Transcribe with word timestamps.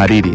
Hariri. 0.00 0.34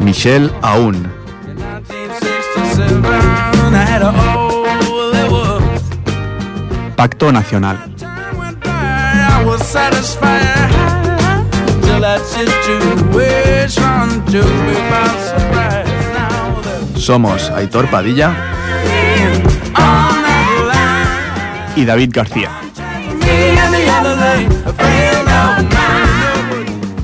Michelle 0.00 0.50
Aoun. 0.62 1.10
Pacto 6.96 7.32
Nacional. 7.32 7.78
Somos 17.04 17.50
Aitor 17.50 17.90
Padilla 17.90 18.34
y 21.76 21.84
David 21.84 22.08
García. 22.14 22.48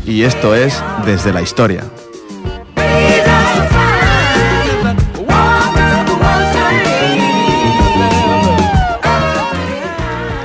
Y 0.06 0.22
esto 0.22 0.54
es 0.54 0.82
Desde 1.04 1.34
la 1.34 1.42
Historia. 1.42 1.84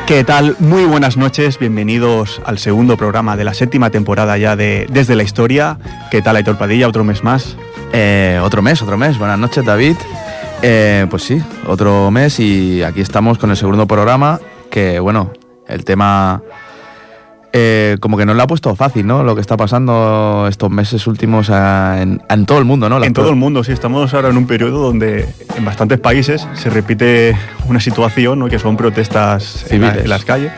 ¿Qué 0.06 0.26
tal? 0.26 0.58
Muy 0.60 0.84
buenas 0.84 1.16
noches, 1.16 1.60
bienvenidos 1.60 2.42
al 2.44 2.60
segundo 2.60 2.98
programa 2.98 3.38
de 3.38 3.46
la 3.46 3.54
séptima 3.54 3.90
temporada 3.90 4.38
ya 4.38 4.58
de 4.58 4.86
Desde 4.90 5.16
la 5.16 5.24
Historia. 5.24 5.80
¿Qué 6.12 6.22
tal, 6.22 6.36
Aitor 6.36 6.58
Padilla? 6.58 6.90
¿Otro 6.90 7.06
mes 7.06 7.24
más? 7.24 7.56
Eh, 7.94 8.40
otro 8.44 8.62
mes, 8.62 8.82
otro 8.82 8.98
mes. 8.98 9.18
Buenas 9.18 9.40
noches, 9.40 9.66
David. 9.66 9.96
Eh, 10.62 11.06
pues 11.10 11.24
sí, 11.24 11.42
otro 11.68 12.10
mes 12.12 12.40
y 12.40 12.82
aquí 12.82 13.02
estamos 13.02 13.38
con 13.38 13.52
el 13.52 13.58
segundo 13.58 13.86
programa 13.88 14.40
que, 14.70 15.00
bueno, 15.00 15.32
el 15.68 15.86
tema 15.86 16.42
eh, 17.58 17.96
como 18.02 18.18
que 18.18 18.26
no 18.26 18.34
lo 18.34 18.44
ha 18.44 18.48
puesto 18.48 18.76
fácil, 18.76 19.08
¿no? 19.08 19.24
Lo 19.24 19.34
que 19.34 19.40
está 19.40 19.56
pasando 19.56 20.46
estos 20.50 20.70
meses 20.70 21.08
últimos 21.08 21.50
en, 21.50 22.20
todo 22.46 22.58
el 22.58 22.66
mundo, 22.66 22.90
¿no? 22.90 23.02
en 23.02 23.14
todo 23.14 23.30
el 23.30 23.38
mundo, 23.38 23.64
sí. 23.64 23.72
Estamos 23.72 24.14
ahora 24.14 24.28
en 24.28 24.36
un 24.36 24.46
periodo 24.46 24.80
donde 24.80 25.26
en 25.56 25.64
bastantes 25.64 25.98
países 25.98 26.46
se 26.54 26.70
repite 26.70 27.38
una 27.70 27.80
situación, 27.80 28.40
¿no? 28.40 28.50
Que 28.50 28.60
son 28.60 28.76
protestas 28.76 29.66
en, 29.70 30.10
las 30.10 30.26
calles. 30.26 30.52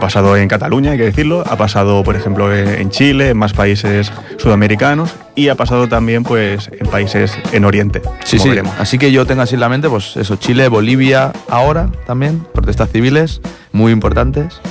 Ha 0.00 0.08
pasado 0.08 0.34
en 0.34 0.48
Cataluña, 0.48 0.92
hay 0.92 0.96
que 0.96 1.04
decirlo, 1.04 1.44
ha 1.46 1.56
pasado, 1.56 2.02
por 2.02 2.16
ejemplo, 2.16 2.56
en 2.56 2.88
Chile, 2.88 3.28
en 3.28 3.36
más 3.36 3.52
países 3.52 4.10
sudamericanos 4.38 5.14
y 5.34 5.48
ha 5.48 5.56
pasado 5.56 5.88
también, 5.88 6.22
pues, 6.22 6.70
en 6.72 6.86
países 6.86 7.36
en 7.52 7.66
Oriente. 7.66 8.00
Sí, 8.24 8.38
sí. 8.38 8.48
Así 8.78 8.96
que 8.96 9.12
yo 9.12 9.26
tengo 9.26 9.42
así 9.42 9.56
en 9.56 9.60
la 9.60 9.68
mente, 9.68 9.90
pues, 9.90 10.16
eso, 10.16 10.36
Chile, 10.36 10.68
Bolivia, 10.68 11.32
ahora 11.50 11.90
también, 12.06 12.46
protestas 12.54 12.88
civiles 12.88 13.42
muy 13.72 13.92
importantes. 13.92 14.62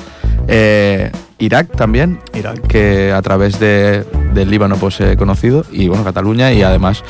Eh, 0.48 1.12
Irak 1.38 1.76
también, 1.76 2.20
Irak. 2.34 2.66
que 2.66 3.12
a 3.12 3.22
través 3.22 3.60
de, 3.60 4.06
del 4.34 4.50
Líbano 4.50 4.78
pues 4.78 5.00
he 5.00 5.16
conocido, 5.16 5.64
y 5.72 5.90
bueno, 5.90 6.04
Cataluña 6.04 6.52
y 6.54 6.64
además 6.64 7.04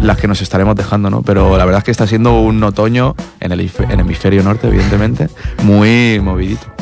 las 0.00 0.16
que 0.18 0.28
nos 0.28 0.40
estaremos 0.42 0.76
dejando, 0.76 1.10
¿no? 1.10 1.22
Pero 1.22 1.58
la 1.58 1.64
verdad 1.64 1.78
es 1.78 1.84
que 1.84 1.90
está 1.90 2.06
siendo 2.06 2.38
un 2.40 2.62
otoño 2.62 3.16
en 3.40 3.50
el, 3.50 3.60
hemisferio 3.60 4.44
norte, 4.44 4.68
evidentemente, 4.68 5.28
muy 5.62 6.20
movidito. 6.22 6.73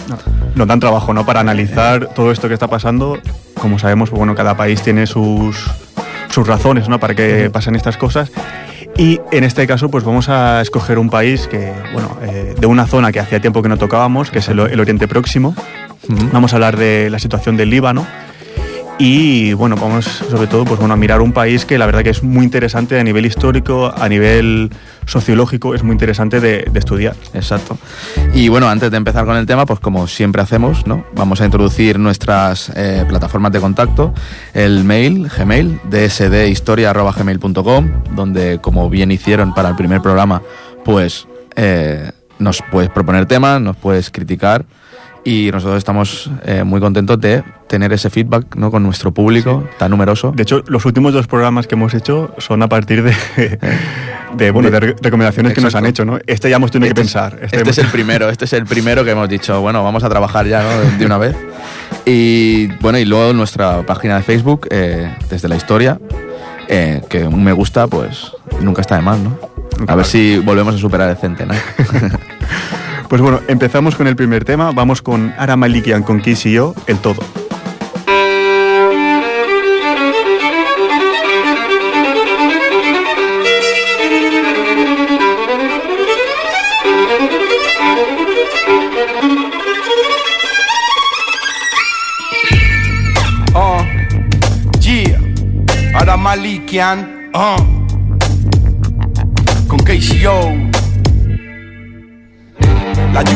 No. 0.55 0.67
dan 0.67 0.81
trabajo, 0.81 1.13
¿no? 1.13 1.25
Para 1.27 1.41
analizar 1.41 2.09
todo 2.15 2.33
esto 2.33 2.49
que 2.49 2.55
está 2.55 2.69
pasando. 2.69 3.19
Como 3.61 3.79
sabemos, 3.79 4.11
bueno, 4.11 4.35
cada 4.35 4.57
país 4.57 4.83
tiene 4.83 5.07
sus, 5.07 5.71
sus 6.29 6.47
razones, 6.47 6.89
¿no? 6.89 6.99
Para 7.01 7.15
que 7.15 7.51
pasen 7.51 7.75
estas 7.75 7.97
cosas. 7.97 8.31
Y 8.97 9.21
en 9.31 9.45
este 9.45 9.67
caso, 9.67 9.91
pues 9.91 10.05
vamos 10.05 10.29
a 10.29 10.61
escoger 10.61 10.99
un 10.99 11.09
país 11.09 11.49
que, 11.49 11.73
bueno, 11.93 12.17
eh, 12.23 12.55
de 12.59 12.67
una 12.67 12.87
zona 12.87 13.11
que 13.11 13.21
hacía 13.21 13.41
tiempo 13.41 13.63
que 13.63 13.69
no 13.69 13.79
tocábamos, 13.79 14.31
que 14.31 14.41
es 14.41 14.49
el 14.49 14.61
Oriente 14.61 15.09
Próximo, 15.09 15.55
Vamos 16.33 16.53
a 16.53 16.57
hablar 16.57 16.77
de 16.77 17.11
la 17.11 17.19
situación 17.19 17.57
del 17.57 17.71
Líbano 17.71 18.07
y 18.99 19.53
bueno, 19.55 19.77
vamos 19.77 20.05
sobre 20.05 20.47
todo 20.47 20.65
pues, 20.65 20.79
bueno, 20.79 20.95
a 20.95 20.97
mirar 20.97 21.21
un 21.21 21.33
país 21.33 21.65
que 21.65 21.79
la 21.79 21.87
verdad 21.87 22.03
que 22.03 22.11
es 22.11 22.23
muy 22.23 22.45
interesante 22.45 22.99
a 22.99 23.05
nivel 23.05 23.27
histórico, 23.27 23.93
a 23.97 24.09
nivel 24.09 24.71
sociológico, 25.07 25.75
es 25.75 25.83
muy 25.83 25.93
interesante 25.93 26.41
de, 26.41 26.71
estudiar. 26.75 27.17
Exacto. 27.35 27.79
Y 28.35 28.49
bueno, 28.49 28.69
antes 28.69 28.91
de 28.91 28.97
empezar 28.97 29.25
con 29.25 29.37
el 29.37 29.47
tema, 29.47 29.67
pues 29.67 29.81
como 29.81 30.07
siempre 30.07 30.43
hacemos, 30.43 30.87
¿no? 30.87 31.05
Vamos 31.15 31.41
a 31.41 31.45
introducir 31.45 31.99
nuestras 31.99 32.71
eh, 32.77 33.05
plataformas 33.09 33.53
de 33.53 33.61
contacto, 33.61 34.15
el 34.55 34.85
mail, 34.85 35.29
Gmail, 35.29 35.81
dsdhistoria.gmail.com, 35.91 37.91
donde 38.15 38.61
como 38.61 38.89
bien 38.89 39.11
hicieron 39.11 39.55
para 39.55 39.71
el 39.71 39.77
primer 39.77 40.01
programa, 40.01 40.43
pues 40.85 41.27
eh, 41.57 42.13
nos 42.39 42.63
puedes 42.71 42.91
proponer 42.91 43.27
temas, 43.27 43.61
nos 43.61 43.77
puedes 43.77 44.11
criticar 44.11 44.65
y 45.25 45.51
nosotros 45.53 45.79
estamos 45.79 46.31
eh, 46.45 46.65
muy 46.65 46.81
contentos 46.81 47.21
de 47.21 47.45
tener 47.69 47.93
ese 47.93 48.11
feedback 48.11 48.57
¿no? 48.57 48.71
con 48.71 48.83
nuestro 48.83 49.13
público 49.13 49.69
tan 49.79 49.91
numeroso. 49.91 50.33
De 50.33 50.43
hecho, 50.43 50.63
los 50.67 50.85
últimos 50.85 51.15
dos 51.15 51.27
programas 51.27 51.67
que 51.67 51.75
hemos 51.75 51.95
hecho 51.95 52.35
son 52.39 52.63
a 52.63 52.69
partir 52.69 53.03
de, 53.03 53.15
de, 54.37 54.51
bueno, 54.51 54.71
de, 54.71 54.81
recomendaciones 54.81 55.55
que 55.55 55.61
nos 55.61 55.75
han 55.75 55.87
hecho. 55.87 56.05
¿no? 56.05 56.19
Este 56.27 56.51
ya 56.51 56.57
hemos 56.57 56.71
tenido 56.71 56.93
que 56.93 57.01
este 57.01 57.03
pensar. 57.03 57.39
Este, 57.43 57.57
este 57.59 57.71
es 57.71 57.79
el 57.79 57.87
primero, 57.89 58.29
este 58.29 58.47
es 58.47 58.53
el 58.53 58.67
primero 58.67 59.05
que 59.05 59.13
hemos 59.13 59.29
dicho, 59.29 59.61
bueno, 59.61 59.85
vamos 59.85 60.03
a 60.05 60.09
trabajar 60.09 60.47
ya 60.47 60.63
¿no? 60.63 60.99
de 60.99 61.07
una 61.07 61.19
vez. 61.19 61.37
Y 62.05 62.67
bueno, 62.81 62.99
y 62.99 63.05
luego 63.05 63.33
nuestra 63.33 63.87
página 63.87 64.17
de 64.17 64.23
Facebook, 64.23 64.67
eh, 64.71 65.15
desde 65.31 65.49
la 65.49 65.55
historia, 65.55 66.01
eh, 66.69 67.01
que 67.09 67.25
un 67.25 67.45
me 67.45 67.53
gusta, 67.53 67.87
pues 67.87 68.33
nunca 68.61 68.81
está 68.81 68.97
de 68.97 69.03
más, 69.03 69.19
¿no? 69.19 69.39
A 69.87 69.95
ver 69.95 70.05
si 70.05 70.39
volvemos 70.39 70.75
a 70.75 70.79
superar 70.79 71.11
el 71.11 71.17
centenar. 71.17 71.57
Pues 73.13 73.21
bueno, 73.21 73.41
empezamos 73.47 73.95
con 73.95 74.07
el 74.07 74.17
primer 74.17 74.43
tema. 74.43 74.73
Vamos 74.73 75.03
con 75.03 75.35
Ara 75.37 75.55
Malikian 75.55 76.03
con 76.03 76.23
Kiss 76.23 76.47
y 76.47 76.53
yo, 76.53 76.75
el 76.87 76.97
todo. 76.97 77.21
Oh, 93.53 93.85
Ara 95.95 96.17
Malikian, 96.17 97.31
uh, 97.35 97.72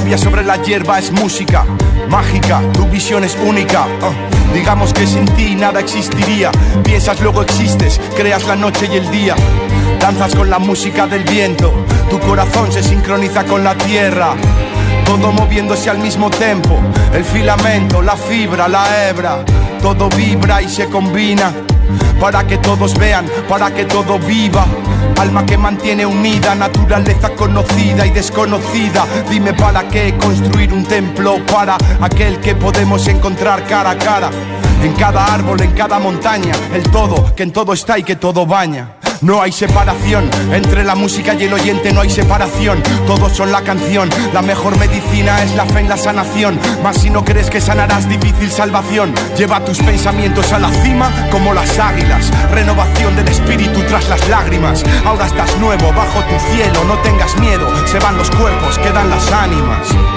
lluvia 0.07 0.19
sobre 0.19 0.45
la 0.45 0.63
hierba 0.63 1.01
es 1.01 1.11
música 1.11 1.65
mágica, 2.09 2.63
tu 2.73 2.87
visión 2.87 3.25
es 3.25 3.37
única. 3.45 3.87
Ah, 4.01 4.13
digamos 4.55 4.93
que 4.93 5.05
sin 5.05 5.25
ti 5.35 5.57
nada 5.57 5.81
existiría. 5.81 6.53
Piensas, 6.85 7.21
luego 7.21 7.43
existes, 7.43 8.01
creas 8.17 8.47
la 8.47 8.55
noche 8.55 8.89
y 8.93 8.99
el 8.99 9.11
día. 9.11 9.35
Danzas 9.99 10.37
con 10.37 10.49
la 10.49 10.61
música 10.61 11.09
del 11.09 11.25
viento, 11.25 11.73
tu 12.09 12.21
corazón 12.21 12.71
se 12.71 12.85
sincroniza 12.85 13.45
con 13.47 13.65
la 13.65 13.75
tierra. 13.75 14.37
Todo 15.05 15.33
moviéndose 15.33 15.91
al 15.91 15.99
mismo 15.99 16.31
tiempo, 16.31 16.79
el 17.13 17.25
filamento, 17.25 18.01
la 18.01 18.17
fibra, 18.17 18.69
la 18.69 19.09
hebra, 19.09 19.45
todo 19.83 20.09
vibra 20.11 20.63
y 20.63 20.69
se 20.69 20.87
combina 20.87 21.53
para 22.21 22.47
que 22.47 22.59
todos 22.59 22.97
vean, 22.97 23.27
para 23.49 23.75
que 23.75 23.85
todo 23.87 24.21
viva. 24.21 24.67
Alma 25.19 25.47
que 25.47 25.57
mantiene 25.57 26.05
unida, 26.05 26.55
naturaleza 26.55 27.31
conocida 27.31 28.07
y 28.07 28.11
desconocida. 28.11 29.07
Dime 29.31 29.55
para 29.55 29.89
qué 29.89 30.15
construir 30.19 30.73
un 30.73 30.85
templo 30.85 31.39
para 31.47 31.77
aquel 32.01 32.39
que 32.41 32.55
podemos 32.55 33.07
encontrar 33.09 33.65
cara 33.67 33.91
a 33.91 33.99
cara. 33.99 34.31
En 34.83 34.93
cada 34.95 35.33
árbol, 35.33 35.61
en 35.63 35.73
cada 35.73 35.99
montaña, 35.99 36.55
el 36.75 36.83
todo, 36.91 37.35
que 37.35 37.43
en 37.45 37.53
todo 37.53 37.73
está 37.73 37.99
y 37.99 38.03
que 38.03 38.17
todo 38.17 38.47
baña. 38.47 38.96
No 39.27 39.43
hay 39.43 39.51
separación 39.51 40.31
entre 40.53 40.85
la 40.85 40.95
música 40.95 41.35
y 41.35 41.43
el 41.43 41.53
oyente, 41.53 41.93
no 41.93 42.03
hay 42.03 42.11
separación. 42.11 42.81
Todos 43.09 43.37
son 43.37 43.51
la 43.51 43.63
canción. 43.63 44.09
La 44.33 44.41
mejor 44.41 44.79
medicina 44.79 45.43
es 45.43 45.53
la 45.57 45.67
fe 45.67 45.81
en 45.81 45.89
la 45.89 45.97
sanación. 45.97 46.61
Mas 46.85 46.99
si 46.99 47.11
no 47.11 47.25
crees 47.25 47.51
que 47.51 47.61
sanarás, 47.61 48.09
difícil 48.09 48.53
salvación. 48.53 49.13
Lleva 49.37 49.65
tus 49.65 49.79
pensamientos 49.81 50.53
a 50.53 50.61
la 50.61 50.71
cima 50.71 51.11
como 51.33 51.53
las 51.53 51.77
águilas. 51.77 52.31
Renovación 52.53 53.17
del 53.17 53.27
espíritu 53.27 53.81
tras 53.89 54.09
las 54.09 54.29
lágrimas. 54.29 54.85
Ahora 55.05 55.27
estás 55.27 55.59
nuevo 55.59 55.93
bajo 55.93 56.21
tu 56.21 56.55
cielo. 56.55 56.85
No 56.85 56.97
tengas 56.99 57.37
miedo. 57.41 57.69
Se 57.89 57.99
van 57.99 58.17
los 58.17 58.31
cuerpos, 58.31 58.79
quedan 58.79 59.11
las 59.11 59.33
ánimas. 59.33 60.16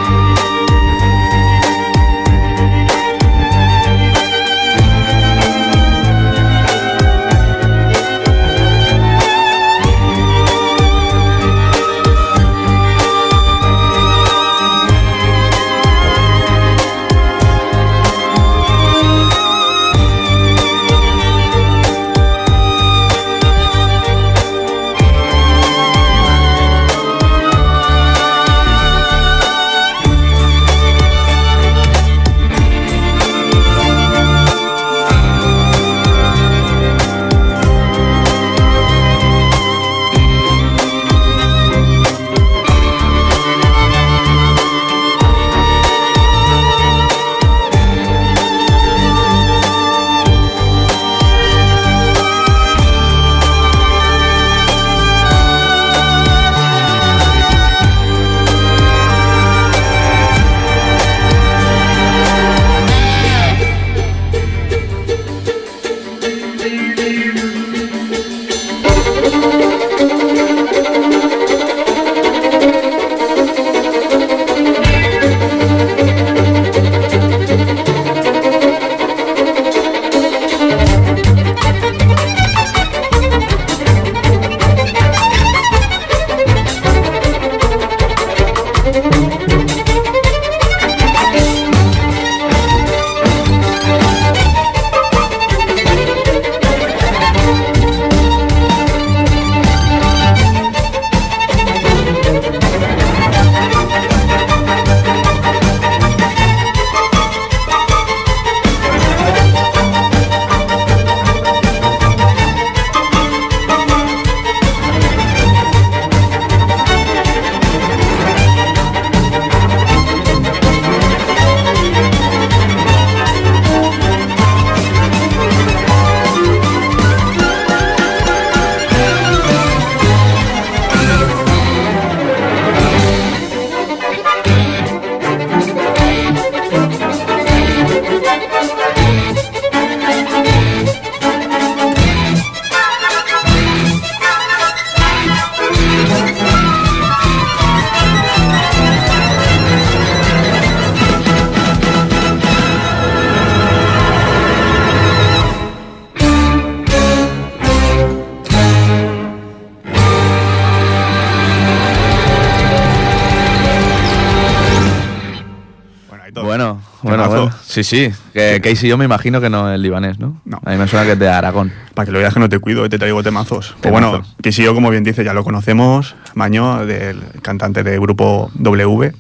Sí, 167.72 167.84
sí. 167.84 168.10
Que 168.34 168.60
Casey 168.64 168.90
yo 168.90 168.98
me 168.98 169.06
imagino 169.06 169.40
que 169.40 169.48
no 169.52 169.72
es 169.72 169.80
libanés, 169.80 170.18
¿no? 170.18 170.42
No. 170.44 170.60
A 170.66 170.72
mí 170.72 170.78
me 170.78 170.88
suena 170.88 171.06
que 171.06 171.12
es 171.12 171.20
de 171.20 171.30
Aragón. 171.30 171.72
Para 171.94 172.08
que 172.08 172.12
lo 172.12 172.18
veas 172.18 172.34
que 172.34 172.40
no 172.40 172.50
te 172.50 172.58
cuido, 172.58 172.84
y 172.84 172.90
te 172.90 172.98
traigo 172.98 173.22
temazos. 173.22 173.76
Pues 173.80 173.92
bueno. 173.92 174.24
Casey 174.42 174.66
yo, 174.66 174.74
como 174.74 174.90
bien 174.90 175.04
dice, 175.04 175.24
ya 175.24 175.34
lo 175.36 175.44
conocemos, 175.44 176.16
Maño, 176.34 176.84
del 176.88 177.22
cantante 177.44 177.84
del 177.84 178.00
grupo 178.00 178.50
W. 178.56 179.12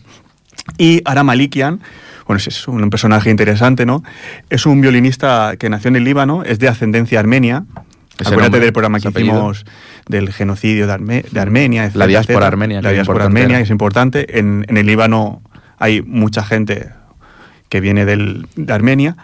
Y 0.80 1.02
Ara 1.06 1.24
Malikian, 1.24 1.80
bueno, 2.26 2.42
es 2.44 2.68
un 2.68 2.90
personaje 2.90 3.30
interesante, 3.30 3.86
¿no? 3.86 4.04
Es 4.50 4.66
un 4.66 4.82
violinista 4.82 5.54
que 5.60 5.70
nació 5.70 5.90
en 5.90 5.98
el 5.98 6.04
Líbano, 6.04 6.44
es 6.44 6.58
de 6.58 6.70
ascendencia 6.70 7.20
armenia. 7.20 7.66
Acuérdate 8.20 8.42
nombre, 8.42 8.60
del 8.62 8.74
programa 8.74 9.00
que 9.00 9.10
hicimos 9.10 9.64
del 10.08 10.34
genocidio 10.34 10.88
de, 10.88 10.94
Arme- 10.94 11.24
de 11.30 11.40
Armenia. 11.40 11.84
etcétera, 11.86 12.08
diáspora 12.08 12.34
etcétera. 12.34 12.48
armenia, 12.48 12.82
La 12.82 12.90
que 12.90 12.94
diáspora 12.96 13.26
armenia 13.26 13.58
¿no? 13.60 13.64
es 13.64 13.70
importante. 13.70 14.40
En, 14.40 14.66
en 14.68 14.76
el 14.78 14.88
Líbano 14.88 15.42
hay 15.78 16.02
mucha 16.02 16.44
gente 16.44 16.90
que 17.70 17.80
viene 17.80 18.06
del- 18.06 18.48
de 18.56 18.74
Armenia. 18.74 19.16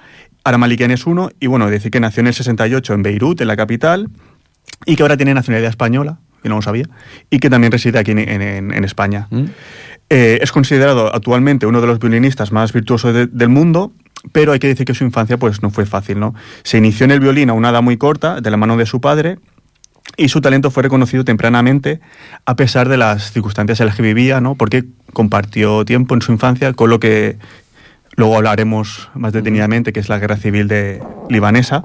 Ara 0.43 0.57
Malikian 0.57 0.91
es 0.91 1.05
uno. 1.05 1.29
Y 1.39 1.47
bueno, 1.47 1.69
decir 1.69 1.91
que 1.91 1.99
nació 1.99 2.21
en 2.21 2.27
el 2.27 2.33
68 2.33 2.93
en 2.93 3.03
Beirut, 3.03 3.41
en 3.41 3.47
la 3.47 3.55
capital, 3.57 4.09
y 4.85 4.95
que 4.95 5.01
ahora 5.03 5.17
tiene 5.17 5.33
nacionalidad 5.33 5.69
española, 5.69 6.19
que 6.43 6.49
no 6.49 6.55
lo 6.55 6.61
sabía, 6.61 6.85
y 7.29 7.39
que 7.39 7.49
también 7.49 7.71
reside 7.71 7.97
aquí 7.99 8.11
en, 8.11 8.19
en- 8.19 8.71
en 8.73 8.83
España. 8.83 9.27
¿Mm? 9.31 9.45
Eh, 10.11 10.37
es 10.41 10.51
considerado 10.51 11.13
actualmente 11.15 11.65
uno 11.65 11.81
de 11.81 11.87
los 11.87 11.97
violinistas 11.99 12.51
más 12.51 12.71
virtuosos 12.73 13.13
de- 13.13 13.25
del 13.27 13.49
mundo, 13.49 13.91
pero 14.31 14.51
hay 14.51 14.59
que 14.59 14.67
decir 14.67 14.85
que 14.85 14.93
su 14.93 15.03
infancia 15.03 15.37
pues, 15.37 15.63
no 15.63 15.71
fue 15.71 15.85
fácil. 15.87 16.19
¿no? 16.19 16.35
Se 16.63 16.77
inició 16.77 17.05
en 17.05 17.11
el 17.11 17.19
violín 17.19 17.49
a 17.49 17.53
una 17.53 17.69
edad 17.71 17.81
muy 17.81 17.97
corta, 17.97 18.39
de 18.41 18.51
la 18.51 18.57
mano 18.57 18.77
de 18.77 18.85
su 18.85 19.01
padre, 19.01 19.39
y 20.17 20.29
su 20.29 20.39
talento 20.41 20.69
fue 20.69 20.83
reconocido 20.83 21.25
tempranamente, 21.25 21.99
a 22.45 22.55
pesar 22.55 22.87
de 22.87 22.97
las 22.97 23.31
circunstancias 23.31 23.79
en 23.79 23.87
las 23.87 23.95
que 23.95 24.03
vivía, 24.03 24.39
¿no? 24.41 24.53
porque 24.53 24.85
compartió 25.13 25.83
tiempo 25.85 26.13
en 26.13 26.21
su 26.21 26.31
infancia 26.31 26.71
con 26.73 26.89
lo 26.91 26.99
que 26.99 27.37
luego 28.15 28.35
hablaremos 28.37 29.09
más 29.15 29.33
detenidamente, 29.33 29.93
que 29.93 29.99
es 29.99 30.09
la 30.09 30.19
guerra 30.19 30.37
civil 30.37 30.67
de, 30.67 31.01
libanesa. 31.29 31.83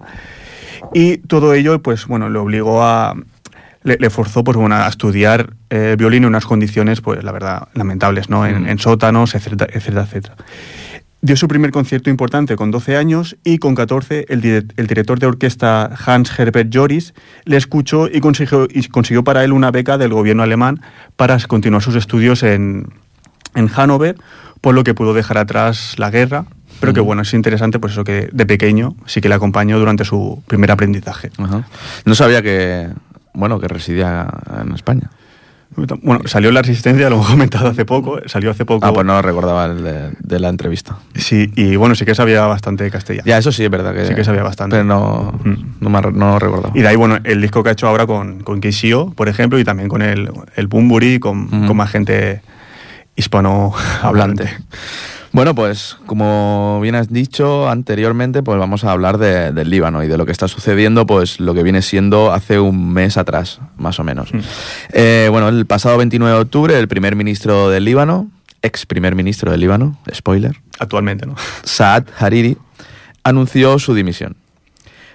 Y 0.95 1.19
todo 1.19 1.55
ello, 1.55 1.81
pues 1.83 2.07
bueno, 2.07 2.29
le 2.31 2.39
obligó 2.39 2.83
a. 2.83 3.15
Le, 3.83 3.97
le 3.99 4.11
forzó 4.11 4.45
pues, 4.45 4.59
bueno, 4.59 4.75
a 4.75 4.87
estudiar 4.89 5.55
eh, 5.71 5.97
violín 5.99 6.25
en 6.25 6.29
unas 6.29 6.45
condiciones, 6.45 7.01
pues 7.01 7.25
la 7.25 7.33
verdad, 7.33 7.69
lamentables, 7.73 8.29
¿no? 8.29 8.45
En, 8.47 8.69
en 8.69 8.79
sótanos, 8.79 9.35
etcétera, 9.35 9.69
etcétera, 9.73 10.03
etcétera. 10.03 10.37
Dio 11.23 11.35
su 11.37 11.49
primer 11.49 11.71
concierto 11.71 12.09
importante 12.11 12.57
con 12.57 12.71
12 12.71 12.97
años 12.99 13.37
y 13.43 13.57
con 13.59 13.75
14 13.75 14.27
el, 14.29 14.43
dire- 14.43 14.71
el 14.77 14.87
director 14.87 15.19
de 15.19 15.27
orquesta 15.27 15.91
Hans 16.07 16.39
Herbert 16.39 16.71
Joris 16.75 17.15
le 17.45 17.57
escuchó 17.57 18.07
y 18.07 18.21
consiguió, 18.21 18.69
y 18.71 18.87
consiguió 18.89 19.25
para 19.25 19.45
él 19.45 19.53
una 19.53 19.71
beca 19.71 19.97
del 19.99 20.13
gobierno 20.13 20.43
alemán 20.43 20.81
para 21.17 21.39
continuar 21.47 21.83
sus 21.83 21.95
estudios 21.95 22.43
en, 22.43 22.87
en 23.55 23.69
Hannover, 23.69 24.17
por 24.61 24.75
lo 24.75 24.85
que 24.85 24.95
pudo 24.95 25.15
dejar 25.15 25.39
atrás 25.39 25.95
la 25.99 26.11
guerra. 26.11 26.45
Pero 26.81 26.95
que 26.95 27.01
bueno, 27.01 27.21
es 27.23 27.35
interesante 27.35 27.79
pues 27.79 27.93
eso 27.93 28.05
que 28.05 28.31
de 28.33 28.47
pequeño 28.47 28.95
sí 29.05 29.21
que 29.21 29.29
le 29.29 29.35
acompañó 29.35 29.79
durante 29.79 30.05
su 30.07 30.43
primer 30.47 30.71
aprendizaje. 30.71 31.31
Ajá. 31.37 31.67
No 32.07 32.15
sabía 32.15 32.41
que, 32.41 32.89
bueno, 33.35 33.61
que 33.61 33.69
residía 33.69 34.27
en 34.63 34.73
España. 34.73 35.11
Bueno, 36.03 36.23
salió 36.27 36.51
La 36.51 36.63
Resistencia, 36.63 37.09
lo 37.11 37.17
hemos 37.17 37.29
comentado 37.31 37.69
hace 37.69 37.85
poco, 37.85 38.19
salió 38.27 38.51
hace 38.51 38.65
poco. 38.65 38.85
Ah, 38.87 38.93
pues 38.93 39.07
no 39.07 39.21
recordaba 39.23 39.67
el 39.67 39.85
de, 39.85 40.11
de 40.19 40.41
la 40.41 40.49
entrevista. 40.49 40.97
Sí, 41.15 41.53
y 41.55 41.77
bueno, 41.77 41.95
sí 41.95 42.05
que 42.07 42.15
sabía 42.15 42.47
bastante 42.47 42.91
castellano. 42.91 43.27
Ya, 43.27 43.37
eso 43.39 43.53
sí 43.53 43.63
es 43.65 43.71
verdad 43.71 43.95
que... 43.95 44.07
Sí 44.07 44.15
que 44.15 44.25
sabía 44.25 44.43
bastante. 44.43 44.77
Pero 44.77 44.85
no, 44.85 45.33
Mm. 45.45 45.55
no, 45.81 45.91
me, 45.91 46.01
no 46.13 46.39
recordaba. 46.39 46.73
Y 46.77 46.81
de 46.81 46.89
ahí, 46.89 46.97
bueno, 46.97 47.19
el 47.25 47.41
disco 47.43 47.63
que 47.63 47.69
ha 47.69 47.73
hecho 47.73 47.87
ahora 47.89 48.07
con, 48.07 48.41
con 48.43 48.61
KCO, 48.61 49.13
por 49.15 49.29
ejemplo, 49.29 49.59
y 49.59 49.65
también 49.65 49.89
con 49.91 50.01
el, 50.03 50.31
el 50.57 50.67
Bumburi, 50.67 51.21
con, 51.21 51.47
con 51.67 51.77
más 51.77 51.91
gente 51.91 52.41
hispanohablante. 53.21 54.51
Bueno, 55.33 55.55
pues 55.55 55.97
como 56.07 56.81
bien 56.83 56.97
has 56.97 57.09
dicho 57.09 57.69
anteriormente, 57.69 58.43
pues 58.43 58.59
vamos 58.59 58.83
a 58.83 58.91
hablar 58.91 59.19
de- 59.19 59.53
del 59.53 59.71
Líbano 59.71 60.03
y 60.03 60.09
de 60.09 60.19
lo 60.19 60.27
que 60.27 60.33
está 60.33 60.49
sucediendo, 60.49 61.07
pues 61.07 61.39
lo 61.39 61.55
que 61.55 61.63
viene 61.63 61.83
siendo 61.83 62.33
hace 62.33 62.59
un 62.59 62.93
mes 62.93 63.17
atrás, 63.17 63.61
más 63.77 64.01
o 64.01 64.05
menos. 64.05 64.35
Mm. 64.35 64.39
Eh, 64.93 65.29
bueno, 65.31 65.49
el 65.49 65.67
pasado 65.67 65.99
29 65.99 66.35
de 66.35 66.41
octubre, 66.43 66.77
el 66.79 66.89
primer 66.89 67.15
ministro 67.15 67.71
del 67.71 67.85
Líbano, 67.85 68.29
ex 68.63 68.87
primer 68.87 69.15
ministro 69.15 69.53
del 69.53 69.61
Líbano, 69.61 69.97
spoiler, 70.13 70.57
Actualmente, 70.81 71.27
¿no? 71.27 71.37
Saad 71.63 72.05
Hariri, 72.19 72.57
anunció 73.23 73.79
su 73.79 73.95
dimisión. 73.95 74.35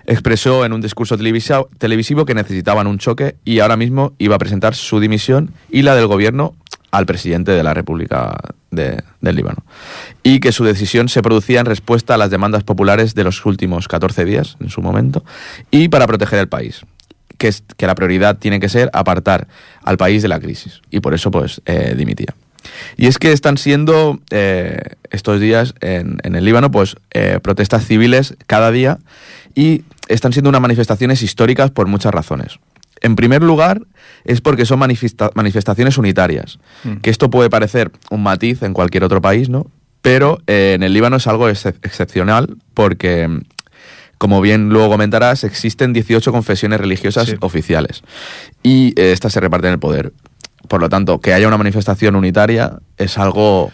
Expresó 0.06 0.64
en 0.64 0.72
un 0.74 0.82
discurso 0.82 1.18
televisivo 1.18 2.26
que 2.26 2.36
necesitaban 2.36 2.86
un 2.88 3.00
choque 3.00 3.36
y 3.44 3.60
ahora 3.60 3.76
mismo 3.76 4.14
iba 4.20 4.36
a 4.36 4.38
presentar 4.40 4.76
su 4.76 5.00
dimisión 5.00 5.52
y 5.72 5.82
la 5.82 5.96
del 5.96 6.06
gobierno 6.08 6.54
al 6.98 7.06
presidente 7.06 7.52
de 7.52 7.64
la 7.64 7.74
República 7.74 8.36
de- 8.72 9.02
del 9.22 9.36
Líbano. 9.36 9.64
Y 10.24 10.40
que 10.40 10.52
su 10.52 10.64
decisión 10.64 11.10
se 11.10 11.22
producía 11.22 11.60
en 11.60 11.66
respuesta 11.66 12.16
a 12.16 12.18
las 12.18 12.30
demandas 12.30 12.64
populares 12.64 13.16
de 13.16 13.24
los 13.24 13.46
últimos 13.46 13.88
14 13.88 14.26
días, 14.26 14.58
en 14.60 14.70
su 14.70 14.82
momento, 14.82 15.24
y 15.72 15.88
para 15.90 16.08
proteger 16.08 16.40
el 16.40 16.48
país. 16.48 16.82
Que, 17.38 17.50
es, 17.50 17.64
que 17.76 17.86
la 17.86 17.96
prioridad 17.96 18.38
tiene 18.38 18.62
que 18.62 18.70
ser 18.70 18.90
apartar 18.94 19.48
al 19.84 19.98
país 19.98 20.22
de 20.22 20.30
la 20.30 20.40
crisis. 20.40 20.80
Y 20.90 21.02
por 21.02 21.14
eso, 21.14 21.32
pues, 21.32 21.62
eh, 21.66 21.94
dimitía. 21.98 22.34
Y 22.96 23.08
es 23.08 23.20
que 23.20 23.34
están 23.34 23.58
siendo 23.58 24.20
eh, 24.32 24.80
estos 25.12 25.40
días 25.42 25.74
en, 25.82 26.18
en 26.24 26.36
el 26.36 26.46
Líbano, 26.46 26.72
pues, 26.72 26.96
eh, 27.12 27.40
protestas 27.44 27.86
civiles 27.86 28.36
cada 28.48 28.72
día 28.72 29.00
y 29.54 29.84
están 30.08 30.32
siendo 30.34 30.50
unas 30.50 30.62
manifestaciones 30.62 31.22
históricas 31.24 31.72
por 31.72 31.88
muchas 31.88 32.14
razones. 32.14 32.58
En 33.06 33.16
primer 33.16 33.44
lugar, 33.44 33.82
es 34.24 34.42
porque 34.42 34.66
son 34.66 34.80
manifesta- 34.80 35.32
manifestaciones 35.36 35.98
unitarias, 35.98 36.60
Mm. 36.84 36.96
que 36.98 37.10
esto 37.10 37.30
puede 37.30 37.50
parecer 37.50 37.92
un 38.10 38.24
matiz 38.24 38.64
en 38.64 38.74
cualquier 38.74 39.04
otro 39.04 39.22
país, 39.22 39.48
¿no? 39.50 39.68
Pero 40.02 40.40
eh, 40.48 40.74
en 40.76 40.84
el 40.84 40.94
Líbano 40.94 41.18
es 41.18 41.28
algo 41.28 41.50
excep- 41.50 41.78
excepcional 41.84 42.58
porque, 42.74 43.28
como 44.18 44.42
bien 44.42 44.70
luego 44.70 44.90
comentarás, 44.90 45.44
existen 45.44 45.94
18 45.94 46.32
confesiones 46.32 46.80
religiosas 46.80 47.28
Sí. 47.28 47.36
oficiales 47.42 48.02
y 48.64 48.94
eh, 49.00 49.12
estas 49.12 49.34
se 49.34 49.40
reparten 49.40 49.72
el 49.74 49.80
poder. 49.80 50.14
Por 50.68 50.82
lo 50.82 50.90
tanto, 50.90 51.20
que 51.22 51.34
haya 51.34 51.48
una 51.48 51.58
manifestación 51.58 52.16
unitaria 52.16 52.80
es 52.98 53.18
algo... 53.18 53.72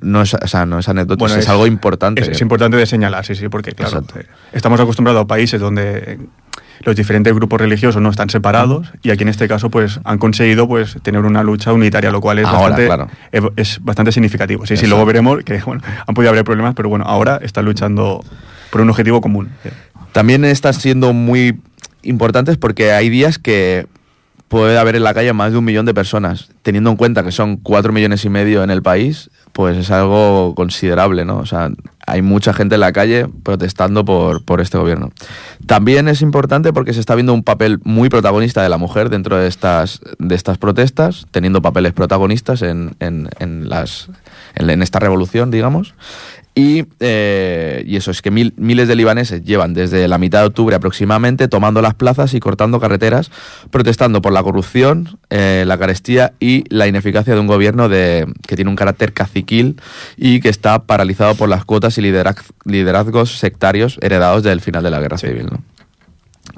No 0.00 0.22
es, 0.22 0.32
o 0.32 0.46
sea, 0.48 0.64
no 0.64 0.78
es 0.78 0.88
anecdótico, 0.88 1.24
Bueno, 1.24 1.34
es, 1.36 1.44
es- 1.44 1.48
algo 1.50 1.66
importante. 1.66 2.22
Es, 2.22 2.28
es 2.28 2.40
importante 2.40 2.76
de 2.78 2.86
señalar, 2.86 3.24
sí, 3.26 3.34
sí, 3.34 3.48
porque 3.50 3.72
claro, 3.72 3.98
Exacto. 3.98 4.20
eh, 4.20 4.26
estamos 4.52 4.80
acostumbrados 4.80 5.22
a 5.24 5.26
países 5.26 5.60
donde 5.60 6.18
los 6.80 6.96
diferentes 6.96 7.34
grupos 7.34 7.60
religiosos 7.60 8.00
no 8.02 8.10
están 8.10 8.30
separados 8.30 8.92
y 9.02 9.10
aquí 9.10 9.22
en 9.22 9.28
este 9.28 9.48
caso 9.48 9.70
pues 9.70 10.00
han 10.04 10.18
conseguido 10.18 10.68
pues 10.68 10.96
tener 11.02 11.22
una 11.22 11.42
lucha 11.42 11.72
unitaria, 11.72 12.10
lo 12.10 12.20
cual 12.20 12.38
es 12.38 12.46
Ahora, 12.46 12.58
bastante 12.60 12.86
claro. 12.86 13.08
es, 13.32 13.42
es 13.56 13.84
bastante 13.84 14.12
significativo. 14.12 14.66
Sí, 14.66 14.76
sí, 14.76 14.86
luego 14.86 15.04
veremos 15.04 15.42
que 15.44 15.58
bueno, 15.60 15.82
han 16.06 16.14
podido 16.14 16.30
haber 16.30 16.44
problemas, 16.44 16.74
pero 16.74 16.88
bueno, 16.88 17.04
ahora 17.06 17.38
están 17.42 17.64
luchando 17.64 18.24
por 18.70 18.80
un 18.80 18.90
objetivo 18.90 19.20
común. 19.20 19.50
También 20.12 20.44
están 20.44 20.74
siendo 20.74 21.12
muy 21.12 21.58
importantes 22.02 22.56
porque 22.56 22.92
hay 22.92 23.08
días 23.08 23.38
que 23.38 23.86
puede 24.48 24.78
haber 24.78 24.96
en 24.96 25.02
la 25.04 25.14
calle 25.14 25.32
más 25.32 25.52
de 25.52 25.58
un 25.58 25.64
millón 25.64 25.86
de 25.86 25.94
personas. 25.94 26.48
Teniendo 26.62 26.90
en 26.90 26.96
cuenta 26.96 27.22
que 27.24 27.32
son 27.32 27.56
cuatro 27.56 27.92
millones 27.92 28.24
y 28.24 28.28
medio 28.28 28.62
en 28.62 28.70
el 28.70 28.82
país, 28.82 29.30
pues 29.52 29.76
es 29.76 29.90
algo 29.90 30.54
considerable, 30.54 31.24
¿no? 31.24 31.38
O 31.38 31.46
sea, 31.46 31.70
hay 32.06 32.22
mucha 32.22 32.52
gente 32.52 32.74
en 32.76 32.80
la 32.82 32.92
calle 32.92 33.26
protestando 33.42 34.04
por, 34.04 34.44
por 34.44 34.60
este 34.60 34.78
gobierno. 34.78 35.10
También 35.66 36.06
es 36.08 36.22
importante 36.22 36.72
porque 36.72 36.92
se 36.92 37.00
está 37.00 37.14
viendo 37.14 37.34
un 37.34 37.42
papel 37.42 37.80
muy 37.82 38.08
protagonista 38.08 38.62
de 38.62 38.68
la 38.68 38.78
mujer 38.78 39.08
dentro 39.10 39.36
de 39.36 39.48
estas, 39.48 40.00
de 40.18 40.34
estas 40.34 40.58
protestas, 40.58 41.26
teniendo 41.30 41.62
papeles 41.62 41.92
protagonistas 41.92 42.62
en, 42.62 42.94
en- 43.00 43.28
en 43.40 43.68
las, 43.68 44.08
en, 44.54 44.70
en 44.70 44.82
esta 44.82 44.98
revolución, 45.00 45.50
digamos. 45.50 45.94
Y, 46.58 46.86
eh, 47.00 47.84
y 47.86 47.96
eso 47.96 48.10
es 48.10 48.22
que 48.22 48.30
mil- 48.30 48.54
miles 48.56 48.88
de 48.88 48.96
libaneses 48.96 49.44
llevan 49.44 49.74
desde 49.74 50.08
la 50.08 50.16
mitad 50.16 50.40
de 50.40 50.46
octubre 50.46 50.74
aproximadamente 50.74 51.48
tomando 51.48 51.82
las 51.82 51.92
plazas 51.92 52.32
y 52.32 52.40
cortando 52.40 52.80
carreteras, 52.80 53.30
protestando 53.70 54.22
por 54.22 54.32
la 54.32 54.42
corrupción, 54.42 55.18
eh, 55.28 55.64
la 55.66 55.76
carestía 55.76 56.32
y 56.40 56.64
la 56.74 56.86
ineficacia 56.86 57.34
de 57.34 57.40
un 57.40 57.46
gobierno 57.46 57.90
de, 57.90 58.26
que 58.48 58.56
tiene 58.56 58.70
un 58.70 58.76
carácter 58.76 59.12
caciquil 59.12 59.78
y 60.16 60.40
que 60.40 60.48
está 60.48 60.84
paralizado 60.84 61.34
por 61.34 61.50
las 61.50 61.66
cuotas 61.66 61.98
y 61.98 62.00
lideraz- 62.00 62.50
liderazgos 62.64 63.36
sectarios 63.38 63.98
heredados 64.00 64.42
del 64.42 64.62
final 64.62 64.82
de 64.82 64.90
la 64.90 65.00
guerra 65.00 65.18
civil, 65.18 65.48
¿no? 65.52 65.62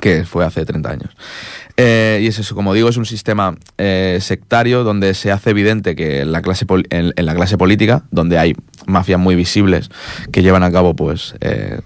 que 0.01 0.25
fue 0.25 0.45
hace 0.45 0.65
30 0.65 0.91
años. 0.91 1.11
Eh, 1.81 2.19
y 2.23 2.27
es 2.27 2.39
eso, 2.41 2.57
como 2.57 2.75
digo, 2.75 2.89
es 2.89 2.97
un 2.97 3.07
sistema 3.07 3.57
eh, 3.79 4.19
sectario 4.21 4.83
donde 4.83 5.15
se 5.15 5.31
hace 5.31 5.51
evidente 5.51 5.95
que 5.95 6.23
en 6.23 6.33
la, 6.33 6.43
clase 6.43 6.67
en, 6.91 7.13
en 7.15 7.27
la 7.27 7.35
clase 7.37 7.57
política, 7.57 8.03
donde 8.11 8.37
hay 8.37 8.55
mafias 8.87 9.21
muy 9.21 9.37
visibles 9.37 9.89
que 10.33 10.43
llevan 10.43 10.65
a 10.65 10.73
cabo 10.73 10.97
pues 10.97 11.37
eh, 11.41 11.81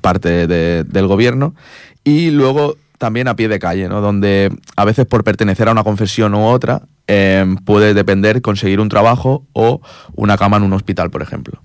parte 0.00 0.48
de- 0.48 0.82
del 0.82 1.06
gobierno, 1.06 1.54
y 2.02 2.32
luego 2.32 2.76
también 2.98 3.28
a 3.28 3.36
pie 3.36 3.46
de 3.48 3.60
calle, 3.60 3.88
¿no? 3.88 4.00
donde 4.00 4.50
a 4.76 4.84
veces 4.84 5.06
por 5.06 5.22
pertenecer 5.22 5.68
a 5.68 5.72
una 5.72 5.84
confesión 5.84 6.34
u 6.34 6.44
otra 6.44 6.82
eh, 7.06 7.44
puede 7.64 7.94
depender 7.94 8.42
conseguir 8.42 8.80
un 8.80 8.88
trabajo 8.88 9.46
o 9.52 9.80
una 10.16 10.36
cama 10.36 10.56
en 10.56 10.64
un 10.64 10.72
hospital, 10.72 11.10
por 11.10 11.22
ejemplo. 11.22 11.62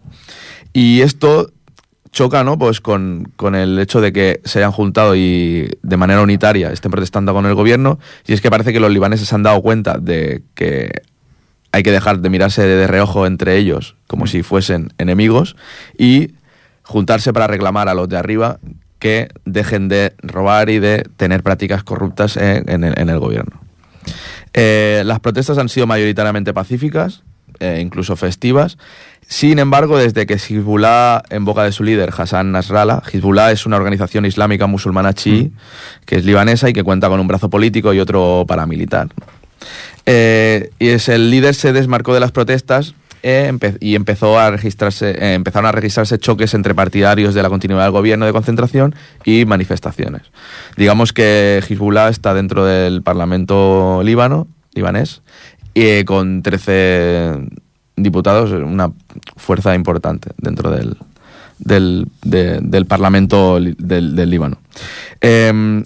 Y 0.74 1.02
esto 1.02 1.50
choca, 2.18 2.44
¿no? 2.44 2.58
Pues 2.58 2.82
con, 2.82 3.32
con 3.36 3.54
el 3.54 3.78
hecho 3.78 4.02
de 4.02 4.12
que 4.12 4.42
se 4.44 4.58
hayan 4.58 4.72
juntado 4.72 5.16
y 5.16 5.70
de 5.84 5.98
manera 5.98 6.22
unitaria 6.22 6.72
estén 6.72 6.90
protestando 6.90 7.32
con 7.32 7.46
el 7.46 7.54
gobierno. 7.54 8.00
Y 8.26 8.34
es 8.34 8.42
que 8.42 8.50
parece 8.50 8.74
que 8.74 8.80
los 8.80 8.92
libaneses 8.92 9.28
se 9.28 9.36
han 9.36 9.44
dado 9.44 9.62
cuenta 9.62 10.00
de 10.00 10.42
que 10.56 11.04
hay 11.72 11.84
que 11.84 11.92
dejar 11.92 12.20
de 12.20 12.30
mirarse 12.32 12.64
de 12.64 12.88
reojo 12.88 13.28
entre 13.28 13.56
ellos 13.58 13.96
como 14.08 14.26
si 14.26 14.42
fuesen 14.42 14.94
enemigos 14.98 15.56
y 15.96 16.32
juntarse 16.82 17.34
para 17.34 17.46
reclamar 17.46 17.88
a 17.88 17.94
los 17.94 18.10
de 18.10 18.18
arriba 18.18 18.60
que 18.98 19.28
dejen 19.46 19.88
de 19.88 20.14
robar 20.24 20.72
y 20.72 20.80
de 20.80 21.04
tener 21.18 21.44
prácticas 21.44 21.84
corruptas 21.84 22.36
en, 22.36 22.84
el, 22.84 23.20
gobierno. 23.20 23.62
Eh, 24.54 25.04
las 25.06 25.20
protestas 25.20 25.60
han 25.60 25.70
sido 25.70 25.86
mayoritariamente 25.86 26.52
pacíficas, 26.52 27.22
eh, 27.60 27.78
incluso 27.80 28.16
festivas. 28.16 28.80
Sin 29.30 29.60
embargo, 29.60 29.98
desde 29.98 30.26
que 30.26 30.36
Hezbollah, 30.36 31.22
en 31.30 31.44
boca 31.44 31.64
de 31.64 31.74
su 31.74 31.84
líder, 31.84 32.14
Hassan 32.18 32.54
Nasrallah, 32.54 33.04
Hezbollah 33.12 33.52
es 33.52 33.66
una 33.66 33.76
organización 33.76 34.26
islámica 34.26 34.68
musulmana 34.68 35.14
chií, 35.14 35.44
mm. 35.44 36.06
que 36.06 36.16
es 36.16 36.26
libanesa 36.26 36.70
y 36.70 36.74
que 36.74 36.84
cuenta 36.84 37.10
con 37.10 37.20
un 37.20 37.28
brazo 37.28 37.50
político 37.50 37.94
y 37.94 38.00
otro 38.00 38.46
paramilitar. 38.48 39.10
Eh, 40.06 40.70
y 40.80 40.88
es 40.90 41.10
el 41.10 41.30
líder 41.30 41.56
se 41.56 41.74
desmarcó 41.74 42.14
de 42.14 42.22
las 42.22 42.32
protestas 42.32 42.96
eh, 43.22 43.52
y 43.82 43.96
empezó 43.96 44.40
a 44.40 44.50
registrarse, 44.50 45.12
eh, 45.12 45.34
empezaron 45.34 45.66
a 45.66 45.74
registrarse 45.74 46.18
choques 46.20 46.54
entre 46.54 46.74
partidarios 46.74 47.34
de 47.34 47.44
la 47.44 47.50
continuidad 47.50 47.84
del 47.84 47.92
gobierno 47.92 48.26
de 48.26 48.32
concentración 48.32 48.96
y 49.26 49.44
manifestaciones. 49.44 50.22
Digamos 50.78 51.12
que 51.12 51.62
Hezbollah 51.68 52.08
está 52.08 52.34
dentro 52.34 52.64
del 52.64 53.04
Parlamento 53.04 54.02
líbano, 54.06 54.48
libanés, 54.74 55.22
y 55.74 56.06
con 56.06 56.44
13 56.44 57.67
diputados, 57.98 58.52
una 58.52 58.92
fuerza 59.36 59.76
importante 59.76 60.32
dentro 60.38 60.72
del, 60.72 60.98
del, 61.58 62.86
Parlamento 62.88 63.60
del, 63.60 64.30
Líbano. 64.30 64.58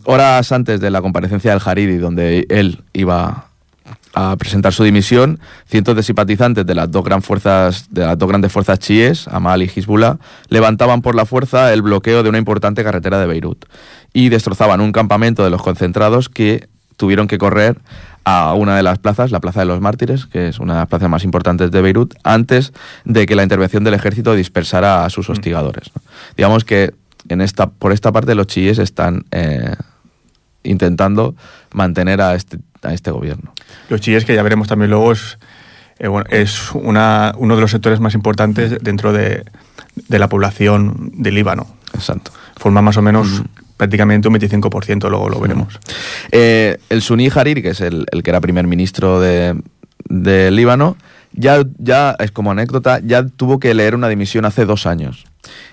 horas 0.06 0.52
antes 0.52 0.80
de 0.80 0.92
la 0.92 1.02
comparecencia 1.02 1.52
del 1.52 1.62
Hariri, 1.66 1.98
donde 1.98 2.46
él 2.50 2.84
iba 2.94 3.46
a 4.14 4.36
presentar 4.36 4.74
su 4.74 4.84
dimisión, 4.84 5.40
cientos 5.68 5.96
de 5.96 6.04
simpatizantes 6.04 6.66
de 6.66 6.76
las 6.76 6.92
dos, 6.92 7.06
fuerzas, 7.24 7.88
de 7.92 8.06
las 8.06 8.18
dos 8.18 8.28
grandes 8.28 8.52
fuerzas 8.52 8.80
chiíes, 8.80 9.28
Amal 9.28 9.62
y 9.64 9.72
Hezbollah, 9.74 10.18
levantaban 10.50 11.02
por 11.02 11.16
la 11.16 11.26
fuerza 11.26 11.74
el 11.74 11.82
bloqueo 11.82 12.24
de 12.24 12.30
una 12.30 12.38
importante 12.38 12.84
carretera 12.84 13.20
de 13.20 13.28
Beirut 13.28 13.66
y 14.14 14.30
destrozaban 14.30 14.82
un 14.82 14.92
campamento 14.92 15.44
de 15.44 15.50
los 15.50 15.62
concentrados 15.62 16.28
que 16.28 16.68
tuvieron 16.98 17.28
que 17.28 17.38
correr 17.38 17.78
a 18.24 18.54
una 18.54 18.76
de 18.76 18.84
las 18.84 19.00
plazas, 19.00 19.32
la 19.32 19.40
Plaza 19.40 19.62
de 19.62 19.66
los 19.66 19.82
Mártires, 19.82 20.26
que 20.26 20.48
es 20.48 20.60
una 20.60 20.74
de 20.74 20.80
las 20.82 20.88
plazas 20.88 21.10
más 21.10 21.24
importantes 21.24 21.72
de 21.72 21.82
Beirut, 21.82 22.14
antes 22.24 22.74
de 23.06 23.26
que 23.26 23.36
la 23.36 23.44
intervención 23.44 23.84
del 23.84 23.94
ejército 23.94 24.36
dispersara 24.36 25.06
a 25.06 25.10
sus 25.10 25.30
mm. 25.30 25.32
hostigadores. 25.32 25.92
Digamos 26.38 26.64
que 26.64 26.94
en 27.30 27.42
esta, 27.42 27.70
por 27.70 27.92
esta 27.92 28.12
parte 28.12 28.36
los 28.36 28.48
chiíes 28.48 28.80
están 28.80 29.26
eh, 29.32 29.76
intentando 30.64 31.36
mantener 31.74 32.22
a 32.22 32.36
este 32.36 32.60
a 32.84 32.94
este 32.94 33.12
gobierno. 33.12 33.54
Los 33.90 34.02
chiíes, 34.02 34.26
que 34.26 34.36
ya 34.36 34.44
veremos 34.44 34.68
también 34.68 34.90
luego, 34.90 35.12
es, 35.12 35.38
eh, 36.00 36.10
es 36.30 36.72
una, 36.74 37.34
uno 37.38 37.56
de 37.56 37.62
los 37.62 37.72
sectores 37.72 38.00
más 38.00 38.14
importantes 38.14 38.78
dentro 38.82 39.14
de, 39.14 39.46
de, 40.08 40.20
la 40.20 40.30
población 40.30 41.12
del 41.14 41.36
Líbano. 41.36 41.68
Exacto. 41.94 42.32
Forma 42.58 42.82
más 42.82 42.98
o 42.98 43.02
menos 43.02 43.42
mm. 43.42 43.46
Prácticamente 43.82 44.28
un 44.28 44.36
25%, 44.36 45.10
luego 45.10 45.28
lo 45.28 45.40
veremos. 45.40 45.80
Eh, 46.32 46.78
el 46.90 47.02
Suní 47.02 47.30
Harir, 47.34 47.64
que 47.64 47.70
es 47.70 47.82
el, 47.82 48.06
el 48.12 48.22
que 48.22 48.30
era 48.30 48.40
primer 48.40 48.68
ministro 48.68 49.20
de, 49.20 49.60
de 50.08 50.52
Líbano, 50.52 50.98
ya, 51.34 51.64
ya 51.80 52.16
es 52.20 52.30
como 52.30 52.52
anécdota, 52.52 53.00
ya 53.04 53.26
tuvo 53.26 53.60
que 53.60 53.74
leer 53.74 53.96
una 53.96 54.08
dimisión 54.08 54.46
hace 54.46 54.66
dos 54.66 54.86
años. 54.86 55.26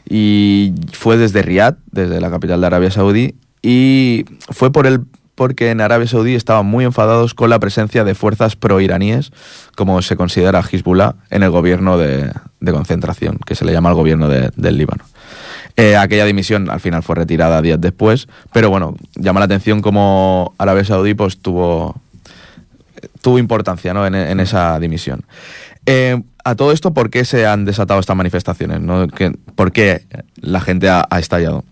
Y 0.08 0.72
fue 0.94 1.18
desde 1.18 1.42
Riad, 1.42 1.74
desde 1.92 2.18
la 2.18 2.30
capital 2.30 2.62
de 2.62 2.66
Arabia 2.66 2.90
Saudí, 2.90 3.34
y 3.60 4.24
fue 4.52 4.72
por 4.72 4.86
el 4.86 5.02
porque 5.34 5.70
en 5.70 5.82
Arabia 5.82 6.08
Saudí 6.08 6.34
estaban 6.34 6.64
muy 6.64 6.86
enfadados 6.86 7.34
con 7.34 7.50
la 7.50 7.58
presencia 7.58 8.04
de 8.04 8.14
fuerzas 8.14 8.56
pro-iraníes, 8.56 9.32
como 9.76 10.00
se 10.00 10.16
considera 10.16 10.62
Hezbollah, 10.62 11.16
en 11.28 11.42
el 11.42 11.50
gobierno 11.50 11.98
de, 11.98 12.32
concentración, 12.72 13.38
que 13.44 13.54
se 13.54 13.66
le 13.66 13.72
llama 13.72 13.90
el 13.90 13.96
gobierno 13.96 14.28
del 14.28 14.78
Líbano. 14.78 15.04
Eh, 15.78 15.96
aquella 15.96 16.24
dimisión 16.24 16.68
al 16.70 16.80
final 16.80 17.04
fue 17.04 17.14
retirada 17.14 17.62
días 17.62 17.80
después, 17.80 18.26
pero 18.52 18.68
bueno, 18.68 18.96
llama 19.14 19.38
la 19.38 19.46
atención 19.46 19.80
como 19.80 20.52
Arabia 20.58 20.84
Saudí 20.84 21.14
pues, 21.14 21.38
tuvo, 21.38 21.94
tuvo 23.22 23.38
importancia 23.38 23.94
¿no? 23.94 24.04
en, 24.04 24.40
esa 24.40 24.80
dimisión. 24.80 25.24
Eh, 25.86 26.20
a 26.42 26.56
todo 26.56 26.72
esto, 26.72 26.92
¿por 26.92 27.10
qué 27.10 27.24
se 27.24 27.46
han 27.46 27.64
desatado 27.64 28.00
estas 28.00 28.16
manifestaciones? 28.16 28.80
¿Por 29.54 29.70
qué 29.70 30.02
la 30.40 30.60
gente 30.60 30.88
ha 30.90 31.06
estallado? 31.16 31.62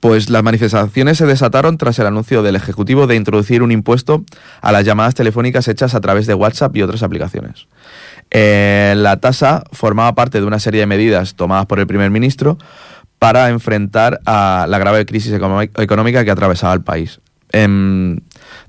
Pues 0.00 0.30
las 0.30 0.42
manifestaciones 0.42 1.18
se 1.18 1.26
desataron 1.26 1.78
tras 1.78 1.98
el 1.98 2.06
anuncio 2.06 2.42
del 2.42 2.56
Ejecutivo 2.56 3.06
de 3.06 3.16
introducir 3.16 3.62
un 3.62 3.72
impuesto 3.72 4.22
a 4.60 4.70
las 4.70 4.84
llamadas 4.84 5.14
telefónicas 5.14 5.66
hechas 5.66 5.94
a 5.94 6.00
través 6.00 6.26
de 6.26 6.34
WhatsApp 6.34 6.76
y 6.76 6.82
otras 6.82 7.02
aplicaciones. 7.02 7.66
Eh, 8.30 8.94
la 8.96 9.16
tasa 9.16 9.64
formaba 9.72 10.14
parte 10.14 10.40
de 10.40 10.46
una 10.46 10.60
serie 10.60 10.80
de 10.80 10.86
medidas 10.86 11.34
tomadas 11.34 11.66
por 11.66 11.80
el 11.80 11.86
primer 11.86 12.10
ministro 12.10 12.58
para 13.18 13.48
enfrentar 13.48 14.20
a 14.26 14.66
la 14.68 14.78
grave 14.78 15.04
crisis 15.06 15.32
económica 15.32 16.24
que 16.24 16.30
atravesaba 16.30 16.74
el 16.74 16.82
país. 16.82 17.20
Em, 17.50 18.18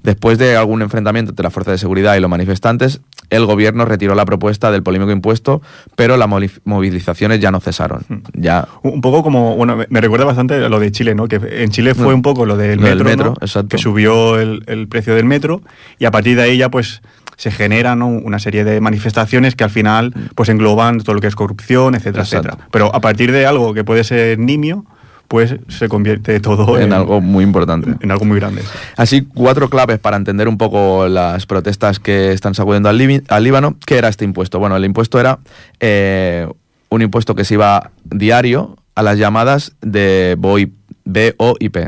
después 0.03 0.38
de 0.38 0.56
algún 0.56 0.82
enfrentamiento 0.82 1.32
entre 1.32 1.44
la 1.44 1.50
fuerza 1.50 1.72
de 1.72 1.77
seguridad 1.77 2.15
y 2.15 2.22
los 2.22 2.29
manifestantes, 2.29 3.01
el 3.29 3.46
gobierno 3.46 3.86
retiró 3.86 4.15
la 4.15 4.25
propuesta 4.25 4.72
del 4.72 4.84
polémico 4.84 5.12
impuesto, 5.12 5.62
pero 5.96 6.18
las 6.18 6.29
movilizaciones 6.63 7.39
ya 7.39 7.51
no 7.51 7.60
cesaron. 7.60 8.01
Hmm. 8.08 8.20
Ya... 8.34 8.68
Un 8.84 9.01
poco 9.01 9.22
como, 9.22 9.56
bueno, 9.56 9.77
me 9.89 10.01
recuerda 10.01 10.25
bastante 10.25 10.56
a 10.56 10.70
lo 10.70 10.79
de 10.79 10.91
Chile, 10.91 11.13
¿no? 11.13 11.27
Que 11.27 11.39
en 11.63 11.70
Chile 11.72 11.94
fue 11.94 12.13
un 12.13 12.22
poco 12.22 12.46
lo 12.46 12.58
del 12.58 12.79
metro, 12.79 13.36
que 13.70 13.77
subió 13.77 14.39
el, 14.39 14.88
precio 14.89 15.13
del 15.13 15.25
metro 15.25 15.62
y 16.00 16.06
a 16.06 16.12
partir 16.12 16.38
de 16.38 16.44
ahí 16.44 16.58
ya 16.58 16.70
pues 16.70 17.01
se 17.39 17.51
generan 17.51 18.01
una 18.01 18.38
serie 18.38 18.65
de 18.65 18.81
manifestaciones 18.81 19.55
que 19.55 19.63
al 19.63 19.69
final 19.69 20.13
pues 20.36 20.50
engloban 20.50 21.00
todo 21.00 21.13
lo 21.13 21.22
que 21.22 21.27
es 21.27 21.36
corrupción, 21.36 21.96
etcétera, 21.96 22.24
etcétera. 22.24 22.58
Pero 22.69 22.93
a 22.93 23.00
partir 23.00 23.31
de 23.31 23.46
algo 23.46 23.74
que 23.74 23.86
puede 23.86 24.03
ser 24.03 24.38
nimio, 24.38 24.86
pues 25.29 25.55
se 25.69 25.88
convierte 25.88 26.41
todo 26.41 26.77
en, 26.77 26.91
algo 26.91 27.22
muy 27.22 27.46
importante. 27.46 27.96
En 28.01 28.12
algo 28.12 28.25
muy 28.25 28.41
grande. 28.41 28.62
Así, 28.98 29.25
cuatro 29.34 29.69
claves 29.69 30.00
para 30.00 30.17
entender 30.17 30.50
un 30.50 30.58
poco 30.58 31.08
las 31.08 31.46
protestas 31.46 32.01
que 32.01 32.34
están 32.34 32.55
sacudiendo 32.55 32.89
al, 32.89 32.98
Líbano. 32.98 33.77
¿Qué 33.86 33.98
era 33.98 34.10
este 34.10 34.25
impuesto? 34.25 34.60
Bueno, 34.60 34.75
el 34.75 34.84
impuesto 34.84 35.17
era 35.17 35.39
eh, 35.79 36.46
un 36.89 37.01
impuesto 37.01 37.36
que 37.36 37.46
se 37.46 37.53
iba 37.53 37.91
diario 38.03 38.75
a 38.96 39.01
las 39.01 39.17
llamadas 39.17 39.72
de 39.79 40.36
VoIP, 40.38 40.74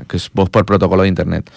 que 0.08 0.16
es 0.16 0.32
voz 0.34 0.50
por 0.50 0.66
protocolo 0.66 1.02
de 1.02 1.10
Internet. 1.10 1.52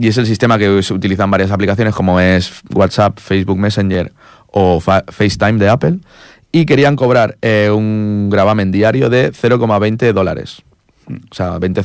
Y 0.00 0.08
es 0.08 0.16
el 0.16 0.26
sistema 0.26 0.58
que 0.58 0.82
se 0.82 0.94
utiliza 0.94 1.24
en 1.24 1.30
varias 1.30 1.50
aplicaciones 1.50 1.94
como 1.94 2.18
es 2.20 2.62
WhatsApp, 2.72 3.18
Facebook 3.18 3.58
Messenger 3.58 4.10
o 4.46 4.80
FaceTime 4.80 5.58
de 5.58 5.68
Apple. 5.68 5.98
Y 6.52 6.64
querían 6.64 6.96
cobrar 6.96 7.36
eh, 7.42 7.70
un 7.70 8.28
gravamen 8.30 8.72
diario 8.72 9.10
de 9.10 9.30
0,20 9.30 10.12
dólares 10.12 10.62
o 11.30 11.34
sea, 11.34 11.58
20, 11.58 11.82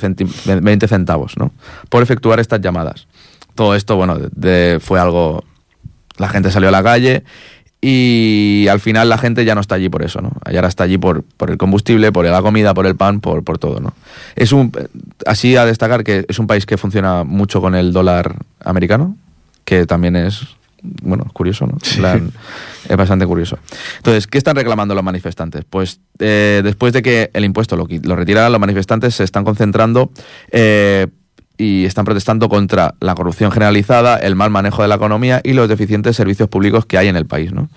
20 0.62 0.88
centavos, 0.88 1.38
¿no? 1.38 1.51
Por 1.89 2.03
efectuar 2.03 2.39
estas 2.39 2.62
llamadas. 2.62 3.07
Todo 3.55 3.75
esto, 3.75 3.95
bueno, 3.95 4.17
fue 4.79 5.00
algo... 5.00 5.43
La 6.17 6.29
gente 6.29 6.50
salió 6.51 6.69
a 6.69 6.72
la 6.72 6.84
calle 6.84 7.24
y 7.88 8.68
al 8.68 8.80
final 8.80 9.10
la 9.10 9.20
gente 9.20 9.46
ya 9.46 9.54
no 9.54 9.62
está 9.62 9.75
allí 9.75 9.89
por 9.89 10.01
eso, 10.01 10.20
¿no? 10.20 10.32
Ahora 10.44 10.68
está 10.68 10.86
allí 10.86 10.98
por, 10.98 11.22
por 11.22 11.51
el 11.51 11.58
combustible, 11.60 12.12
por 12.12 12.25
la 12.25 12.42
comida, 12.42 12.74
por 12.74 12.88
el 12.88 12.96
pan, 12.96 13.20
por, 13.20 13.44
por 13.44 13.60
todo, 13.60 13.80
¿no? 13.80 13.94
Es 14.36 14.54
un, 14.54 14.72
así 15.27 15.56
a 15.56 15.65
destacar 15.65 16.04
que 16.04 16.25
es 16.27 16.39
un 16.39 16.48
país 16.48 16.65
que 16.65 16.77
funciona 16.77 17.24
mucho 17.24 17.62
con 17.62 17.75
el 17.75 17.94
dólar 17.94 18.38
americano, 18.63 19.15
que 19.65 19.86
también 19.86 20.15
es 20.15 20.48
bueno, 20.82 21.27
curioso, 21.32 21.68
¿no? 21.68 21.77
es 22.89 22.98
bastante 22.98 23.27
curioso. 23.27 23.60
Entonces, 23.98 24.25
¿qué 24.25 24.39
están 24.39 24.56
reclamando 24.56 24.96
los 24.96 25.04
manifestantes? 25.04 25.63
Pues 25.70 26.00
eh, 26.18 26.62
después 26.63 26.92
de 26.92 27.04
que 27.04 27.30
el 27.34 27.46
impuesto 27.46 27.77
lo, 27.77 27.88
lo, 28.01 28.15
retiraran, 28.15 28.51
los 28.51 28.62
manifestantes 28.62 29.13
se 29.13 29.24
están 29.24 29.44
concentrando 29.44 30.10
eh, 30.50 31.06
y 31.57 31.85
están 31.85 32.05
protestando 32.05 32.50
contra 32.50 32.95
la 33.00 33.15
corrupción 33.15 33.51
generalizada, 33.51 34.17
el 34.17 34.35
mal 34.35 34.50
manejo 34.50 34.81
de 34.81 34.88
la 34.88 34.95
economía 34.95 35.41
y 35.43 35.53
los 35.53 35.69
deficientes 35.69 36.15
servicios 36.15 36.50
públicos 36.50 36.85
que 36.85 36.97
hay 36.97 37.07
en 37.07 37.15
el 37.15 37.25
país, 37.25 37.53
¿no? 37.53 37.69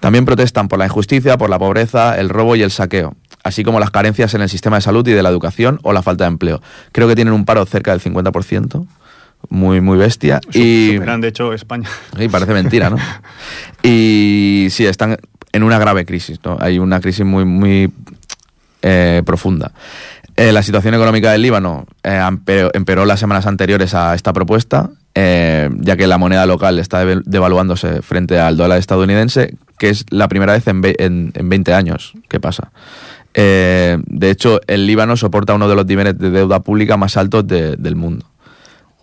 También 0.00 0.24
protestan 0.24 0.68
por 0.68 0.78
la 0.78 0.86
injusticia, 0.86 1.36
por 1.36 1.50
la 1.50 1.58
pobreza, 1.58 2.18
el 2.18 2.28
robo 2.28 2.56
y 2.56 2.62
el 2.62 2.70
saqueo 2.70 3.14
así 3.46 3.62
como 3.62 3.78
las 3.78 3.92
carencias 3.92 4.34
en 4.34 4.42
el 4.42 4.48
sistema 4.48 4.76
de 4.76 4.82
salud 4.82 5.06
y 5.06 5.12
de 5.12 5.22
la 5.22 5.28
educación 5.28 5.78
o 5.84 5.92
la 5.92 6.02
falta 6.02 6.24
de 6.24 6.28
empleo. 6.28 6.60
Creo 6.90 7.06
que 7.06 7.14
tienen 7.14 7.32
un 7.32 7.44
paro 7.44 7.64
cerca 7.64 7.92
del 7.92 8.00
50% 8.00 8.84
muy, 9.48 9.80
muy 9.80 9.96
bestia. 9.96 10.40
y 10.52 10.94
superan, 10.94 11.20
de 11.20 11.28
hecho, 11.28 11.52
España. 11.52 11.88
Sí, 12.18 12.28
parece 12.28 12.52
mentira, 12.52 12.90
¿no? 12.90 12.96
y 13.82 14.66
sí, 14.70 14.84
están 14.86 15.16
en 15.52 15.62
una 15.62 15.78
grave 15.78 16.04
crisis, 16.04 16.40
¿no? 16.44 16.56
Hay 16.60 16.80
una 16.80 17.00
crisis 17.00 17.24
muy, 17.24 17.44
muy 17.44 17.92
eh, 18.82 19.22
profunda. 19.24 19.72
Eh, 20.36 20.52
la 20.52 20.62
situación 20.62 20.94
económica 20.94 21.32
del 21.32 21.42
Líbano 21.42 21.86
eh, 22.02 22.20
empeoró 22.74 23.06
las 23.06 23.20
semanas 23.20 23.46
anteriores 23.46 23.94
a 23.94 24.14
esta 24.14 24.32
propuesta, 24.32 24.90
ya 25.14 25.96
que 25.96 26.06
la 26.06 26.18
moneda 26.18 26.44
local 26.44 26.78
está 26.78 27.06
devaluándose 27.06 28.02
frente 28.02 28.38
al 28.38 28.58
dólar 28.58 28.78
estadounidense, 28.78 29.54
que 29.78 29.88
es 29.88 30.04
la 30.10 30.28
primera 30.28 30.52
vez 30.52 30.66
en, 30.66 30.82
en, 31.32 31.48
20 31.48 31.72
años 31.72 32.12
que 32.28 32.38
pasa. 32.38 32.70
de 33.32 34.30
hecho, 34.30 34.60
el 34.66 34.86
Líbano 34.86 35.16
soporta 35.16 35.54
uno 35.54 35.70
de 35.70 35.74
los 35.74 35.86
niveles 35.86 36.18
de 36.18 36.30
deuda 36.30 36.60
pública 36.60 36.98
más 36.98 37.16
altos 37.16 37.46
del 37.46 37.96
mundo. 37.96 38.26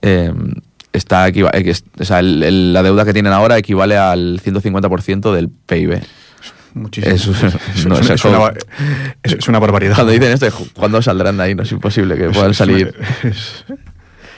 Em, 0.03 0.53
está 0.91 1.25
o 1.25 2.21
la 2.21 2.83
deuda 2.83 3.05
que 3.05 3.13
tienen 3.13 3.33
ahora 3.33 3.57
equivale 3.57 3.97
al 3.97 4.39
150% 4.39 5.33
del 5.33 5.49
PIB. 5.49 6.01
Muchísimo. 6.73 7.13
Es, 7.13 7.27
una, 9.47 9.59
barbaridad. 9.59 9.95
Cuando 9.95 10.11
dicen 10.11 10.31
esto, 10.31 10.47
¿cuándo 10.73 11.01
saldrán 11.01 11.37
de 11.37 11.43
ahí? 11.43 11.55
No 11.55 11.63
es 11.63 11.71
imposible 11.71 12.17
que 12.17 12.29
puedan 12.29 12.53
salir. 12.53 12.93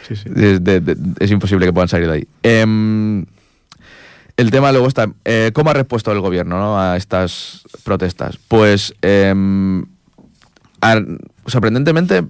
Es, 0.07 1.31
imposible 1.31 1.65
que 1.65 1.73
puedan 1.73 1.87
salir 1.87 2.07
de 2.07 2.13
ahí. 2.13 2.27
Em, 2.43 3.25
el 4.37 4.51
tema 4.51 4.71
luego 4.71 4.87
está, 4.87 5.07
eh, 5.23 5.49
¿cómo 5.51 5.71
ha 5.71 5.73
respuesto 5.73 6.11
el 6.11 6.19
gobierno 6.19 6.79
a 6.79 6.95
estas 6.95 7.63
protestas? 7.83 8.37
Pues 8.47 8.93
em, 9.01 9.83
sorprendentemente 11.47 12.23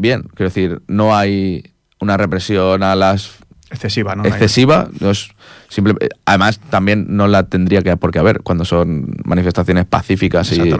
bien, 0.00 0.22
quiero 0.34 0.50
decir, 0.50 0.82
no 0.86 1.16
hay 1.16 1.74
una 2.00 2.16
represión 2.16 2.82
a 2.82 2.94
las 2.94 3.32
excesiva, 3.70 4.16
¿no? 4.16 4.24
Excesiva, 4.24 4.88
no 5.00 5.10
es 5.10 5.30
simple, 5.68 5.94
además 6.24 6.60
también 6.70 7.06
no 7.08 7.28
la 7.28 7.44
tendría 7.44 7.82
que 7.82 7.96
por 7.96 8.10
qué 8.10 8.18
haber 8.18 8.42
cuando 8.42 8.64
son 8.64 9.14
manifestaciones 9.24 9.86
pacíficas 9.86 10.52
y 10.52 10.74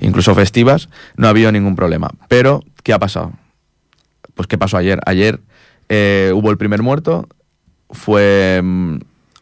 incluso 0.00 0.34
festivas, 0.34 0.88
no 1.16 1.26
ha 1.26 1.30
habido 1.30 1.50
ningún 1.52 1.76
problema. 1.76 2.10
Pero 2.28 2.62
¿qué 2.82 2.92
ha 2.92 2.98
pasado? 2.98 3.32
Pues 4.34 4.46
qué 4.46 4.56
pasó 4.56 4.76
ayer. 4.76 5.00
Ayer 5.06 5.40
eh, 5.88 6.32
hubo 6.34 6.50
el 6.50 6.56
primer 6.56 6.82
muerto, 6.82 7.28
fue 7.90 8.60
mm, 8.62 8.98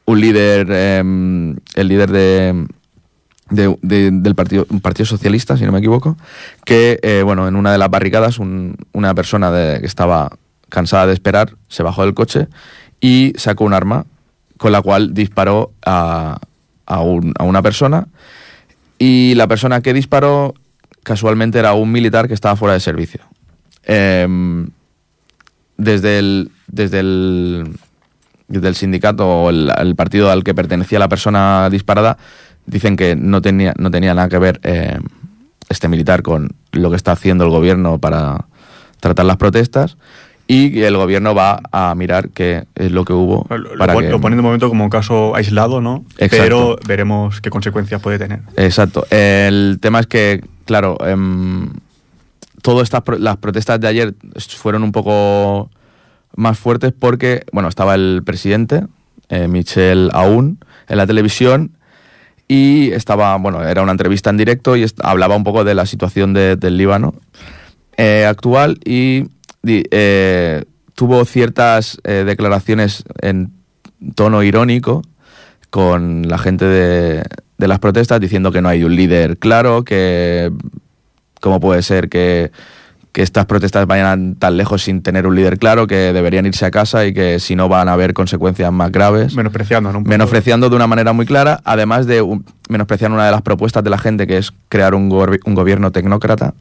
un 0.07 0.21
líder, 0.21 0.71
em, 0.71 1.57
el 1.75 1.89
líder 1.89 2.11
de, 2.11 2.67
del 3.51 4.35
partido, 4.35 4.67
partido 4.83 5.07
Socialista, 5.07 5.57
si 5.57 5.65
no 5.65 5.73
me 5.73 5.79
equivoco, 5.79 6.17
que, 6.65 6.99
eh, 7.03 7.23
bueno, 7.23 7.47
en 7.49 7.57
una 7.57 7.73
de 7.73 7.79
las 7.79 7.91
barricadas, 7.91 8.39
una 8.39 9.15
persona 9.15 9.51
que 9.79 9.87
estaba 9.87 10.31
cansada 10.69 11.07
de 11.07 11.15
esperar 11.15 11.57
se 11.69 11.83
bajó 11.83 12.03
del 12.03 12.15
coche 12.15 12.49
y 13.01 13.33
sacó 13.37 13.65
un 13.65 13.75
arma 13.75 14.07
con 14.57 14.73
la 14.73 14.83
cual 14.83 15.15
disparó 15.15 15.73
a, 15.85 16.39
a, 16.87 17.01
una 17.01 17.63
persona 17.63 18.09
y 18.99 19.35
la 19.35 19.47
persona 19.47 19.81
que 19.81 19.93
disparó 19.93 20.55
casualmente 21.03 21.59
era 21.59 21.75
un 21.75 21.93
militar 21.93 22.29
que 22.29 22.35
estaba 22.35 22.57
fuera 22.57 22.75
de 22.75 22.81
servicio. 22.81 23.21
Em, 23.85 24.69
desde 25.77 26.19
el, 26.19 26.51
desde 26.67 27.01
el, 27.01 27.79
desde 28.49 28.69
el 28.69 28.75
sindicato 28.75 29.27
o 29.27 29.51
el, 29.51 29.95
partido 29.97 30.31
al 30.31 30.43
que 30.43 30.55
pertenecía 30.55 30.99
la 30.99 31.09
persona 31.09 31.71
disparada 31.71 32.19
dicen 32.67 32.97
que 32.97 33.17
no 33.17 33.41
tenía, 33.41 33.75
no 33.79 33.91
tenía 33.91 34.13
nada 34.13 34.29
que 34.29 34.39
ver 34.39 34.61
eh, 34.65 34.99
este 35.69 35.89
militar 35.89 36.23
con 36.23 36.51
lo 36.73 36.91
que 36.91 36.97
está 36.97 37.13
haciendo 37.13 37.45
el 37.45 37.51
gobierno 37.51 37.99
para 37.99 38.47
tratar 39.01 39.25
las 39.27 39.37
protestas 39.37 39.97
y 40.51 40.83
el 40.83 40.97
gobierno 40.97 41.35
va 41.35 41.61
a 41.71 41.95
mirar 41.95 42.31
qué 42.31 42.65
es 42.75 42.91
lo 42.91 43.05
que 43.05 43.13
hubo. 43.13 43.47
Lo, 43.55 43.77
para 43.77 43.93
lo, 44.01 44.19
pone 44.19 44.35
de 44.35 44.41
momento 44.41 44.71
como 44.71 44.83
un 44.83 44.91
caso 44.91 45.37
aislado, 45.37 45.83
¿no? 45.83 46.07
Pero 46.17 46.79
veremos 46.89 47.43
qué 47.43 47.51
consecuencias 47.51 48.01
puede 48.01 48.19
tener. 48.19 48.41
Exacto. 48.57 49.07
El 49.11 49.79
tema 49.81 50.01
es 50.01 50.07
que, 50.07 50.43
claro, 50.65 50.97
eh, 51.05 51.15
todas 52.63 52.85
estas 52.85 53.03
las 53.21 53.37
protestas 53.37 53.79
de 53.79 53.89
ayer 53.89 54.15
fueron 54.57 54.83
un 54.85 54.93
poco 54.93 55.71
más 56.35 56.59
fuertes 56.59 56.95
porque, 56.99 57.45
bueno, 57.53 57.69
estaba 57.69 57.95
el 57.95 58.23
presidente, 58.25 58.87
eh, 59.29 59.49
Michel 59.49 60.09
Aoun, 60.15 60.59
en 60.89 60.97
la 60.97 61.07
televisión 61.07 61.73
y 62.47 62.91
estaba, 62.93 63.37
bueno, 63.37 63.63
era 63.63 63.83
una 63.83 63.93
entrevista 63.93 64.31
en 64.31 64.39
directo 64.39 64.77
y 64.77 64.87
hablaba 65.03 65.37
un 65.37 65.45
poco 65.45 65.65
de 65.65 65.75
la 65.75 65.85
situación 65.85 66.33
del 66.33 66.79
Líbano 66.79 67.15
eh, 67.99 68.25
actual 68.25 68.79
y 68.83 69.25
eh, 69.69 70.65
tuvo 70.95 71.25
ciertas 71.25 72.01
eh, 72.05 72.25
declaraciones 72.27 73.05
en 73.21 73.53
tono 74.15 74.43
irónico 74.43 75.03
con 75.71 76.29
la 76.29 76.39
gente 76.39 76.65
de, 76.65 77.25
de, 77.59 77.69
las 77.69 77.79
protestas 77.79 78.21
diciendo 78.21 78.53
que 78.53 78.63
no 78.63 78.69
hay 78.69 78.85
un 78.85 78.97
líder 78.97 79.39
claro, 79.39 79.85
que 79.85 80.51
cómo 81.41 81.61
puede 81.61 81.83
ser 81.83 82.09
que 82.09 82.51
que 83.13 83.23
estas 83.23 83.47
protestas 83.47 83.87
vayan 83.87 84.37
tan 84.37 84.57
lejos 84.57 84.83
sin 84.83 85.03
tener 85.03 85.27
un 85.27 85.35
líder 85.35 85.59
claro, 85.59 85.87
que 85.87 86.13
deberían 86.13 86.47
irse 86.47 86.67
a 86.67 86.71
casa 86.71 87.07
y 87.07 87.13
que 87.13 87.41
si 87.41 87.57
no 87.57 87.69
van 87.69 87.89
a 87.89 87.95
haber 87.95 88.13
consecuencias 88.15 88.73
más 88.73 88.93
graves. 88.93 89.35
Menospreciando, 89.35 89.93
¿no? 89.93 90.01
Menospreciando 90.03 90.71
de 90.71 90.77
una 90.77 90.87
manera 90.87 91.13
muy 91.13 91.27
clara, 91.27 91.61
además 91.65 92.07
de 92.07 92.25
menospreciar 92.69 93.11
una 93.11 93.27
de 93.27 93.33
las 93.33 93.43
propuestas 93.43 93.83
de 93.83 93.91
la 93.91 93.99
gente, 93.99 94.27
que 94.27 94.39
es 94.39 94.53
crear 94.69 94.95
un, 94.95 95.11
un 95.11 95.55
gobierno 95.55 95.91
tecnócrata 95.91 96.55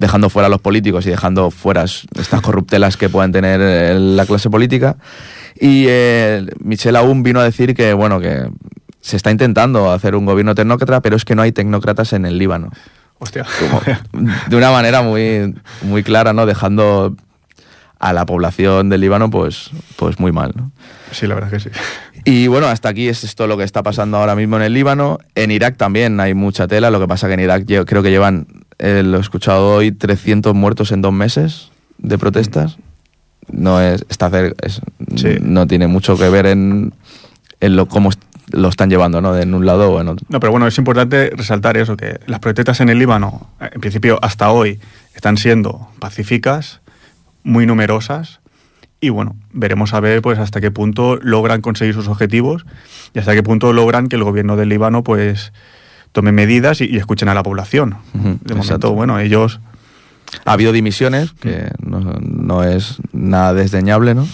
dejando 0.00 0.30
fuera 0.30 0.46
a 0.46 0.48
los 0.50 0.60
políticos 0.60 1.06
y 1.06 1.10
dejando 1.10 1.50
fuera 1.50 1.84
estas 1.84 2.40
corruptelas 2.40 2.96
que 2.96 3.08
pueden 3.08 3.30
tener 3.30 3.60
eh, 3.62 3.94
la 3.94 4.26
clase 4.26 4.50
política. 4.50 4.96
Y 5.54 5.84
eh, 5.88 6.46
Michel 6.58 6.96
aún 6.96 7.22
vino 7.22 7.38
a 7.38 7.44
decir 7.44 7.74
que, 7.74 7.92
bueno, 7.92 8.18
que 8.18 8.48
se 9.00 9.16
está 9.16 9.30
intentando 9.30 9.92
hacer 9.92 10.16
un 10.16 10.24
gobierno 10.24 10.54
tecnócrata, 10.54 11.02
pero 11.02 11.16
es 11.16 11.24
que 11.24 11.34
no 11.34 11.42
hay 11.42 11.52
tecnócratas 11.52 12.14
en 12.14 12.24
el 12.24 12.38
Líbano. 12.38 12.70
Hostia. 13.18 13.44
de 14.48 14.56
una 14.56 14.70
manera 14.70 15.02
muy, 15.02 15.54
muy 15.82 16.02
clara, 16.02 16.32
¿no? 16.32 16.46
Dejando 16.46 17.14
a 17.98 18.14
la 18.14 18.24
población 18.24 18.88
del 18.88 19.02
Líbano, 19.02 19.28
pues, 19.28 19.70
pues 19.96 20.18
muy 20.18 20.32
mal, 20.32 20.52
¿no? 20.56 20.72
Sí, 21.12 21.26
la 21.26 21.34
verdad 21.34 21.50
que 21.50 21.60
sí. 21.60 21.68
Y 22.24 22.46
bueno, 22.46 22.68
hasta 22.68 22.88
aquí 22.88 23.08
es 23.08 23.24
esto 23.24 23.46
lo 23.46 23.58
que 23.58 23.64
está 23.64 23.82
pasando 23.82 24.16
ahora 24.16 24.34
mismo 24.34 24.56
en 24.56 24.62
el 24.62 24.72
Líbano. 24.72 25.18
En 25.34 25.50
Irak 25.50 25.76
también 25.76 26.18
hay 26.20 26.32
mucha 26.32 26.66
tela, 26.66 26.90
lo 26.90 27.00
que 27.00 27.06
pasa 27.06 27.28
que 27.28 27.34
en 27.34 27.40
Irak 27.40 27.64
yo 27.66 27.84
creo 27.84 28.02
que 28.02 28.10
llevan, 28.10 28.46
eh, 28.80 29.02
lo 29.04 29.18
he 29.18 29.20
escuchado 29.20 29.74
hoy, 29.74 29.92
300 29.92 30.54
muertos 30.54 30.90
en 30.90 31.02
dos 31.02 31.12
meses 31.12 31.70
de 31.98 32.16
protestas. 32.16 32.78
No 33.52 33.80
es, 33.80 34.06
está 34.08 34.30
no 35.40 35.66
tiene 35.66 35.86
mucho 35.86 36.16
que 36.16 36.28
ver 36.30 36.46
en, 36.46 36.94
en 37.60 37.76
lo, 37.76 37.86
cómo, 37.86 38.10
lo 38.52 38.68
están 38.68 38.88
llevando, 38.88 39.20
¿no? 39.20 39.32
De 39.34 39.42
en 39.42 39.54
un 39.54 39.66
lado 39.66 39.90
o 39.90 40.00
en 40.00 40.08
otro. 40.08 40.26
No, 40.30 40.40
pero 40.40 40.50
bueno, 40.52 40.66
es 40.66 40.78
importante 40.78 41.30
resaltar 41.34 41.76
eso, 41.76 41.96
que 41.96 42.20
las 42.26 42.40
protestas 42.40 42.80
en 42.80 42.88
el 42.88 42.98
Líbano, 42.98 43.50
eh, 43.60 43.70
en 43.72 43.80
principio 43.80 44.18
hasta 44.22 44.50
hoy, 44.50 44.80
están 45.14 45.36
siendo 45.36 45.88
pacíficas, 45.98 46.80
muy 47.42 47.66
numerosas, 47.66 48.40
y 49.00 49.08
bueno, 49.08 49.36
veremos 49.52 49.94
a 49.94 50.00
ver 50.00 50.22
pues 50.22 50.38
hasta 50.38 50.60
qué 50.60 50.70
punto 50.70 51.16
logran 51.16 51.60
conseguir 51.62 51.94
sus 51.94 52.08
objetivos 52.08 52.66
y 53.14 53.18
hasta 53.18 53.34
qué 53.34 53.42
punto 53.42 53.72
logran 53.72 54.08
que 54.08 54.16
el 54.16 54.24
gobierno 54.24 54.56
del 54.56 54.68
Líbano 54.68 55.02
pues 55.02 55.52
tome 56.12 56.32
medidas 56.32 56.80
y, 56.80 56.96
escuchen 56.96 57.28
a 57.28 57.34
la 57.34 57.42
población. 57.42 57.96
de 58.12 58.54
momento, 58.54 58.92
bueno, 58.92 59.18
ellos... 59.18 59.60
Ha 60.44 60.52
habido 60.52 60.70
dimisiones, 60.70 61.32
que 61.32 61.72
no, 61.82 61.98
no 62.20 62.62
es 62.62 62.98
nada 63.12 63.52
desdeñable, 63.52 64.14
¿no? 64.14 64.28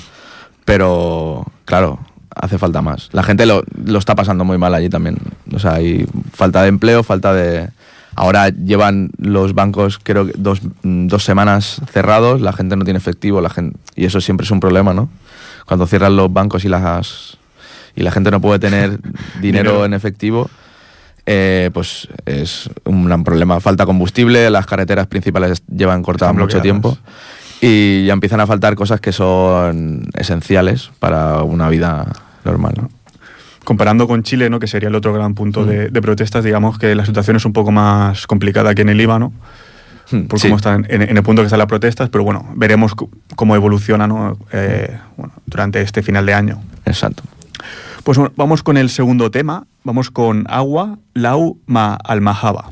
Pero, 0.66 1.46
claro, 1.64 2.00
hace 2.34 2.58
falta 2.58 2.82
más. 2.82 3.08
La 3.12 3.22
gente 3.22 3.46
lo, 3.46 3.64
lo, 3.82 3.98
está 3.98 4.14
pasando 4.14 4.44
muy 4.44 4.58
mal 4.58 4.74
allí 4.74 4.90
también. 4.90 5.16
O 5.54 5.58
sea, 5.58 5.74
hay 5.74 6.06
falta 6.32 6.62
de 6.62 6.68
empleo, 6.68 7.02
falta 7.02 7.32
de... 7.32 7.70
Ahora 8.14 8.48
llevan 8.48 9.10
los 9.18 9.54
bancos, 9.54 9.98
creo 10.02 10.26
que 10.26 10.32
dos, 10.36 10.60
dos 10.82 11.22
semanas 11.22 11.82
cerrados, 11.90 12.40
la 12.40 12.52
gente 12.52 12.76
no 12.76 12.84
tiene 12.84 12.98
efectivo, 12.98 13.40
la 13.42 13.50
gente, 13.50 13.78
y 13.94 14.06
eso 14.06 14.20
siempre 14.22 14.44
es 14.44 14.50
un 14.50 14.60
problema, 14.60 14.94
¿no? 14.94 15.10
Cuando 15.66 15.86
cierran 15.86 16.16
los 16.16 16.32
bancos 16.32 16.64
y 16.64 16.68
las 16.68 17.38
y 17.94 18.02
la 18.02 18.10
gente 18.10 18.30
no 18.30 18.40
puede 18.40 18.58
tener 18.58 18.98
dinero 19.40 19.84
en 19.84 19.92
efectivo, 19.92 20.48
eh, 21.26 21.70
pues 21.74 22.08
es 22.24 22.70
un 22.84 23.04
gran 23.04 23.24
problema. 23.24 23.60
Falta 23.60 23.84
combustible, 23.84 24.48
las 24.48 24.64
carreteras 24.64 25.08
principales 25.08 25.62
llevan 25.66 26.02
cortadas 26.02 26.34
mucho 26.34 26.60
tiempo 26.62 26.96
y 27.60 28.06
ya 28.06 28.12
empiezan 28.12 28.40
a 28.40 28.46
faltar 28.46 28.76
cosas 28.76 29.00
que 29.00 29.12
son 29.12 30.08
esenciales 30.14 30.90
para 31.00 31.42
una 31.42 31.68
vida 31.68 32.06
normal. 32.44 32.74
¿no? 32.76 32.90
Comparando 33.64 34.06
con 34.06 34.22
Chile, 34.22 34.48
¿no? 34.50 34.60
que 34.60 34.68
sería 34.68 34.88
el 34.88 34.94
otro 34.94 35.12
gran 35.12 35.34
punto 35.34 35.64
de, 35.64 35.90
protestas, 36.00 36.44
digamos 36.44 36.78
que 36.78 36.94
la 36.94 37.04
situación 37.04 37.36
es 37.36 37.44
un 37.44 37.52
poco 37.52 37.72
más 37.72 38.28
complicada 38.28 38.74
que 38.76 38.82
en 38.82 38.90
el 38.90 38.98
Líbano, 38.98 39.32
hmm, 40.12 40.26
por 40.26 40.40
cómo 40.40 40.56
están 40.56 40.86
en, 40.88 41.02
el 41.02 41.22
punto 41.24 41.42
que 41.42 41.46
están 41.46 41.58
las 41.58 41.66
protestas, 41.66 42.08
pero 42.08 42.22
bueno, 42.22 42.48
veremos 42.54 42.92
cómo 43.34 43.56
evoluciona 43.56 44.06
¿no? 44.06 44.38
Eh, 44.52 44.96
durante 45.46 45.82
este 45.82 46.02
final 46.04 46.24
de 46.24 46.34
año. 46.34 46.62
Exacto. 46.84 47.24
Pues 48.06 48.20
vamos 48.36 48.62
con 48.62 48.76
el 48.76 48.88
segundo 48.88 49.32
tema, 49.32 49.66
vamos 49.82 50.12
con 50.12 50.44
Agua, 50.48 51.00
Lau, 51.12 51.58
Ma, 51.66 51.98
Almahaba. 52.04 52.70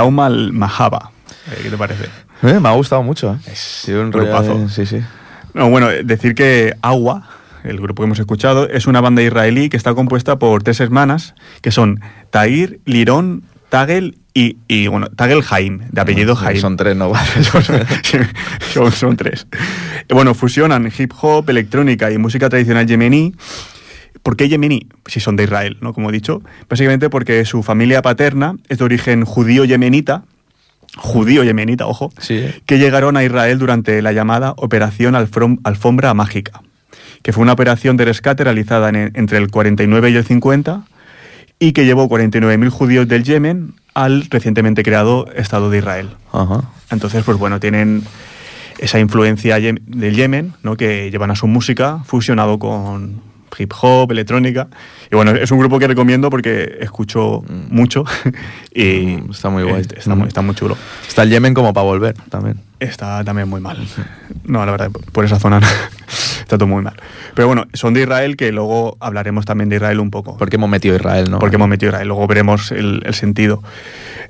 Lauma 0.00 0.30
Mahaba. 0.30 1.10
Eh, 1.52 1.60
¿Qué 1.62 1.68
te 1.68 1.76
parece? 1.76 2.04
Eh, 2.42 2.58
me 2.58 2.68
ha 2.70 2.72
gustado 2.72 3.02
mucho. 3.02 3.34
¿eh? 3.34 3.50
Es 3.52 3.84
un 3.88 4.10
grupazo. 4.10 4.66
Sí, 4.70 4.86
sí. 4.86 5.02
No, 5.52 5.68
bueno, 5.68 5.88
decir 5.88 6.34
que 6.34 6.74
Agua, 6.80 7.28
el 7.64 7.78
grupo 7.78 8.02
que 8.02 8.06
hemos 8.06 8.18
escuchado, 8.18 8.66
es 8.66 8.86
una 8.86 9.02
banda 9.02 9.20
israelí 9.20 9.68
que 9.68 9.76
está 9.76 9.92
compuesta 9.94 10.38
por 10.38 10.62
tres 10.62 10.80
hermanas, 10.80 11.34
que 11.60 11.70
son 11.70 12.00
Tair, 12.30 12.80
Lirón, 12.86 13.42
Tagel 13.68 14.16
y, 14.32 14.56
y, 14.68 14.86
bueno, 14.86 15.08
Tagel 15.08 15.42
Haim, 15.50 15.80
de 15.90 16.00
apellido 16.00 16.34
Haim. 16.40 16.60
Son 16.60 16.78
tres, 16.78 16.96
¿no? 16.96 17.12
son, 18.72 18.92
son 18.92 19.16
tres. 19.18 19.46
Eh, 19.52 20.14
Bueno, 20.14 20.32
fusionan 20.34 20.90
hip 20.96 21.12
hop, 21.20 21.50
electrónica 21.50 22.10
y 22.10 22.16
música 22.16 22.48
tradicional 22.48 22.86
yemení. 22.86 23.34
¿Por 24.22 24.36
qué 24.36 24.48
yemení? 24.48 24.86
Si 25.06 25.18
son 25.20 25.36
de 25.36 25.44
Israel, 25.44 25.78
¿no? 25.80 25.92
Como 25.94 26.10
he 26.10 26.12
dicho. 26.12 26.42
Básicamente 26.68 27.08
porque 27.10 27.44
su 27.44 27.62
familia 27.62 28.02
paterna 28.02 28.56
es 28.68 28.78
de 28.78 28.84
origen 28.84 29.24
judío 29.24 29.64
yemenita, 29.64 30.24
judío 30.96 31.44
yemenita, 31.44 31.86
ojo, 31.86 32.12
Sí, 32.18 32.34
¿eh? 32.34 32.60
que 32.66 32.78
llegaron 32.78 33.16
a 33.16 33.24
Israel 33.24 33.58
durante 33.58 34.02
la 34.02 34.12
llamada 34.12 34.54
Operación 34.56 35.14
Alfombra 35.14 36.12
Mágica, 36.14 36.62
que 37.22 37.32
fue 37.32 37.42
una 37.42 37.52
operación 37.52 37.96
de 37.96 38.04
rescate 38.04 38.44
realizada 38.44 38.88
en- 38.88 39.10
entre 39.14 39.38
el 39.38 39.50
49 39.50 40.10
y 40.10 40.16
el 40.16 40.24
50 40.24 40.82
y 41.58 41.72
que 41.72 41.84
llevó 41.84 42.08
49.000 42.08 42.68
judíos 42.70 43.06
del 43.08 43.22
Yemen 43.24 43.74
al 43.94 44.24
recientemente 44.30 44.82
creado 44.82 45.26
Estado 45.34 45.70
de 45.70 45.78
Israel. 45.78 46.10
Ajá. 46.32 46.62
Entonces, 46.90 47.22
pues 47.24 47.38
bueno, 47.38 47.60
tienen 47.60 48.02
esa 48.78 48.98
influencia 48.98 49.56
del 49.58 50.14
Yemen, 50.16 50.54
¿no? 50.62 50.76
Que 50.76 51.10
llevan 51.10 51.30
a 51.30 51.36
su 51.36 51.46
música 51.46 52.00
fusionado 52.04 52.58
con 52.58 53.20
hip 53.58 53.72
hop, 53.80 54.12
electrónica. 54.12 54.68
Y 55.10 55.16
bueno, 55.16 55.32
es 55.32 55.50
un 55.50 55.58
grupo 55.58 55.78
que 55.78 55.86
recomiendo 55.86 56.30
porque 56.30 56.78
escucho 56.80 57.42
mucho 57.70 58.04
y 58.74 59.10
Mm, 59.10 59.30
está 59.30 59.50
muy 59.50 59.62
guay. 59.62 59.82
Está, 59.82 59.96
está 59.96 60.14
muy, 60.14 60.28
está 60.28 60.42
muy 60.42 60.54
chulo. 60.54 60.76
Está 61.06 61.22
el 61.22 61.30
Yemen 61.30 61.54
como 61.54 61.72
para 61.72 61.84
volver 61.84 62.14
también. 62.28 62.60
Está 62.78 63.24
también 63.24 63.48
muy 63.48 63.60
mal. 63.60 63.78
No, 64.44 64.64
la 64.64 64.72
verdad, 64.72 64.90
por 64.90 65.24
esa 65.24 65.38
zona 65.38 65.60
no. 65.60 65.66
está 66.40 66.56
todo 66.56 66.66
muy 66.66 66.82
mal. 66.82 66.94
Pero 67.34 67.48
bueno, 67.48 67.66
son 67.74 67.94
de 67.94 68.02
Israel, 68.02 68.36
que 68.36 68.52
luego 68.52 68.96
hablaremos 69.00 69.44
también 69.44 69.68
de 69.68 69.76
Israel 69.76 70.00
un 70.00 70.10
poco. 70.10 70.36
Porque 70.36 70.56
hemos 70.56 70.70
metido 70.70 70.96
Israel, 70.96 71.30
¿no? 71.30 71.38
Porque 71.38 71.56
hemos 71.56 71.68
metido 71.68 71.90
Israel, 71.90 72.08
luego 72.08 72.26
veremos 72.26 72.72
el, 72.72 73.02
el 73.04 73.14
sentido. 73.14 73.62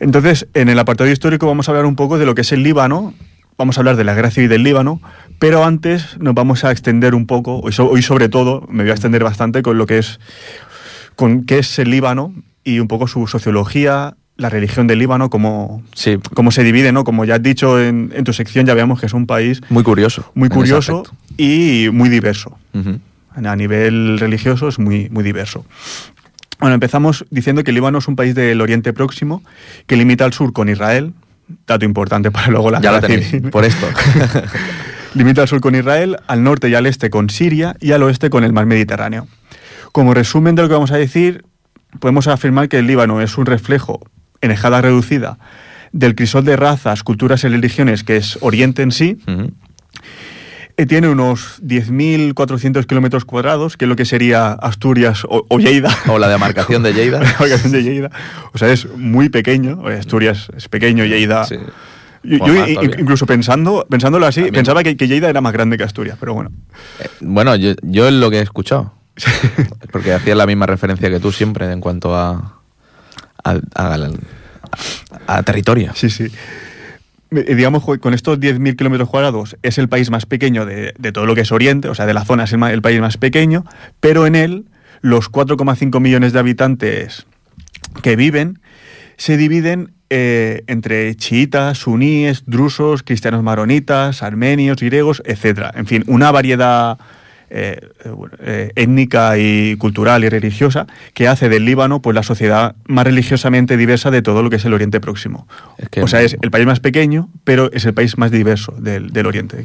Entonces, 0.01 0.49
en 0.55 0.69
el 0.69 0.79
apartado 0.79 1.11
histórico 1.11 1.47
vamos 1.47 1.69
a 1.69 1.73
hablar 1.73 1.87
un 1.87 1.97
poco 1.97 2.19
de 2.19 2.27
lo 2.27 2.35
que 2.35 2.43
es 2.43 2.53
el 2.53 2.63
Líbano, 2.63 3.15
vamos 3.61 3.77
a 3.77 3.83
hablar 3.83 3.97
de 3.97 4.05
la 4.05 4.15
guerra 4.15 4.31
civil 4.31 4.49
del 4.49 4.63
Líbano, 4.63 5.03
pero 5.39 5.65
antes 5.67 6.17
nos 6.19 6.33
vamos 6.35 6.65
a 6.65 6.71
extender 6.73 7.15
un 7.15 7.27
poco, 7.27 7.61
hoy, 7.61 7.73
so- 7.73 7.91
hoy 7.91 8.01
sobre 8.01 8.31
todo 8.31 8.67
me 8.71 8.85
voy 8.85 8.91
a 8.91 8.95
extender 8.95 9.23
bastante 9.23 9.61
con 9.61 9.77
lo 9.77 9.85
que 9.85 9.99
es, 9.99 10.19
con 11.15 11.45
qué 11.45 11.59
es 11.59 11.79
el 11.79 11.91
Líbano 11.91 12.33
y 12.65 12.79
un 12.81 12.89
poco 12.89 13.07
su 13.07 13.27
sociología, 13.27 14.17
la 14.39 14.49
religión 14.49 14.87
del 14.87 14.99
Líbano, 14.99 15.29
cómo, 15.29 15.83
Sí. 15.95 16.17
cómo 16.35 16.51
se 16.53 16.65
divide, 16.65 16.91
¿no? 16.93 17.05
Como 17.05 17.27
ya 17.27 17.35
has 17.35 17.43
dicho 17.43 17.79
en, 17.79 18.11
en 18.15 18.25
tu 18.25 18.33
sección, 18.33 18.65
ya 18.65 18.73
veamos 18.73 18.99
que 18.99 19.05
es 19.05 19.13
un 19.13 19.27
país 19.27 19.61
Muy 19.69 19.83
curioso. 19.83 20.31
muy 20.35 20.49
curioso 20.49 21.03
y 21.37 21.89
muy 21.93 22.09
diverso. 22.09 22.59
A 23.35 23.57
nivel 23.57 24.19
religioso 24.19 24.69
es 24.69 24.79
muy, 24.79 25.11
muy 25.11 25.23
diverso. 25.23 25.67
Bueno, 26.61 26.75
empezamos 26.75 27.27
diciendo 27.31 27.63
que 27.63 27.71
el 27.73 27.75
Líbano 27.75 27.99
es 27.99 28.09
un 28.09 28.17
país 28.17 28.35
del 28.35 28.61
Oriente 28.63 28.95
Próximo 28.95 29.43
que 29.87 29.97
limita 29.97 30.25
al 30.25 30.33
sur 30.33 30.55
con 30.55 30.71
Israel, 30.71 31.13
dato 31.67 31.85
importante 31.85 32.31
para 32.31 32.49
luego 32.49 32.71
la 32.71 32.81
Ya 32.81 32.93
lo 32.93 33.01
tenéis, 33.07 33.35
por 33.51 33.65
esto. 33.65 33.87
Limita 35.15 35.43
al 35.43 35.49
sur 35.49 35.61
con 35.61 35.75
Israel, 35.75 36.17
al 36.27 36.43
norte 36.43 36.69
y 36.69 36.75
al 36.75 36.87
este 36.87 37.11
con 37.11 37.31
Siria 37.31 37.75
y 37.81 37.93
al 37.93 38.03
oeste 38.03 38.31
con 38.31 38.45
el 38.45 38.53
mar 38.53 38.67
Mediterráneo. 38.67 39.27
Como 39.93 40.15
resumen 40.15 40.55
de 40.55 40.63
lo 40.63 40.69
que 40.69 40.75
vamos 40.75 40.93
a 40.93 40.97
decir, 40.97 41.45
podemos 41.99 42.29
afirmar 42.29 42.69
que 42.69 42.79
el 42.79 42.87
Líbano 42.87 43.21
es 43.21 43.37
un 43.37 43.47
reflejo 43.47 44.01
en 44.41 44.53
escala 44.53 44.81
reducida 44.81 45.39
del 45.93 46.15
crisol 46.15 46.45
de 46.45 46.57
razas, 46.57 47.03
culturas 47.03 47.43
y 47.45 47.49
religiones 47.49 48.05
que 48.05 48.17
es 48.17 48.39
Oriente 48.41 48.83
en 48.83 48.93
sí. 48.93 49.19
Tiene 50.87 51.09
unos 51.09 51.61
10.400 51.63 52.87
kilómetros 52.87 53.25
cuadrados, 53.25 53.77
que 53.77 53.85
es 53.85 53.89
lo 53.89 53.97
que 53.97 54.05
sería 54.05 54.53
Asturias 54.53 55.25
o, 55.29 55.45
o 55.49 55.59
Lleida. 55.59 55.91
O 56.09 56.19
la 56.19 56.29
demarcación 56.29 56.83
de 56.83 56.93
Lleida. 56.93 57.19
La 57.21 57.27
demarcación 57.31 57.73
de 57.73 57.83
Lleida. 57.83 58.11
O 58.53 58.59
sea, 58.59 58.73
es 58.73 58.87
muy 58.97 59.29
pequeño. 59.29 59.89
Eh, 59.91 59.99
Asturias 59.99 60.49
es 60.57 60.69
pequeño, 60.69 61.05
Lleida. 61.05 61.45
Sí. 61.45 61.57
Yo, 62.23 62.67
incluso 62.67 63.25
pensando, 63.25 63.87
pensándolo 63.89 64.27
así, 64.27 64.41
También. 64.41 64.55
pensaba 64.57 64.83
que, 64.83 64.97
que 64.97 65.09
Lleida 65.09 65.31
era 65.31 65.41
más 65.41 65.53
grande 65.55 65.79
que 65.79 65.85
Asturias, 65.85 66.17
pero 66.21 66.35
bueno. 66.35 66.51
Eh, 67.01 67.09
Bueno, 67.21 67.57
yo, 67.57 67.73
yo 67.83 68.07
es 68.09 68.13
lo 68.13 68.31
que 68.31 68.39
he 68.39 68.43
escuchado. 68.43 68.93
Porque 69.93 70.13
hacías 70.13 70.37
la 70.37 70.47
misma 70.47 70.67
referencia 70.67 71.09
que 71.11 71.19
tú 71.21 71.33
siempre 71.33 71.71
en 71.73 71.81
cuanto 71.81 72.15
a. 72.17 72.61
a, 73.45 73.57
a- 73.75 74.09
a 75.27 75.43
territorio. 75.43 75.93
Sí, 75.95 76.11
sí. 76.11 76.27
Eh, 77.31 77.55
Digamos, 77.55 77.83
jo- 77.83 77.99
con 78.01 78.15
estos 78.15 78.39
10.000 78.41 78.77
kilómetros 78.77 79.09
cuadrados 79.09 79.57
es 79.63 79.79
el 79.79 79.89
país 79.89 80.11
más 80.11 80.27
pequeño 80.27 80.67
de, 80.67 80.95
de 80.99 81.13
todo 81.13 81.27
lo 81.27 81.35
que 81.35 81.43
es 81.43 81.53
Oriente, 81.53 81.89
o 81.89 81.95
sea, 81.95 82.07
de 82.07 82.15
la 82.15 82.25
zona 82.25 82.45
es 82.45 82.53
el, 82.53 82.63
el 82.65 82.83
país 82.83 83.01
más 83.01 83.17
pequeño, 83.17 83.65
pero 84.01 84.27
en 84.27 84.35
él 84.35 84.65
los 85.01 85.31
4,5 85.31 86.01
millones 86.01 86.33
de 86.33 86.39
habitantes 86.39 87.27
que 88.03 88.17
viven 88.17 88.61
se 89.17 89.37
dividen 89.37 89.93
eh, 90.11 90.65
entre 90.67 91.15
chiitas, 91.15 91.79
suníes, 91.79 92.43
drusos, 92.47 93.03
cristianos 93.03 93.43
maronitas, 93.43 94.23
armenios, 94.23 94.79
griegos, 94.79 95.23
etc. 95.25 95.71
En 95.75 95.87
fin, 95.87 96.05
una 96.09 96.31
variedad 96.33 96.99
eh, 97.51 97.81
eh, 98.05 98.11
eh, 98.41 98.73
étnica 98.77 99.37
y 99.39 99.77
cultural 99.77 100.25
y 100.25 100.29
religiosa 100.29 100.87
que 101.15 101.27
hace 101.29 101.49
del 101.49 101.65
Líbano 101.65 102.01
pues 102.01 102.15
la 102.15 102.23
sociedad 102.23 102.77
más 102.87 103.05
religiosamente 103.05 103.77
diversa 103.77 104.11
de 104.11 104.23
todo 104.23 104.43
lo 104.43 104.51
que 104.51 104.57
es 104.57 104.65
el 104.65 104.73
Oriente 104.73 105.01
Próximo. 105.01 105.47
Es 105.79 105.89
que- 105.89 106.03
o 106.03 106.07
sea, 106.07 106.23
es 106.23 106.37
el 106.41 106.51
país 106.51 106.67
más 106.67 106.81
pequeño, 106.81 107.29
pero 107.45 107.71
es 107.73 107.85
el 107.85 107.93
país 107.95 108.17
más 108.19 108.31
diverso 108.31 108.73
del, 108.79 109.11
del 109.11 109.27
Oriente. 109.27 109.65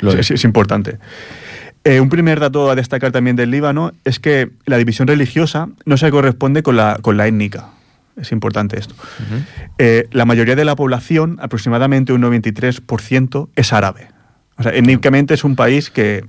Lo 0.00 0.12
es, 0.12 0.44
importante. 0.44 0.98
Eh, 1.84 2.00
un 2.00 2.08
primer 2.08 2.40
dato 2.40 2.70
a 2.70 2.74
destacar 2.74 3.12
también 3.12 3.36
del 3.36 3.50
Líbano 3.50 3.92
es 4.04 4.18
que 4.18 4.50
la 4.64 4.76
división 4.76 5.06
religiosa 5.06 5.68
no 5.84 5.96
se 5.96 6.10
corresponde 6.10 6.62
con 6.62 6.76
la, 6.76 6.98
con 7.00 7.16
la 7.16 7.28
étnica. 7.28 7.68
Es 8.20 8.32
importante 8.32 8.78
esto. 8.78 8.94
Eh, 9.78 10.08
la 10.10 10.24
mayoría 10.24 10.56
de 10.56 10.64
la 10.64 10.74
población, 10.74 11.38
aproximadamente 11.40 12.14
un 12.14 12.22
93%, 12.22 13.48
es 13.54 13.72
árabe. 13.72 14.08
O 14.58 14.62
sea, 14.62 14.72
étnicamente 14.72 15.34
es 15.34 15.44
un 15.44 15.54
país 15.54 15.90
que 15.90 16.24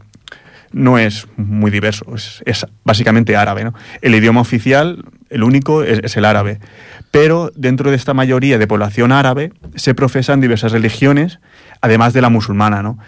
no 0.72 0.98
es 0.98 1.28
muy 1.38 1.72
diverso, 1.72 2.06
es, 2.16 2.42
es 2.46 2.66
básicamente 2.84 3.36
árabe. 3.36 3.64
¿no? 3.64 3.74
El 4.02 4.16
idioma 4.16 4.42
oficial, 4.42 5.04
el 5.30 5.44
único, 5.44 5.84
es, 5.84 6.00
es 6.04 6.18
el 6.18 6.26
árabe. 6.26 6.60
Pero 7.12 7.52
dentro 7.56 7.90
de 7.90 7.96
esta 7.96 8.14
mayoría 8.14 8.58
de 8.58 8.68
población 8.68 9.12
árabe 9.12 9.54
se 9.76 9.94
profesan 9.96 10.42
diversas 10.42 10.74
religiones, 10.74 11.40
además 11.82 12.14
de 12.14 12.22
la 12.22 12.30
musulmana, 12.30 12.84
¿no? 12.84 13.00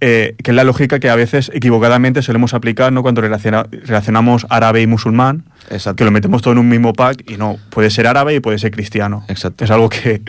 Eh, 0.00 0.34
que 0.44 0.50
es 0.50 0.54
la 0.54 0.64
lógica 0.64 1.00
que 1.00 1.08
a 1.08 1.16
veces 1.16 1.50
equivocadamente 1.54 2.20
solemos 2.22 2.52
aplicar 2.52 2.92
¿no? 2.92 3.02
cuando 3.02 3.20
relaciona- 3.22 3.66
relacionamos 3.70 4.46
árabe 4.50 4.82
y 4.82 4.86
musulmán, 4.86 5.44
Exacto. 5.70 5.96
que 5.96 6.04
lo 6.04 6.10
metemos 6.10 6.42
todo 6.42 6.52
en 6.52 6.58
un 6.58 6.68
mismo 6.68 6.92
pack 6.92 7.24
y 7.30 7.36
no, 7.36 7.56
puede 7.70 7.90
ser 7.90 8.06
árabe 8.06 8.34
y 8.34 8.40
puede 8.40 8.58
ser 8.58 8.70
cristiano. 8.70 9.24
Exacto. 9.28 9.64
Es 9.64 9.70
algo 9.70 9.88
que, 9.88 10.20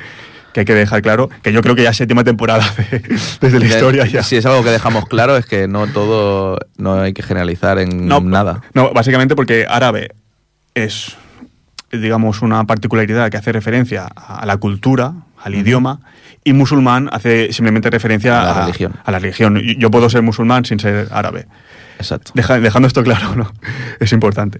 que 0.53 0.61
hay 0.61 0.65
que 0.65 0.73
dejar 0.73 1.01
claro, 1.01 1.29
que 1.43 1.51
yo 1.53 1.61
creo 1.61 1.75
que 1.75 1.83
ya 1.83 1.91
es 1.91 1.97
séptima 1.97 2.23
temporada 2.23 2.63
de- 2.91 2.99
desde 3.41 3.59
la 3.59 3.65
historia 3.65 4.05
ya. 4.05 4.23
Si 4.23 4.35
es 4.37 4.45
algo 4.45 4.63
que 4.63 4.69
dejamos 4.71 5.05
claro 5.07 5.37
es 5.37 5.45
que 5.45 5.67
no 5.67 5.87
todo, 5.87 6.57
no 6.77 7.01
hay 7.01 7.13
que 7.13 7.21
generalizar 7.23 7.77
en 7.79 8.07
nada. 8.07 8.61
No, 8.73 8.91
básicamente 8.93 9.35
porque 9.35 9.65
árabe 9.69 10.09
es, 10.73 11.15
digamos, 11.91 12.41
una 12.41 12.63
particularidad 12.65 13.29
que 13.29 13.37
hace 13.37 13.51
referencia 13.51 14.05
a 14.05 14.45
la 14.45 14.57
cultura, 14.57 15.13
al 15.41 15.55
idioma, 15.55 15.99
y 16.43 16.53
musulmán 16.53 17.09
hace 17.11 17.51
simplemente 17.53 17.89
referencia 17.89 18.41
A 18.41 18.45
la 18.45 18.61
religión. 18.61 18.93
a 19.03 19.11
la 19.11 19.19
religión. 19.19 19.55
Yo- 19.59 19.73
Yo 19.77 19.91
puedo 19.91 20.09
ser 20.09 20.21
musulmán 20.21 20.65
sin 20.65 20.79
ser 20.79 21.07
árabe. 21.11 21.47
Exacto. 21.97 22.31
Deja- 22.33 22.59
dejando 22.59 22.87
esto 22.87 23.03
claro, 23.03 23.33
¿no? 23.35 23.51
Es 23.99 24.11
importante. 24.13 24.59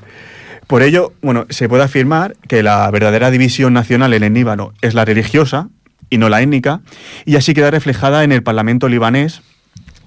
Por 0.68 0.84
ello, 0.84 1.14
bueno, 1.22 1.46
se 1.50 1.68
puede 1.68 1.84
afirmar 1.84 2.36
que 2.48 2.62
la 2.62 2.92
verdadera 2.92 3.32
división 3.32 3.74
nacional 3.74 4.14
en 4.14 4.24
el 4.24 4.34
Líbano 4.34 4.74
es 4.82 4.94
la 4.94 5.04
religiosa 5.04 5.70
y 6.10 6.18
no 6.18 6.30
la 6.30 6.42
étnica, 6.42 6.82
y 7.26 7.36
así 7.36 7.54
queda 7.54 7.72
reflejada 7.72 8.24
en 8.24 8.32
el 8.32 8.44
Parlamento 8.44 8.90
libanés, 8.90 9.42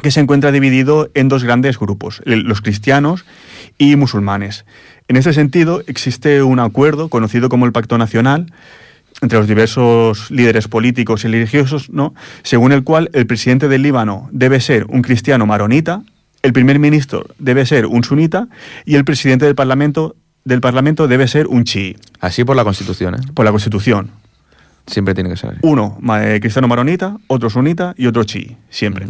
que 0.02 0.10
se 0.10 0.20
encuentra 0.20 0.52
dividido 0.52 1.10
en 1.14 1.28
dos 1.28 1.44
grandes 1.44 1.78
grupos, 1.78 2.22
los 2.24 2.60
cristianos 2.60 3.24
y 3.78 3.96
musulmanes. 3.96 4.64
En 5.08 5.16
este 5.16 5.32
sentido, 5.32 5.82
existe 5.86 6.42
un 6.42 6.58
acuerdo 6.58 7.08
conocido 7.08 7.48
como 7.48 7.66
el 7.66 7.72
Pacto 7.72 7.98
Nacional 7.98 8.52
entre 9.20 9.38
los 9.38 9.46
diversos 9.46 10.30
líderes 10.30 10.68
políticos 10.68 11.24
y 11.24 11.28
religiosos, 11.28 11.90
¿no? 11.90 12.14
según 12.42 12.72
el 12.72 12.82
cual 12.82 13.10
el 13.12 13.26
presidente 13.26 13.68
del 13.68 13.82
Líbano 13.82 14.28
debe 14.32 14.60
ser 14.60 14.86
un 14.88 15.02
cristiano 15.02 15.46
maronita, 15.46 16.02
el 16.42 16.52
primer 16.52 16.80
ministro 16.80 17.26
debe 17.38 17.64
ser 17.66 17.86
un 17.86 18.02
sunita 18.02 18.48
y 18.84 18.96
el 18.96 19.04
presidente 19.04 19.44
del 19.44 19.54
Parlamento, 19.54 20.16
del 20.44 20.60
parlamento 20.60 21.06
debe 21.06 21.28
ser 21.28 21.46
un 21.46 21.62
chií, 21.64 21.96
Así 22.20 22.42
por 22.42 22.56
la 22.56 22.64
Constitución, 22.64 23.14
¿eh? 23.14 23.18
por 23.32 23.44
la 23.44 23.52
Constitución. 23.52 24.10
Siempre 24.86 25.14
tiene 25.14 25.30
que 25.30 25.36
ser 25.36 25.50
así. 25.50 25.58
Uno 25.62 25.98
eh, 26.20 26.38
cristiano 26.40 26.68
maronita, 26.68 27.16
otro 27.28 27.50
sunita 27.50 27.94
y 27.96 28.06
otro 28.06 28.24
chií, 28.24 28.56
siempre. 28.68 29.06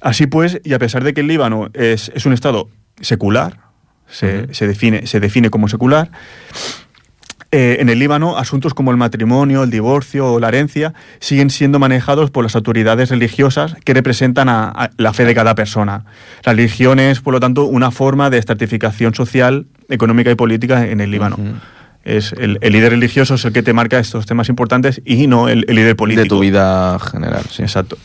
Así 0.00 0.26
pues, 0.26 0.60
y 0.64 0.74
a 0.74 0.78
pesar 0.78 1.04
de 1.04 1.14
que 1.14 1.20
el 1.20 1.28
Líbano 1.28 1.70
es, 1.74 2.10
es 2.14 2.26
un 2.26 2.32
estado 2.32 2.68
secular, 3.00 3.58
se, 4.08 4.52
se 4.52 4.66
define, 4.66 5.06
se 5.06 5.20
define 5.20 5.50
como 5.50 5.68
secular, 5.68 6.10
eh, 7.54 7.76
en 7.80 7.90
el 7.90 7.98
Líbano 7.98 8.38
asuntos 8.38 8.72
como 8.72 8.92
el 8.92 8.96
matrimonio, 8.96 9.62
el 9.62 9.70
divorcio 9.70 10.32
o 10.32 10.40
la 10.40 10.48
herencia 10.48 10.94
siguen 11.20 11.50
siendo 11.50 11.78
manejados 11.78 12.30
por 12.30 12.44
las 12.44 12.56
autoridades 12.56 13.10
religiosas 13.10 13.76
que 13.84 13.92
representan 13.92 14.48
a, 14.48 14.70
a 14.70 14.90
la 14.96 15.12
fe 15.12 15.26
de 15.26 15.34
cada 15.34 15.54
persona. 15.54 16.06
La 16.44 16.54
religión 16.54 16.98
es, 16.98 17.20
por 17.20 17.34
lo 17.34 17.40
tanto, 17.40 17.66
una 17.66 17.90
forma 17.90 18.30
de 18.30 18.38
estratificación 18.38 19.14
social, 19.14 19.66
económica 19.90 20.30
y 20.30 20.34
política 20.34 20.86
en 20.86 21.02
el 21.02 21.10
Líbano. 21.10 21.36
Es 22.04 22.32
el, 22.32 22.58
el 22.60 22.72
líder 22.72 22.92
religioso 22.92 23.34
es 23.34 23.44
el 23.44 23.52
que 23.52 23.62
te 23.62 23.72
marca 23.72 23.98
estos 23.98 24.26
temas 24.26 24.48
importantes 24.48 25.00
y 25.04 25.26
no 25.26 25.48
el, 25.48 25.64
el 25.68 25.76
líder 25.76 25.96
político. 25.96 26.22
De 26.22 26.28
tu 26.28 26.40
vida 26.40 26.98
general, 26.98 27.44
sí. 27.50 27.62
Exacto. 27.62 27.96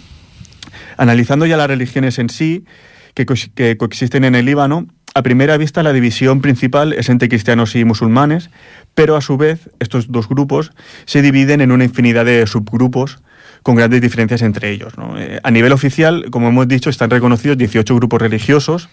Analizando 0.98 1.46
ya 1.46 1.58
las 1.58 1.68
religiones 1.68 2.20
en 2.20 2.30
sí, 2.30 2.66
que, 3.14 3.26
que 3.56 3.78
coexisten 3.78 4.24
en 4.24 4.36
el 4.36 4.46
Líbano, 4.46 4.88
a 5.18 5.24
primera 5.24 5.58
vista 5.58 5.82
la 5.82 5.94
división 5.94 6.42
principal 6.42 6.94
es 6.94 7.10
entre 7.10 7.28
cristianos 7.28 7.76
y 7.76 7.84
musulmanes, 7.86 8.52
pero 8.94 9.16
a 9.16 9.22
su 9.22 9.38
vez 9.38 9.70
estos 9.80 10.12
dos 10.12 10.30
grupos 10.30 10.72
se 11.06 11.24
dividen 11.24 11.62
en 11.62 11.72
una 11.72 11.86
infinidad 11.86 12.26
de 12.26 12.46
subgrupos 12.46 13.20
con 13.64 13.76
grandes 13.76 14.02
diferencias 14.02 14.44
entre 14.44 14.70
ellos. 14.70 14.98
¿no? 14.98 15.20
Eh, 15.20 15.40
a 15.42 15.50
nivel 15.50 15.72
oficial, 15.72 16.28
como 16.30 16.50
hemos 16.50 16.68
dicho, 16.68 16.92
están 16.92 17.10
reconocidos 17.10 17.58
18 17.58 17.96
grupos 17.96 18.22
religiosos 18.22 18.90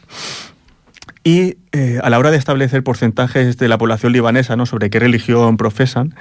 y 1.25 1.57
eh, 1.73 1.99
a 2.03 2.11
la 2.11 2.19
hora 2.19 2.31
de 2.31 2.37
establecer 2.37 2.83
porcentajes 2.85 3.57
de 3.57 3.69
la 3.69 3.79
población 3.79 4.13
libanesa 4.13 4.57
¿no? 4.57 4.67
sobre 4.67 4.91
qué 4.91 4.99
religión 5.01 5.57
profesan, 5.57 6.15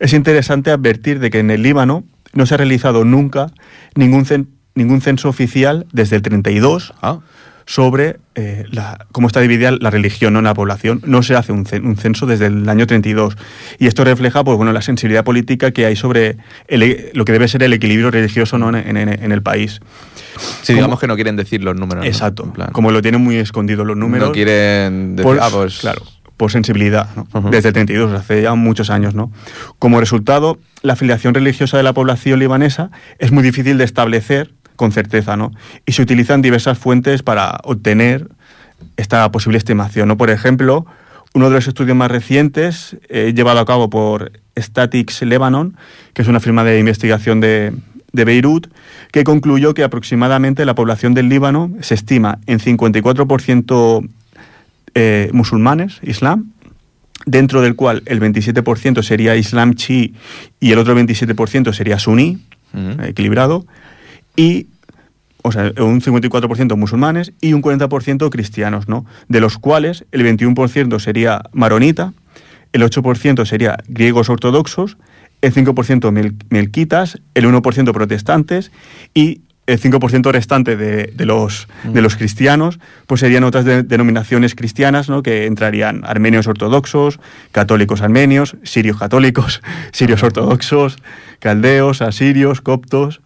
es 0.00 0.12
interesante 0.14 0.70
advertir 0.70 1.18
de 1.20 1.30
que 1.30 1.38
en 1.40 1.50
el 1.50 1.62
Líbano 1.62 2.04
no 2.32 2.46
se 2.46 2.54
ha 2.54 2.56
realizado 2.56 3.04
nunca 3.04 3.48
ningún, 3.94 4.24
cen- 4.24 4.48
ningún 4.74 5.00
censo 5.02 5.28
oficial 5.28 5.86
desde 5.92 6.16
el 6.16 6.22
32 6.22 6.94
Ah, 7.02 7.20
sobre 7.68 8.16
eh, 8.36 8.64
la- 8.70 9.06
cómo 9.12 9.26
está 9.26 9.40
dividida 9.40 9.72
la 9.72 9.90
religión 9.90 10.32
¿no? 10.32 10.38
en 10.38 10.44
la 10.44 10.54
población. 10.54 11.02
No 11.04 11.22
se 11.24 11.34
hace 11.34 11.50
un, 11.52 11.64
cen- 11.64 11.84
un 11.84 11.96
censo 11.96 12.24
desde 12.24 12.46
el 12.46 12.68
año 12.68 12.86
32. 12.86 13.36
Y 13.80 13.88
esto 13.88 14.04
refleja 14.04 14.44
pues, 14.44 14.56
bueno, 14.56 14.72
la 14.72 14.82
sensibilidad 14.82 15.24
política 15.24 15.72
que 15.72 15.84
hay 15.84 15.96
sobre 15.96 16.36
el 16.68 16.82
e- 16.84 17.10
lo 17.14 17.24
que 17.24 17.32
debe 17.32 17.48
ser 17.48 17.62
el 17.64 17.72
equilibrio 17.72 18.10
religioso 18.12 18.56
¿no? 18.58 18.68
en, 18.68 18.96
en- 18.96 19.08
en 19.08 19.32
el 19.32 19.42
país. 19.42 19.80
sí, 20.62 20.74
digamos 20.74 21.00
que 21.00 21.06
no 21.08 21.16
quieren 21.16 21.34
decir 21.36 21.62
los 21.64 21.74
números. 21.74 22.04
¿no? 22.04 22.08
Exacto. 22.08 22.44
En 22.44 22.52
plan, 22.52 22.68
Como 22.72 22.90
lo 22.92 23.02
tienen 23.02 23.20
muy 23.20 23.36
escondidos 23.36 23.84
los 23.86 23.96
números. 23.96 24.28
No 24.28 24.32
quieren 24.32 25.16
decir, 25.16 25.24
por, 25.32 25.40
ah, 25.40 25.48
pues, 25.50 25.78
claro, 25.80 26.02
por 26.36 26.52
sensibilidad, 26.52 27.08
desde 27.50 27.68
el 27.68 27.74
32, 27.74 28.12
hace 28.12 28.42
ya 28.42 28.54
muchos 28.54 28.90
años. 28.90 29.14
¿no? 29.14 29.32
Como 29.78 29.98
resultado, 29.98 30.58
la 30.82 30.92
afiliación 30.92 31.32
religiosa 31.34 31.78
de 31.78 31.82
la 31.82 31.94
población 31.94 32.38
libanesa 32.38 32.90
es 33.18 33.32
muy 33.32 33.42
difícil 33.42 33.78
de 33.78 33.84
establecer 33.84 34.52
con 34.76 34.92
certeza, 34.92 35.36
¿no? 35.36 35.52
y 35.84 35.92
se 35.92 36.02
utilizan 36.02 36.42
diversas 36.42 36.78
fuentes 36.78 37.22
para 37.22 37.58
obtener 37.64 38.28
esta 38.96 39.30
posible 39.32 39.58
estimación. 39.58 40.08
¿no? 40.08 40.16
Por 40.16 40.30
ejemplo, 40.30 40.86
uno 41.34 41.48
de 41.48 41.54
los 41.54 41.68
estudios 41.68 41.96
más 41.96 42.10
recientes, 42.10 42.96
eh, 43.08 43.32
llevado 43.34 43.60
a 43.60 43.66
cabo 43.66 43.90
por 43.90 44.32
Statics 44.58 45.22
Lebanon, 45.22 45.76
que 46.14 46.22
es 46.22 46.28
una 46.28 46.40
firma 46.40 46.64
de 46.64 46.78
investigación 46.78 47.40
de, 47.40 47.72
de 48.12 48.24
Beirut, 48.24 48.68
que 49.12 49.24
concluyó 49.24 49.74
que 49.74 49.84
aproximadamente 49.84 50.64
la 50.64 50.74
población 50.74 51.14
del 51.14 51.28
Líbano 51.28 51.70
se 51.80 51.94
estima 51.94 52.38
en 52.46 52.58
54% 52.58 54.08
eh, 54.94 55.28
musulmanes, 55.32 55.98
islam, 56.02 56.52
dentro 57.26 57.60
del 57.60 57.76
cual 57.76 58.02
el 58.06 58.20
27% 58.20 59.02
sería 59.02 59.36
islam 59.36 59.74
chi 59.74 60.14
y 60.60 60.72
el 60.72 60.78
otro 60.78 60.96
27% 60.96 61.72
sería 61.74 61.98
suní, 61.98 62.38
equilibrado, 63.04 63.66
y 64.36 64.68
o 65.42 65.52
sea, 65.52 65.72
un 65.78 66.00
54% 66.00 66.76
musulmanes 66.76 67.32
y 67.40 67.52
un 67.52 67.62
40% 67.62 68.30
cristianos, 68.30 68.88
¿no? 68.88 69.06
De 69.28 69.40
los 69.40 69.58
cuales 69.58 70.04
el 70.10 70.22
21% 70.22 70.98
sería 70.98 71.42
maronita, 71.52 72.14
el 72.72 72.82
8% 72.82 73.46
sería 73.46 73.78
griegos 73.86 74.28
ortodoxos, 74.28 74.98
el 75.42 75.54
5% 75.54 76.34
melquitas, 76.50 77.20
el 77.34 77.46
1% 77.46 77.92
protestantes 77.92 78.72
y 79.14 79.42
el 79.66 79.80
5% 79.80 80.30
restante 80.30 80.76
de, 80.76 81.26
los, 81.26 81.66
de 81.84 82.00
los 82.00 82.16
cristianos, 82.16 82.78
pues 83.06 83.20
serían 83.20 83.42
otras 83.42 83.64
denominaciones 83.64 84.54
cristianas, 84.54 85.08
¿no? 85.08 85.22
que 85.22 85.46
entrarían 85.46 86.02
armenios 86.04 86.46
ortodoxos, 86.46 87.18
católicos 87.50 88.00
armenios, 88.00 88.56
sirios 88.62 88.96
católicos, 88.96 89.62
sirios 89.92 90.22
ortodoxos, 90.22 90.98
caldeos, 91.40 92.00
asirios, 92.00 92.60
coptos. 92.60 93.20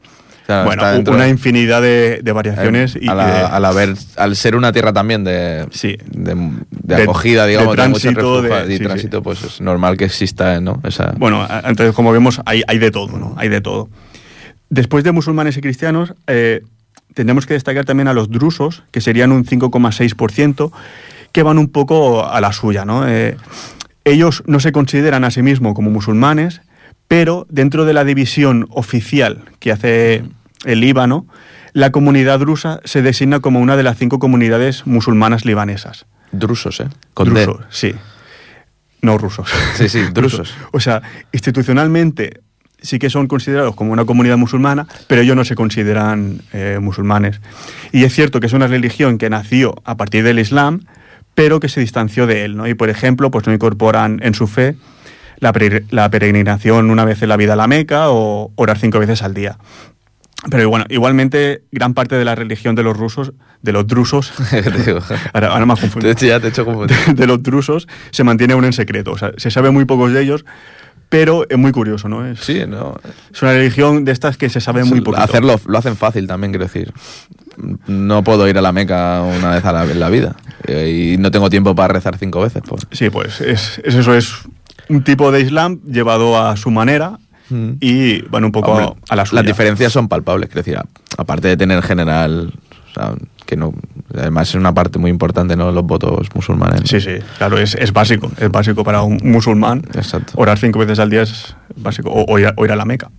Bueno, 0.65 0.85
una 1.11 1.29
infinidad 1.29 1.83
de, 1.83 2.33
variaciones. 2.33 2.97
y 3.01 3.09
al, 3.09 3.65
haber, 3.65 3.95
al 4.17 4.37
ser 4.37 4.57
una 4.57 4.73
tierra 4.73 4.93
también 4.93 5.25
de, 5.25 5.67
sí, 5.71 5.97
de, 6.11 6.95
acogida, 6.95 7.47
digamos, 7.47 7.73
de 7.73 7.77
tránsito, 7.77 8.43
de, 8.43 8.79
tránsito 8.79 9.23
pues 9.23 9.43
es 9.43 9.61
normal 9.61 9.97
que 9.97 10.05
exista, 10.05 10.61
¿no? 10.61 10.81
Esa... 10.85 11.15
Bueno, 11.17 11.47
entonces 11.65 11.95
como 11.95 12.13
vemos 12.13 12.41
hay, 12.45 12.63
hay 12.67 12.79
de 12.79 12.91
todo, 12.91 13.19
¿no? 13.19 13.35
Hay 13.37 13.49
de 13.49 13.61
todo. 13.61 13.89
Después 14.69 15.03
de 15.03 15.13
musulmanes 15.13 15.57
y 15.57 15.61
cristianos, 15.61 16.15
eh, 16.27 16.63
tendremos 17.15 17.47
que 17.47 17.55
destacar 17.55 17.85
también 17.85 18.09
a 18.09 18.13
los 18.13 18.31
drusos, 18.31 18.85
que 18.93 19.01
serían 19.01 19.33
un 19.33 19.45
5,6%, 19.45 20.71
que 21.33 21.43
van 21.43 21.59
un 21.59 21.69
poco 21.69 22.27
a 22.27 22.41
la 22.41 22.53
suya. 22.53 22.85
¿no? 22.85 23.09
Eh, 23.09 23.37
ellos 24.05 24.43
no 24.47 24.61
se 24.61 24.73
consideran 24.73 25.25
a 25.25 25.31
sí 25.31 25.43
mismos 25.43 25.75
como 25.75 25.91
musulmanes, 25.91 26.61
pero 27.09 27.47
dentro 27.51 27.85
de 27.85 27.93
la 27.93 28.05
división 28.05 28.67
oficial 28.71 29.43
que 29.59 29.73
hace 29.73 30.23
el 30.65 30.81
Líbano, 30.81 31.27
la 31.73 31.93
comunidad 31.93 32.41
drusa 32.41 32.81
se 32.85 33.03
designa 33.03 33.41
como 33.41 33.61
una 33.61 33.77
de 33.77 33.83
las 33.83 33.99
cinco 33.99 34.19
comunidades 34.19 34.87
musulmanas 34.87 35.45
libanesas. 35.45 36.07
Drusos, 36.33 36.81
¿eh? 36.81 36.89
Con 37.15 37.33
drusos, 37.33 37.65
sí. 37.71 37.95
No 39.03 39.19
rusos. 39.19 39.51
Sí, 39.75 39.89
sí, 39.89 40.03
drusos. 40.13 40.55
o 40.73 40.81
sea, 40.81 41.03
institucionalmente 41.33 42.41
sí 42.83 42.99
que 42.99 43.11
son 43.11 43.27
considerados 43.27 43.75
como 43.75 43.93
una 43.93 44.05
comunidad 44.05 44.37
musulmana, 44.37 44.87
pero 45.07 45.23
ellos 45.23 45.37
no 45.37 45.45
se 45.45 45.55
consideran 45.55 46.41
eh, 46.53 46.79
musulmanes. 46.81 47.41
Y 47.93 48.05
es 48.05 48.15
cierto 48.15 48.41
que 48.41 48.47
es 48.47 48.53
una 48.53 48.67
religión 48.67 49.19
que 49.19 49.31
nació 49.31 49.75
a 49.85 49.97
partir 49.97 50.25
del 50.25 50.39
Islam, 50.39 50.87
pero 51.35 51.61
que 51.61 51.69
se 51.69 51.81
distanció 51.81 52.27
de 52.27 52.45
él, 52.45 52.57
¿no? 52.57 52.67
Y, 52.69 52.75
por 52.75 52.91
ejemplo, 52.91 53.31
pues 53.31 53.47
no 53.47 53.53
incorporan 53.53 54.21
en 54.23 54.35
su 54.35 54.47
fe 54.47 54.77
la, 55.39 55.53
peregrinación 55.53 56.91
una 56.91 57.05
vez 57.05 57.23
en 57.23 57.29
la 57.29 57.37
vida 57.37 57.55
a 57.55 57.57
la 57.57 57.67
Meca 57.67 58.11
o 58.11 58.53
orar 58.57 58.79
cinco 58.79 58.99
veces 58.99 59.23
al 59.23 59.35
día. 59.35 59.59
Pero 60.49 60.71
bueno, 60.71 60.87
igualmente 60.89 61.65
gran 61.71 61.93
parte 61.93 62.17
de 62.17 62.25
la 62.25 62.35
religión 62.35 62.75
de 62.75 62.83
los 62.83 62.97
rusos, 62.97 63.33
de 63.61 63.73
los 63.73 63.87
drusos, 63.87 64.33
ahora, 65.35 65.49
ahora 65.49 65.67
me 65.67 65.75
de 67.15 67.27
los 67.27 67.43
drusos 67.43 67.89
se 68.11 68.25
mantiene 68.25 68.55
aún 68.55 68.65
en 68.65 68.73
secreto. 68.73 69.13
O 69.13 69.19
sea, 69.19 69.33
se 69.37 69.51
sabe 69.51 69.71
muy 69.71 69.85
pocos 69.85 70.13
de 70.13 70.23
ellos, 70.23 70.45
pero 71.11 71.45
es 71.51 71.59
muy 71.59 71.73
curioso, 71.73 72.09
¿no? 72.09 72.25
Es, 72.25 72.41
sí, 72.41 72.63
no. 72.67 72.95
Es 73.33 73.43
una 73.43 73.53
religión 73.53 74.05
de 74.05 74.13
estas 74.13 74.37
que 74.37 74.49
se 74.49 74.61
sabe 74.61 74.85
muy 74.85 75.01
poco. 75.01 75.19
Hacerlo, 75.19 75.61
lo 75.67 75.79
hacen 75.79 75.97
fácil 75.97 76.27
también, 76.27 76.53
quiero 76.53 76.65
decir. 76.65 76.93
No 77.87 78.25
puedo 78.25 78.49
ir 78.49 78.57
a 78.57 78.63
la 78.63 78.73
Meca 78.73 79.23
una 79.23 79.51
vez 79.51 79.65
a 79.65 79.73
la, 79.73 79.85
en 79.85 80.01
la 80.01 80.09
vida 80.09 80.37
y 80.69 81.17
no 81.19 81.31
tengo 81.31 81.51
tiempo 81.51 81.75
para 81.75 81.93
rezar 81.93 82.17
cinco 82.17 82.41
veces. 82.41 82.63
Pues. 82.67 82.87
Sí, 82.93 83.11
pues 83.11 83.41
es, 83.41 83.81
eso, 83.85 84.15
es 84.15 84.35
un 84.89 85.03
tipo 85.03 85.31
de 85.33 85.41
Islam 85.41 85.81
llevado 85.85 86.41
a 86.41 86.57
su 86.57 86.71
manera 86.71 87.19
mm. 87.51 87.73
y 87.81 88.23
van 88.23 88.45
un 88.45 88.53
poco 88.53 88.97
a, 89.09 89.17
la 89.17 89.27
suya. 89.27 89.43
Las 89.43 89.47
diferencias 89.47 89.93
son 89.93 90.09
palpables, 90.09 90.51
decir, 90.51 90.79
aparte 91.19 91.49
de 91.49 91.57
tener 91.57 91.83
general 91.83 92.53
que 93.47 93.57
no 93.57 93.73
además 94.15 94.49
es 94.49 94.55
una 94.55 94.75
parte 94.75 94.99
muy 94.99 95.11
importante 95.11 95.57
no 95.57 95.71
los 95.73 95.85
votos 95.85 96.29
musulmanes 96.35 96.83
sí 96.85 97.01
sí 97.01 97.17
claro 97.39 97.59
es, 97.59 97.75
es, 97.75 97.93
básico 97.93 98.31
es 98.39 98.51
básico 98.51 98.85
para 98.85 99.03
un 99.03 99.19
musulmán 99.23 99.83
Exacto. 99.95 100.33
orar 100.37 100.59
cinco 100.59 100.79
veces 100.79 100.99
al 100.99 101.11
día 101.11 101.23
es 101.23 101.57
básico 101.77 102.11
o, 102.13 102.39
ir, 102.39 102.47
a, 102.47 102.77
la 102.77 102.85
Meca 102.85 103.11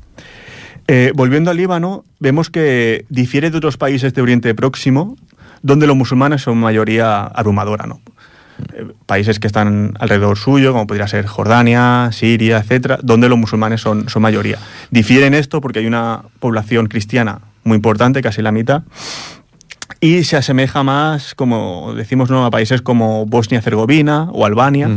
eh, 0.87 1.11
volviendo 1.15 1.51
al 1.51 1.57
Líbano 1.57 2.03
vemos 2.19 2.49
que 2.49 3.05
difiere 3.09 3.51
de 3.51 3.57
otros 3.57 3.77
países 3.77 4.13
de 4.13 4.21
Oriente 4.21 4.53
Próximo 4.53 5.15
donde 5.61 5.87
los 5.87 5.95
musulmanes 5.95 6.41
son 6.41 6.57
mayoría 6.57 7.23
abrumadora 7.23 7.85
no 7.85 8.01
países 9.05 9.39
que 9.39 9.47
están 9.47 9.93
alrededor 9.99 10.37
suyo, 10.37 10.71
como 10.71 10.87
podría 10.87 11.07
ser 11.07 11.25
Jordania, 11.25 12.09
Siria, 12.11 12.57
etcétera, 12.57 12.99
donde 13.01 13.29
los 13.29 13.37
musulmanes 13.37 13.81
son, 13.81 14.09
son 14.09 14.21
mayoría. 14.21 14.57
Difiere 14.89 15.25
en 15.27 15.33
esto 15.33 15.61
porque 15.61 15.79
hay 15.79 15.87
una 15.87 16.23
población 16.39 16.87
cristiana 16.87 17.39
muy 17.63 17.75
importante, 17.75 18.21
casi 18.21 18.41
la 18.41 18.51
mitad, 18.51 18.83
y 19.99 20.23
se 20.23 20.37
asemeja 20.37 20.83
más, 20.83 21.35
como 21.35 21.93
decimos, 21.95 22.29
¿no? 22.29 22.45
a 22.45 22.51
países 22.51 22.81
como 22.81 23.25
Bosnia-Herzegovina 23.25 24.29
o 24.31 24.45
Albania, 24.45 24.89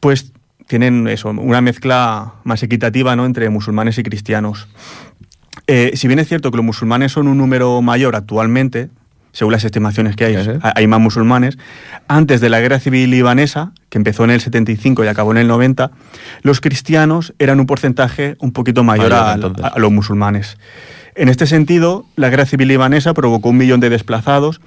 pues 0.00 0.32
tienen 0.66 1.08
eso, 1.08 1.30
una 1.30 1.60
mezcla 1.60 2.34
más 2.44 2.62
equitativa 2.62 3.16
¿no? 3.16 3.24
entre 3.24 3.48
musulmanes 3.48 3.98
y 3.98 4.02
cristianos. 4.02 4.68
Eh, 5.66 5.92
si 5.94 6.08
bien 6.08 6.18
es 6.18 6.28
cierto 6.28 6.50
que 6.50 6.58
los 6.58 6.66
musulmanes 6.66 7.12
son 7.12 7.28
un 7.28 7.38
número 7.38 7.80
mayor 7.82 8.16
actualmente, 8.16 8.90
según 9.36 9.52
las 9.52 9.64
estimaciones 9.64 10.16
que 10.16 10.24
hay, 10.24 10.36
hay 10.62 10.86
más 10.86 10.98
musulmanes, 10.98 11.58
antes 12.08 12.40
de 12.40 12.48
la 12.48 12.58
guerra 12.58 12.80
civil 12.80 13.10
libanesa, 13.10 13.72
que 13.90 13.98
empezó 13.98 14.24
en 14.24 14.30
el 14.30 14.40
75 14.40 15.04
y 15.04 15.08
acabó 15.08 15.30
en 15.32 15.36
el 15.36 15.46
90, 15.46 15.90
los 16.40 16.62
cristianos 16.62 17.34
eran 17.38 17.60
un 17.60 17.66
porcentaje 17.66 18.36
un 18.38 18.52
poquito 18.52 18.82
mayor, 18.82 19.12
a, 19.12 19.36
los 19.36 19.92
musulmanes. 19.92 20.56
En 21.14 21.28
este 21.28 21.46
sentido, 21.46 22.06
la 22.16 22.30
guerra 22.30 22.46
civil 22.46 22.68
libanesa 22.68 23.12
provocó 23.12 23.50
un 23.50 23.58
millón 23.58 23.78
de 23.78 23.90
desplazados, 23.90 24.62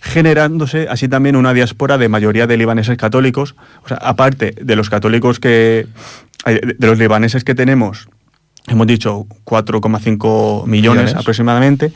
generándose 0.00 0.88
así 0.90 1.06
también 1.06 1.36
una 1.36 1.54
diáspora 1.54 1.96
de 1.96 2.08
mayoría 2.08 2.48
de 2.48 2.56
libaneses 2.56 2.96
católicos. 2.96 3.54
O 3.84 3.88
sea, 3.88 3.98
aparte 3.98 4.52
de 4.60 4.74
los 4.74 4.90
católicos 4.90 5.38
que. 5.38 5.86
Eh, 6.44 6.60
de 6.76 6.86
los 6.88 6.98
libaneses 6.98 7.44
que 7.44 7.54
tenemos, 7.54 8.08
hemos 8.66 8.88
dicho 8.88 9.26
4,5 9.44 10.66
millones, 10.66 11.14
aproximadamente. 11.14 11.92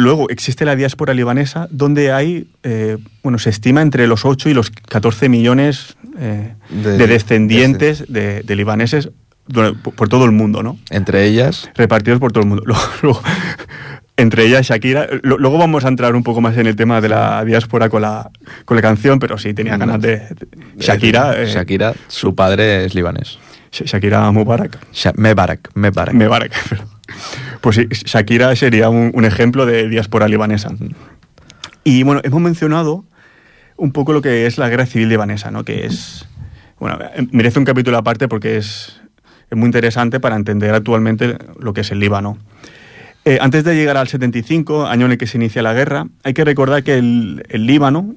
Luego 0.00 0.30
existe 0.30 0.64
la 0.64 0.76
diáspora 0.76 1.12
libanesa, 1.12 1.68
donde 1.70 2.10
hay, 2.10 2.48
eh, 2.62 2.96
bueno, 3.22 3.38
se 3.38 3.50
estima 3.50 3.82
entre 3.82 4.06
los 4.06 4.24
8 4.24 4.48
y 4.48 4.54
los 4.54 4.70
14 4.70 5.28
millones 5.28 5.96
eh, 6.18 6.54
de, 6.70 7.06
descendientes 7.06 8.04
de, 8.08 8.42
de, 8.42 8.56
libaneses 8.56 9.10
por 9.96 10.08
todo 10.08 10.24
el 10.24 10.32
mundo, 10.32 10.62
¿no? 10.62 10.78
Entre 10.90 11.26
ellas. 11.26 11.68
Repartidos 11.74 12.18
por 12.18 12.32
todo 12.32 12.44
el 12.44 12.48
mundo. 12.48 12.64
entre 14.16 14.46
ellas 14.46 14.66
Shakira. 14.66 15.08
Luego 15.22 15.58
vamos 15.58 15.84
a 15.84 15.88
entrar 15.88 16.14
un 16.14 16.22
poco 16.22 16.40
más 16.40 16.56
en 16.56 16.66
el 16.66 16.76
tema 16.76 17.00
de 17.00 17.08
la 17.08 17.44
diáspora 17.44 17.88
con 17.88 18.02
la, 18.02 18.30
con 18.64 18.76
la 18.76 18.82
canción, 18.82 19.18
pero 19.18 19.38
sí 19.38 19.54
tenía 19.54 19.76
ganas 19.76 20.00
de. 20.00 20.22
Shakira. 20.78 21.42
Eh, 21.42 21.46
Shakira, 21.46 21.94
su 22.08 22.34
padre 22.34 22.84
es 22.84 22.94
libanés. 22.94 23.38
Shakira 23.72 24.30
Mubarak. 24.30 24.78
Mebarak, 25.16 25.70
Mebarak. 25.74 26.14
Mebarak, 26.14 26.52
Pues 27.60 27.76
Shakira 27.76 28.54
sería 28.56 28.88
un, 28.88 29.24
ejemplo 29.24 29.66
de 29.66 29.88
diáspora 29.88 30.28
libanesa. 30.28 30.70
Y 31.84 32.02
bueno, 32.02 32.20
hemos 32.24 32.40
mencionado 32.40 33.04
un 33.76 33.92
poco 33.92 34.12
lo 34.12 34.22
que 34.22 34.46
es 34.46 34.58
la 34.58 34.68
guerra 34.68 34.86
civil 34.86 35.08
libanesa, 35.08 35.50
¿no? 35.50 35.64
Que 35.64 35.86
es. 35.86 36.26
Bueno, 36.78 36.98
merece 37.30 37.58
un 37.58 37.64
capítulo 37.64 37.98
aparte 37.98 38.26
porque 38.28 38.56
es 38.56 39.00
muy 39.50 39.66
interesante 39.66 40.20
para 40.20 40.36
entender 40.36 40.74
actualmente 40.74 41.36
lo 41.58 41.72
que 41.72 41.82
es 41.82 41.90
el 41.90 42.00
Líbano. 42.00 42.38
Eh, 43.26 43.38
antes 43.40 43.64
de 43.64 43.74
llegar 43.74 43.98
al 43.98 44.08
75, 44.08 44.86
año 44.86 45.04
en 45.04 45.12
el 45.12 45.18
que 45.18 45.26
se 45.26 45.36
inicia 45.36 45.60
la 45.62 45.74
guerra, 45.74 46.06
hay 46.24 46.32
que 46.32 46.42
recordar 46.42 46.82
que 46.82 46.96
el, 46.96 47.42
Líbano, 47.52 48.14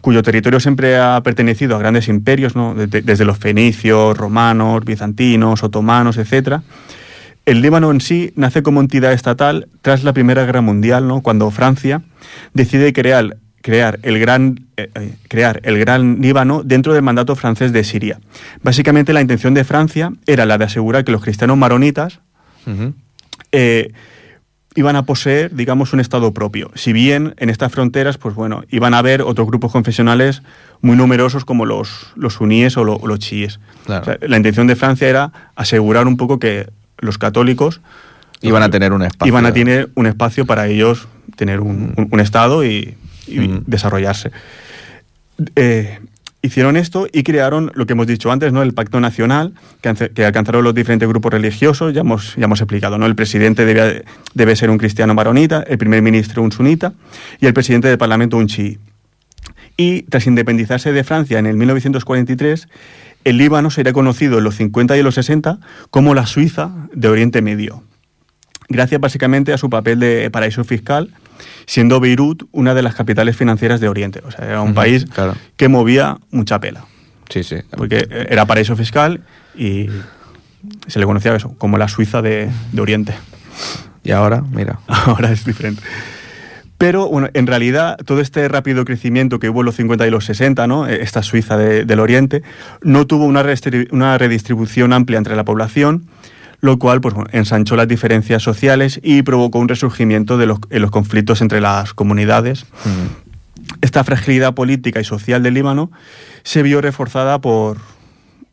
cuyo 0.00 0.22
territorio 0.22 0.60
siempre 0.60 0.96
ha 0.96 1.20
pertenecido 1.22 1.76
a 1.76 1.78
grandes 1.78 2.08
imperios, 2.08 2.54
desde, 2.74 3.24
los 3.26 3.36
fenicios, 3.36 4.16
romanos, 4.16 4.82
bizantinos, 4.84 5.62
otomanos, 5.62 6.16
etc., 6.16 6.60
el 7.46 7.62
Líbano 7.62 7.90
en 7.90 8.00
sí 8.00 8.32
nace 8.36 8.62
como 8.62 8.80
entidad 8.80 9.12
estatal 9.12 9.68
tras 9.80 10.04
la 10.04 10.12
Primera 10.12 10.44
Guerra 10.44 10.60
Mundial, 10.60 11.08
¿no? 11.08 11.22
cuando 11.22 11.50
Francia 11.50 12.02
decide 12.52 12.92
crear 12.92 13.38
crear 13.66 13.98
el 14.04 14.20
gran, 14.20 14.66
eh, 14.76 14.90
eh, 14.94 15.16
crear 15.26 15.60
el 15.64 15.76
gran 15.76 16.20
Líbano 16.20 16.62
dentro 16.62 16.94
del 16.94 17.02
mandato 17.02 17.34
francés 17.34 17.72
de 17.72 17.82
Siria. 17.82 18.20
Básicamente 18.62 19.12
la 19.12 19.20
intención 19.20 19.54
de 19.54 19.64
Francia 19.64 20.12
era 20.26 20.46
la 20.46 20.56
de 20.56 20.66
asegurar 20.66 21.04
que 21.04 21.10
los 21.10 21.20
cristianos 21.20 21.56
maronitas, 21.56 22.20
eh, 23.50 23.92
iban 24.76 24.94
a 24.94 25.04
poseer, 25.04 25.52
digamos, 25.52 25.92
un 25.92 25.98
Estado 25.98 26.32
propio. 26.32 26.70
Si 26.76 26.92
bien 26.92 27.34
en 27.38 27.50
estas 27.50 27.72
fronteras, 27.72 28.18
pues 28.18 28.36
bueno, 28.36 28.62
iban 28.70 28.94
a 28.94 28.98
haber 28.98 29.22
otros 29.22 29.48
grupos 29.48 29.72
confesionales 29.72 30.42
muy 30.80 30.94
numerosos 30.94 31.44
como 31.44 31.66
los, 31.66 32.12
los 32.14 32.34
suníes 32.34 32.76
o, 32.76 32.84
los 32.84 33.18
chiíes. 33.18 33.58
la 33.88 34.36
intención 34.36 34.68
de 34.68 34.76
Francia 34.76 35.08
era 35.08 35.32
asegurar 35.56 36.06
un 36.06 36.16
poco 36.16 36.38
que 36.38 36.68
los 36.98 37.18
católicos 37.18 37.80
iban 38.42 38.62
a 38.62 38.70
tener 38.70 38.92
un 38.92 39.02
espacio. 39.02 39.28
Iban 39.28 39.46
a 39.46 39.52
tener 39.52 39.90
un 39.94 40.06
espacio 40.06 40.46
para 40.46 40.66
ellos 40.66 41.08
tener 41.36 41.60
un, 41.60 41.94
mm. 42.10 42.20
Estado 42.20 42.64
y, 42.64 42.96
mm. 43.28 43.58
desarrollarse. 43.66 44.30
Eh, 45.54 45.98
hicieron 46.42 46.76
esto 46.76 47.06
y 47.12 47.22
crearon 47.22 47.72
lo 47.74 47.86
que 47.86 47.92
hemos 47.92 48.06
dicho 48.06 48.30
antes, 48.30 48.52
¿no? 48.52 48.62
El 48.62 48.72
Pacto 48.72 49.00
Nacional, 49.00 49.52
que, 49.80 50.24
alcanzaron 50.24 50.64
los 50.64 50.74
diferentes 50.74 51.08
grupos 51.08 51.32
religiosos, 51.32 51.92
ya 51.92 52.00
hemos, 52.00 52.36
ya 52.36 52.44
hemos 52.44 52.60
explicado, 52.60 52.98
¿no? 52.98 53.06
El 53.06 53.14
presidente 53.14 53.64
debe, 53.64 54.04
debe 54.34 54.56
ser 54.56 54.70
un 54.70 54.78
cristiano 54.78 55.14
maronita, 55.14 55.62
el 55.66 55.78
primer 55.78 56.02
ministro 56.02 56.42
un 56.42 56.52
sunita 56.52 56.92
y 57.40 57.46
el 57.46 57.54
presidente 57.54 57.88
del 57.88 57.98
Parlamento 57.98 58.36
un 58.36 58.46
chií. 58.46 58.78
Y 59.76 60.02
tras 60.02 60.26
independizarse 60.26 60.92
de 60.92 61.04
Francia 61.04 61.38
en 61.38 61.46
el 61.46 61.56
1943, 61.56 62.68
el 63.26 63.38
Líbano 63.38 63.70
sería 63.70 63.92
conocido 63.92 64.38
en 64.38 64.44
los 64.44 64.54
50 64.54 64.96
y 64.96 65.02
los 65.02 65.16
60 65.16 65.58
como 65.90 66.14
la 66.14 66.26
Suiza 66.26 66.70
de 66.92 67.08
Oriente 67.08 67.42
Medio, 67.42 67.82
gracias 68.68 69.00
básicamente 69.00 69.52
a 69.52 69.58
su 69.58 69.68
papel 69.68 69.98
de 69.98 70.30
paraíso 70.30 70.62
fiscal 70.62 71.12
siendo 71.66 71.98
Beirut 71.98 72.44
una 72.52 72.72
de 72.72 72.82
las 72.82 72.94
capitales 72.94 73.36
financieras 73.36 73.80
de 73.80 73.88
Oriente. 73.88 74.22
O 74.24 74.30
sea, 74.30 74.46
era 74.46 74.62
un 74.62 74.74
país 74.74 75.06
que 75.56 75.68
movía 75.68 76.18
mucha 76.30 76.60
pela. 76.60 76.84
Sí, 77.28 77.42
sí. 77.42 77.56
Porque 77.76 78.06
era 78.28 78.46
paraíso 78.46 78.76
fiscal 78.76 79.22
y 79.56 79.88
se 80.86 81.00
le 81.00 81.04
conocía 81.04 81.34
eso, 81.34 81.54
como 81.58 81.78
la 81.78 81.88
Suiza 81.88 82.22
de, 82.22 82.48
Oriente. 82.78 83.12
Y 84.04 84.12
ahora, 84.12 84.40
mira. 84.40 84.78
Ahora 84.86 85.32
es 85.32 85.44
diferente. 85.44 85.82
Pero 86.78 87.08
bueno, 87.08 87.28
en 87.32 87.46
realidad 87.46 87.96
todo 88.04 88.20
este 88.20 88.46
rápido 88.48 88.84
crecimiento 88.84 89.38
que 89.38 89.48
hubo 89.48 89.60
en 89.60 89.66
los 89.66 89.76
50 89.76 90.06
y 90.06 90.10
los 90.10 90.26
60, 90.26 90.66
¿no? 90.66 90.86
esta 90.86 91.22
Suiza 91.22 91.56
del 91.56 92.00
Oriente, 92.00 92.42
no 92.82 93.06
tuvo 93.06 93.24
una, 93.24 93.44
una 93.90 94.18
redistribución 94.18 94.92
amplia 94.92 95.18
entre 95.18 95.36
la 95.36 95.44
población 95.44 96.06
lo 96.60 96.78
cual 96.78 97.00
pues, 97.00 97.14
ensanchó 97.32 97.76
las 97.76 97.86
diferencias 97.88 98.42
sociales 98.42 98.98
y 99.02 99.22
provocó 99.22 99.58
un 99.58 99.68
resurgimiento 99.68 100.38
de 100.38 100.46
los, 100.46 100.58
en 100.70 100.82
los 100.82 100.90
conflictos 100.90 101.40
entre 101.40 101.60
las 101.60 101.92
comunidades. 101.94 102.66
Esta 103.82 104.04
fragilidad 104.04 104.54
política 104.54 105.00
y 105.00 105.04
social 105.04 105.42
del 105.42 105.54
Líbano 105.54 105.90
se 106.42 106.62
vio 106.62 106.80
reforzada 106.80 107.40
por 107.40 107.78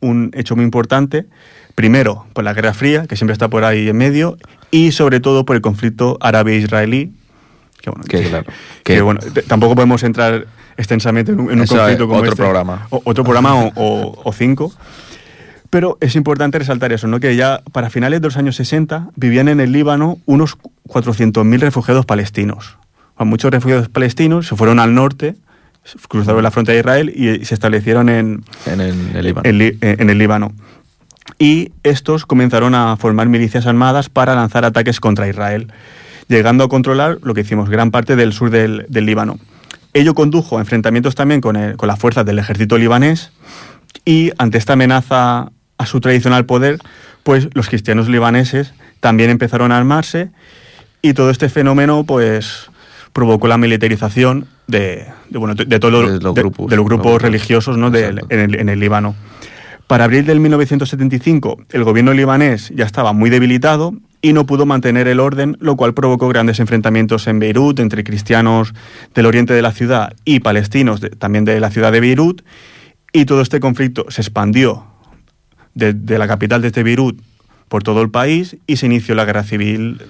un 0.00 0.30
hecho 0.34 0.54
muy 0.54 0.64
importante, 0.64 1.26
primero 1.74 2.26
por 2.34 2.44
la 2.44 2.52
Guerra 2.52 2.74
Fría, 2.74 3.06
que 3.06 3.16
siempre 3.16 3.32
está 3.32 3.48
por 3.48 3.64
ahí 3.64 3.88
en 3.88 3.96
medio, 3.96 4.36
y 4.70 4.92
sobre 4.92 5.20
todo 5.20 5.44
por 5.44 5.56
el 5.56 5.62
conflicto 5.62 6.18
árabe-israelí, 6.20 7.12
que, 8.82 9.00
bueno, 9.02 9.20
tampoco 9.48 9.74
podemos 9.74 10.02
entrar 10.02 10.46
extensamente 10.76 11.32
en 11.32 11.40
un, 11.40 11.46
conflicto 11.66 12.06
como 12.06 12.18
otro 12.18 12.30
este. 12.30 12.42
programa. 12.42 12.86
otro 12.90 13.24
programa 13.24 13.54
o, 13.54 14.20
o 14.24 14.32
cinco. 14.32 14.72
Pero 15.70 15.98
es 16.00 16.14
importante 16.14 16.58
resaltar 16.58 16.92
eso, 16.92 17.08
¿no? 17.08 17.18
que 17.18 17.34
ya 17.34 17.60
para 17.72 17.90
finales 17.90 18.20
de 18.20 18.28
los 18.28 18.36
años 18.36 18.54
60 18.54 19.08
vivían 19.16 19.48
en 19.48 19.58
el 19.58 19.72
Líbano 19.72 20.18
unos 20.24 20.56
400.000 20.88 21.58
refugiados 21.58 22.06
palestinos. 22.06 22.76
Muchos 23.18 23.50
refugiados 23.50 23.88
palestinos 23.88 24.46
se 24.46 24.54
fueron 24.54 24.78
al 24.78 24.94
norte, 24.94 25.34
cruzaron 26.08 26.44
la 26.44 26.52
frontera 26.52 26.74
de 26.74 26.80
Israel 26.80 27.12
y 27.14 27.44
se 27.44 27.54
establecieron 27.54 28.08
en, 28.08 28.44
en, 28.66 28.80
el, 28.80 29.24
Líbano. 29.24 29.42
en 29.44 30.10
el 30.10 30.18
Líbano. 30.18 30.52
Y 31.38 31.72
estos 31.82 32.26
comenzaron 32.26 32.74
a 32.74 32.96
formar 32.96 33.28
milicias 33.28 33.66
armadas 33.66 34.08
para 34.08 34.34
lanzar 34.34 34.64
ataques 34.64 35.00
contra 35.00 35.28
Israel, 35.28 35.72
llegando 36.28 36.64
a 36.64 36.68
controlar 36.68 37.18
lo 37.22 37.34
que 37.34 37.42
hicimos, 37.42 37.68
gran 37.68 37.90
parte 37.90 38.16
del 38.16 38.32
sur 38.32 38.50
del, 38.50 38.86
Líbano. 38.90 39.38
Ello 39.92 40.14
condujo 40.14 40.58
a 40.58 40.60
enfrentamientos 40.60 41.14
también 41.14 41.40
con, 41.40 41.76
con 41.76 41.86
las 41.86 41.98
fuerzas 41.98 42.26
del 42.26 42.38
ejército 42.38 42.78
libanés 42.78 43.32
y 44.04 44.32
ante 44.38 44.58
esta 44.58 44.72
amenaza 44.72 45.52
a 45.78 45.86
su 45.86 46.00
tradicional 46.00 46.46
poder, 46.46 46.78
pues 47.22 47.48
los 47.54 47.68
cristianos 47.68 48.08
libaneses 48.08 48.74
también 49.00 49.30
empezaron 49.30 49.72
a 49.72 49.78
armarse 49.78 50.30
y 51.02 51.14
todo 51.14 51.30
este 51.30 51.48
fenómeno 51.48 52.04
pues 52.04 52.70
provocó 53.12 53.46
la 53.46 53.58
militarización 53.58 54.46
de, 54.66 55.06
bueno, 55.30 55.54
de, 55.54 55.78
todos 55.78 55.92
los, 55.92 56.34
grupos, 56.34 56.68
de, 56.68 56.76
los 56.76 56.84
grupos 56.84 57.22
religiosos 57.22 57.76
¿no? 57.76 57.94
en, 57.94 58.18
el, 58.30 58.54
en 58.54 58.68
el 58.68 58.80
Líbano. 58.80 59.14
Para 59.86 60.04
abril 60.04 60.24
del 60.24 60.40
1975, 60.40 61.58
el 61.70 61.84
gobierno 61.84 62.14
libanés 62.14 62.72
ya 62.74 62.84
estaba 62.84 63.12
muy 63.12 63.28
debilitado 63.28 63.94
y 64.24 64.32
no 64.32 64.46
pudo 64.46 64.64
mantener 64.64 65.06
el 65.06 65.20
orden, 65.20 65.58
lo 65.60 65.76
cual 65.76 65.92
provocó 65.92 66.28
grandes 66.28 66.58
enfrentamientos 66.58 67.26
en 67.26 67.38
Beirut 67.40 67.78
entre 67.78 68.04
cristianos 68.04 68.72
del 69.14 69.26
oriente 69.26 69.52
de 69.52 69.60
la 69.60 69.70
ciudad 69.70 70.14
y 70.24 70.40
palestinos 70.40 71.02
también 71.18 71.44
de 71.44 71.60
la 71.60 71.70
ciudad 71.70 71.92
de 71.92 72.00
Beirut. 72.00 72.40
Y 73.12 73.26
todo 73.26 73.42
este 73.42 73.60
conflicto 73.60 74.06
se 74.08 74.22
expandió 74.22 74.86
de, 75.74 75.92
la 76.18 76.26
capital 76.26 76.62
de 76.62 76.68
este 76.68 76.82
Beirut 76.82 77.20
por 77.68 77.82
todo 77.82 78.00
el 78.00 78.10
país 78.10 78.56
y 78.66 78.78
se 78.78 78.86
inició 78.86 79.14
la 79.14 79.26
guerra 79.26 79.42
civil 79.42 80.00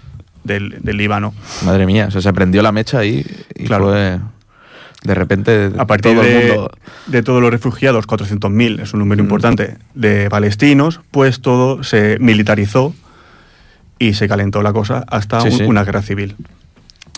del, 0.44 0.78
Líbano. 0.84 1.34
Madre 1.64 1.84
mía, 1.84 2.06
o 2.06 2.12
sea, 2.12 2.20
se 2.20 2.32
prendió 2.32 2.62
la 2.62 2.70
mecha 2.70 3.00
ahí 3.00 3.26
y 3.56 3.64
claro. 3.64 3.88
fue 3.88 4.20
de 5.02 5.14
repente 5.14 5.72
a 5.76 5.86
partir 5.88 6.16
de, 6.16 6.68
de, 7.08 7.22
todos 7.24 7.42
los 7.42 7.50
refugiados, 7.50 8.06
400.000 8.06 8.80
es 8.80 8.94
un 8.94 9.00
número 9.00 9.24
mm. 9.24 9.26
importante, 9.26 9.76
de 9.94 10.30
palestinos, 10.30 11.00
pues 11.10 11.40
todo 11.40 11.82
se 11.82 12.16
militarizó 12.20 12.94
y 13.98 14.14
se 14.14 14.28
calentó 14.28 14.62
la 14.62 14.72
cosa 14.72 15.04
hasta 15.08 15.42
una 15.66 15.84
guerra 15.84 16.02
civil. 16.02 16.36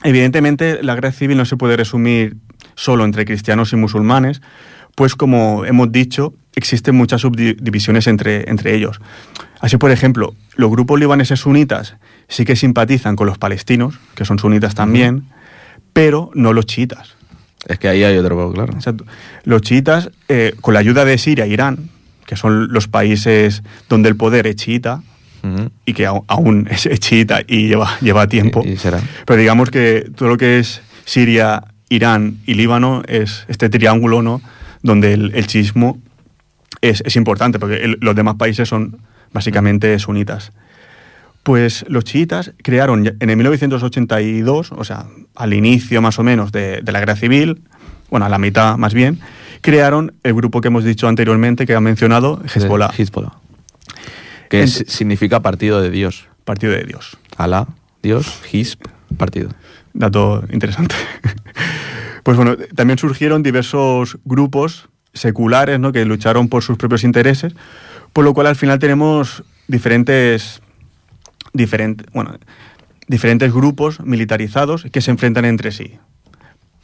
Evidentemente, 0.03 0.83
la 0.83 0.95
guerra 0.95 1.13
civil 1.13 1.37
no 1.37 1.45
se 1.45 1.57
puede 1.57 1.77
resumir 1.77 2.37
solo 2.75 3.05
entre 3.05 3.25
cristianos 3.25 3.73
y 3.73 3.77
musulmanes, 3.77 4.43
pues 4.95 5.15
como 5.15 5.65
hemos 5.65 5.93
dicho, 5.93 6.35
existen 6.55 6.95
muchas 6.95 7.21
subdivisiones 7.21 8.07
entre, 8.07 8.51
entre 8.51 8.75
ellos. 8.75 9.01
Así, 9.61 9.77
por 9.77 9.91
ejemplo, 9.91 10.35
los 10.57 10.71
grupos 10.71 10.99
libaneses 10.99 11.41
sunitas 11.41 11.97
sí 12.29 12.45
que 12.45 12.57
simpatizan 12.57 13.17
con 13.17 13.27
los 13.27 13.39
palestinos, 13.39 13.99
que 14.15 14.25
son 14.25 14.39
sunitas 14.39 14.75
también, 14.75 15.29
pero 15.93 16.31
no 16.35 16.53
los 16.53 16.67
chiitas. 16.67 17.17
Es 17.67 17.79
que 17.79 17.89
ahí 17.89 18.05
hay 18.05 18.17
otro, 18.17 18.53
claro. 18.53 18.73
Exacto. 18.75 19.05
Los 19.45 19.63
chiitas, 19.63 20.11
eh, 20.29 20.55
con 20.61 20.75
la 20.75 20.81
ayuda 20.81 21.05
de 21.05 21.19
Siria 21.19 21.47
e 21.47 21.49
Irán, 21.49 21.91
que 22.27 22.37
son 22.37 22.73
los 22.73 22.89
países 22.89 23.63
donde 23.89 24.09
el 24.09 24.17
poder 24.17 24.47
es 24.47 24.57
chiita, 24.57 25.03
y 25.85 25.93
que 25.93 26.07
aún 26.07 26.69
es 26.71 26.89
chiita 27.01 27.43
y 27.47 27.69
lleva, 27.69 27.99
lleva 28.01 28.27
tiempo. 28.27 28.63
Pero 29.25 29.41
digamos 29.41 29.71
que 29.71 30.11
todo 30.15 30.29
lo 30.29 30.37
que 30.37 30.59
es 30.59 30.83
Siria, 31.05 31.65
Irán 31.89 32.39
y 32.47 32.55
Líbano 32.55 33.03
es 33.07 33.45
este 33.49 33.69
triángulo, 33.69 34.23
¿no? 34.23 34.41
Donde 34.83 35.15
el, 35.15 35.33
el 35.35 35.47
chismo 35.47 35.99
es, 36.81 37.17
importante, 37.17 37.59
porque 37.59 37.97
los 38.01 38.15
demás 38.15 38.37
países 38.37 38.69
son 38.69 38.99
básicamente 39.33 39.99
sunitas. 39.99 40.53
Pues 41.43 41.85
los 41.89 42.05
chiitas 42.05 42.53
crearon 42.63 43.07
en 43.07 43.31
el 43.31 43.37
1982, 43.37 44.73
o 44.73 44.85
sea, 44.85 45.07
al 45.35 45.55
inicio 45.55 46.03
más 46.03 46.19
o 46.19 46.23
menos 46.23 46.51
de, 46.53 46.83
la 46.85 46.99
guerra 46.99 47.17
civil, 47.17 47.63
bueno, 48.11 48.27
a 48.27 48.29
la 48.29 48.39
mitad 48.39 48.77
más 48.77 48.95
bien, 48.95 49.21
crearon 49.61 50.15
el 50.23 50.35
grupo 50.35 50.61
que 50.61 50.69
hemos 50.69 50.85
dicho 50.85 51.07
anteriormente, 51.09 51.67
que 51.67 51.75
ha 51.75 51.81
mencionado, 51.81 52.43
Hezbollah. 52.53 52.91
Hezbollah. 52.97 53.46
Que 54.49 54.67
significa 54.67 55.41
partido 55.41 55.81
de 55.81 55.91
Dios. 55.91 56.29
Partido 56.45 56.73
de 56.73 56.85
Dios. 56.85 57.17
Alá, 57.37 57.67
Dios, 58.03 58.41
Hizb, 58.53 58.79
partido. 59.17 59.51
Dato 59.93 60.45
interesante. 60.51 60.95
Pues 62.27 62.37
bueno, 62.37 62.57
también 62.75 62.99
surgieron 62.99 63.45
diversos 63.45 64.19
grupos 64.25 64.89
seculares 65.15 65.79
¿no? 65.79 65.93
que 65.93 66.05
lucharon 66.05 66.49
por 66.49 66.65
sus 66.65 66.77
propios 66.77 67.05
intereses, 67.05 67.55
por 68.13 68.25
lo 68.25 68.35
cual 68.35 68.49
al 68.49 68.57
final 68.57 68.81
tenemos 68.81 69.45
diferentes, 69.69 70.61
diferentes, 71.53 72.05
bueno, 72.13 72.37
diferentes 73.07 73.53
grupos 73.53 74.01
militarizados 74.01 74.87
que 74.91 75.01
se 75.03 75.13
enfrentan 75.13 75.45
entre 75.45 75.71
sí. 75.71 76.01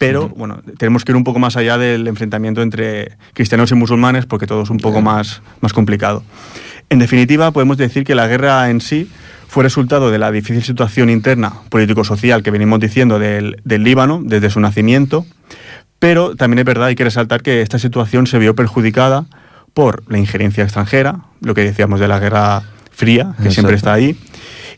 Pero, 0.07 0.29
bueno, 0.31 0.61
tenemos 0.79 1.05
que 1.05 1.13
ir 1.13 1.17
un 1.17 1.25
poco 1.25 1.39
más 1.39 1.57
allá 1.57 1.79
del 1.79 2.09
enfrentamiento 2.09 2.61
entre 2.63 3.17
cristianos 3.35 3.71
y 3.71 3.75
musulmanes 3.75 4.27
porque 4.27 4.47
todo 4.47 4.63
es 4.63 4.71
un 4.71 4.79
poco 4.79 5.01
más, 5.01 5.43
más 5.61 5.73
complicado. 5.73 6.25
En 6.91 6.99
definitiva, 6.99 7.53
podemos 7.53 7.77
decir 7.77 8.05
que 8.05 8.15
la 8.15 8.27
guerra 8.27 8.69
en 8.69 8.81
sí 8.81 9.09
fue 9.47 9.63
resultado 9.63 10.11
de 10.11 10.19
la 10.19 10.33
difícil 10.33 10.63
situación 10.63 11.09
interna 11.09 11.53
político-social 11.69 12.43
que 12.43 12.51
venimos 12.51 12.81
diciendo 12.81 13.19
del, 13.19 13.61
del 13.65 13.85
Líbano 13.85 14.21
desde 14.25 14.51
su 14.51 14.59
nacimiento, 14.61 15.25
pero 15.99 16.35
también 16.35 16.59
es 16.59 16.65
verdad, 16.65 16.89
hay 16.89 16.97
que 16.97 17.05
resaltar 17.05 17.43
que 17.43 17.63
esta 17.63 17.79
situación 17.79 18.27
se 18.27 18.39
vio 18.39 18.57
perjudicada 18.57 19.27
por 19.73 20.03
la 20.11 20.19
injerencia 20.19 20.65
extranjera, 20.65 21.21
lo 21.41 21.55
que 21.55 21.63
decíamos 21.63 22.01
de 22.01 22.09
la 22.09 22.19
Guerra 22.19 22.63
Fría, 22.91 23.35
que 23.41 23.51
siempre 23.51 23.77
está 23.77 23.93
ahí, 23.93 24.19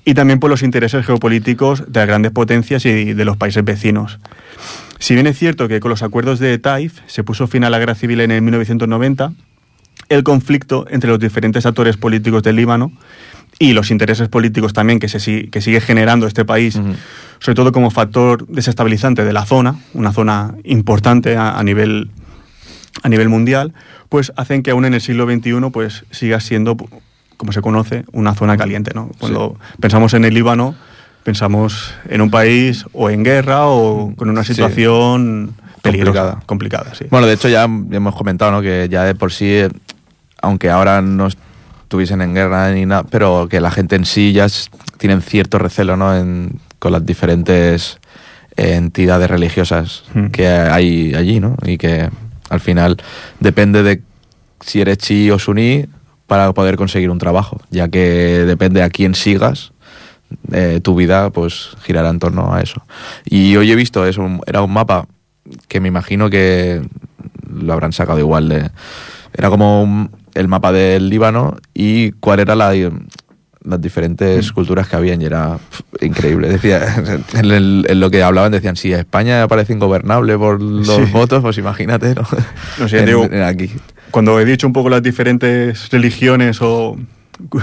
y 0.05 0.14
también 0.14 0.39
por 0.39 0.51
los 0.51 0.62
intereses 0.62 1.07
geopolíticos 1.07 1.91
de 1.91 2.01
las 2.01 2.09
grandes 2.09 2.33
potencias 2.33 2.85
y 2.85 3.14
de 3.14 3.25
los 3.25 3.37
países 3.37 3.64
vecinos. 3.64 4.18
Si 5.05 5.12
bien 5.12 5.26
es 5.26 5.38
cierto 5.38 5.68
que 5.68 5.80
con 5.80 5.90
los 5.90 6.02
acuerdos 6.02 6.38
de 6.38 6.57
Taif 6.57 7.00
se 7.09 7.22
puso 7.22 7.46
fin 7.46 7.62
a 7.64 7.68
la 7.68 7.78
guerra 7.78 7.94
civil 7.94 8.22
en 8.22 8.30
el 8.30 8.40
1990, 8.40 9.34
el 10.09 10.22
conflicto 10.22 10.86
entre 10.88 11.11
los 11.11 11.18
diferentes 11.18 11.66
actores 11.66 11.98
políticos 11.98 12.42
del 12.42 12.57
Líbano 12.57 12.90
y 13.59 13.74
los 13.74 13.90
intereses 13.90 14.30
políticos 14.30 14.72
también 14.72 15.00
que, 15.00 15.11
se, 15.11 15.50
que 15.50 15.61
sigue 15.61 15.82
generando 15.82 16.26
este 16.26 16.46
país, 16.46 16.80
sobre 17.38 17.55
todo 17.55 17.70
como 17.70 17.90
factor 17.90 18.46
desestabilizante 18.46 19.26
de 19.26 19.34
la 19.34 19.44
zona, 19.44 19.78
una 19.92 20.11
zona 20.11 20.55
importante 20.64 21.36
a, 21.36 21.62
nivel, 21.62 22.11
a 23.02 23.11
nivel 23.11 23.28
mundial, 23.28 23.74
pues 24.09 24.32
hacen 24.36 24.62
que 24.62 24.70
aún 24.70 24.86
en 24.86 24.94
el 24.94 25.02
siglo 25.02 25.26
XXI 25.26 25.70
pues 25.70 26.07
siga 26.12 26.40
siendo, 26.40 26.78
como 27.36 27.52
se 27.52 27.61
conoce, 27.61 28.07
una 28.12 28.34
zona 28.34 28.57
caliente. 28.57 28.92
¿no? 28.94 29.11
Cuando 29.18 29.59
pensamos 29.80 30.14
en 30.14 30.24
el 30.24 30.32
Líbano, 30.32 30.74
pensamos 31.25 31.95
en 32.09 32.20
un 32.20 32.31
país 32.31 32.85
o 32.93 33.11
en 33.11 33.25
guerra 33.25 33.66
o 33.66 34.14
con 34.14 34.29
una 34.31 34.45
situación 34.45 35.55
peligrosa, 35.83 36.41
complicada. 36.47 36.93
Bueno, 37.11 37.27
de 37.27 37.35
hecho 37.35 37.49
ya 37.49 37.64
hemos 37.64 38.14
comentado 38.14 38.53
¿no? 38.53 38.62
que 38.62 38.89
ya 38.91 39.05
de 39.05 39.14
por 39.14 39.33
sí, 39.33 39.62
aunque 40.41 40.70
ahora 40.70 41.03
no 41.03 41.27
estuviesen 41.27 42.20
en 42.20 42.35
guerra 42.35 42.70
ni 42.72 42.87
nada, 42.87 43.05
pero 43.05 43.49
que 43.49 43.61
la 43.61 43.70
gente 43.70 43.97
en 43.97 44.05
sí 44.05 44.33
ya 44.33 44.47
tienen 44.99 45.22
cierto 45.22 45.59
recelo 45.59 45.97
¿no? 45.97 46.16
en, 46.16 46.61
con 46.79 46.93
las 46.93 47.05
diferentes 47.05 47.99
entidades 48.57 49.31
religiosas 49.31 50.05
hmm. 50.14 50.27
que 50.27 50.47
hay 50.47 51.14
allí, 51.14 51.41
¿no? 51.41 51.57
Y 51.64 51.77
que 51.77 52.09
al 52.51 52.61
final 52.61 52.99
depende 53.41 53.83
de 53.83 54.03
si 54.61 54.81
eres 54.81 54.99
chi 54.99 55.31
o 55.31 55.39
suní 55.39 55.87
para 56.27 56.53
poder 56.53 56.77
conseguir 56.77 57.11
un 57.11 57.18
trabajo, 57.18 57.61
ya 57.70 57.89
que 57.89 58.45
depende 58.47 58.83
a 58.83 58.91
quién 58.91 59.14
sigas, 59.14 59.72
eh, 60.53 60.80
tu 60.82 60.95
vida 60.95 61.30
pues 61.30 61.70
girará 61.82 62.11
en 62.11 62.18
torno 62.18 62.55
a 62.55 62.61
eso. 62.61 62.85
Y 63.24 63.57
hoy 63.57 63.70
he 63.70 63.76
visto 63.76 64.07
eso, 64.07 64.26
era 64.47 64.62
un 64.62 64.72
mapa 64.72 65.07
que 65.68 65.80
me 65.80 65.89
imagino 65.89 66.30
que 66.30 66.82
lo 67.51 67.72
habrán 67.72 67.93
sacado 67.93 68.18
igual 68.18 68.49
de... 68.49 68.70
Era 69.37 69.51
como 69.51 70.09
el 70.35 70.49
mapa 70.49 70.72
del 70.72 71.09
Líbano 71.09 71.57
y 71.74 72.12
cuál 72.12 72.41
era 72.41 72.55
la, 72.55 72.72
las 73.64 73.80
diferentes 73.80 74.51
mm. 74.51 74.55
culturas 74.55 74.89
que 74.89 74.97
habían 74.97 75.22
y 75.22 75.24
era 75.24 75.59
increíble. 76.01 76.49
Decía, 76.49 77.03
en, 77.35 78.01
lo 78.01 78.11
que 78.11 78.22
hablaban 78.22 78.53
decían, 78.53 78.76
si 78.76 78.93
España 78.93 79.47
parece 79.49 79.72
ingobernable 79.72 80.37
por 80.39 80.61
los 80.61 81.11
votos, 81.11 81.43
pues 81.43 81.59
imagínate, 81.59 82.14
¿no? 82.14 82.89
sé, 82.89 83.05
digo, 83.05 83.28
aquí. 83.45 83.70
Cuando 84.11 84.39
he 84.39 84.45
dicho 84.45 84.66
un 84.66 84.72
poco 84.72 84.91
las 84.91 85.03
diferentes 85.03 85.91
religiones 85.91 86.59
o 86.61 86.97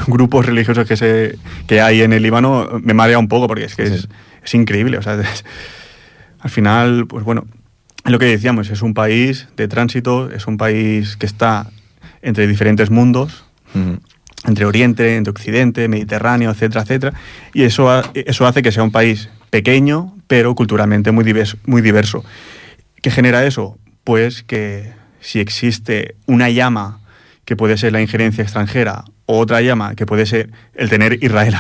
grupos 0.08 0.46
religiosos 0.46 0.88
que, 0.88 0.98
se, 0.98 1.38
que 1.68 1.82
hay 1.82 2.02
en 2.02 2.14
el 2.14 2.24
Líbano, 2.24 2.80
me 2.82 2.94
marea 2.94 3.20
un 3.20 3.28
poco 3.28 3.48
porque 3.48 3.66
es 3.66 3.76
que 3.76 3.84
es, 3.84 4.08
es, 4.44 4.54
increíble. 4.54 4.98
O 4.98 5.02
sea, 5.02 5.22
al 6.40 6.50
final, 6.50 7.08
pues 7.08 7.24
bueno, 7.24 7.46
lo 8.06 8.20
que 8.20 8.26
decíamos, 8.26 8.70
es 8.70 8.82
un 8.82 8.94
país 8.94 9.48
de 9.58 9.68
tránsito, 9.68 10.32
es 10.32 10.48
un 10.48 10.58
país 10.58 11.18
que 11.18 11.26
está 11.26 11.70
entre 12.22 12.48
diferentes 12.48 12.90
mundos, 12.90 13.46
entre 14.46 14.66
Oriente, 14.66 15.16
entre 15.16 15.32
Occidente, 15.32 15.88
Mediterráneo, 15.88 16.52
etcétera, 16.52 16.82
etcétera, 16.82 17.14
y 17.54 17.64
eso, 17.64 17.90
eso 18.14 18.48
hace 18.48 18.62
que 18.62 18.72
sea 18.72 18.84
un 18.84 18.92
país 18.92 19.30
pequeño, 19.50 20.16
pero 20.28 20.56
culturalmente 20.56 21.12
muy 21.12 21.24
diverso, 21.24 21.58
muy 21.66 21.82
diverso. 21.82 22.24
¿Qué 23.02 23.12
genera 23.12 23.46
eso? 23.46 23.78
Pues 24.04 24.44
que 24.44 24.94
si 25.20 25.40
existe 25.40 26.16
una 26.26 26.50
llama 26.50 27.02
que 27.46 27.56
puede 27.56 27.78
ser 27.78 27.94
la 27.94 28.02
injerencia 28.02 28.44
extranjera 28.44 29.04
o 29.32 29.40
otra 29.40 29.62
llama 29.62 29.96
que 29.96 30.06
puede 30.06 30.26
ser 30.26 30.50
el 30.76 30.90
tener 30.90 31.24
Israel 31.24 31.56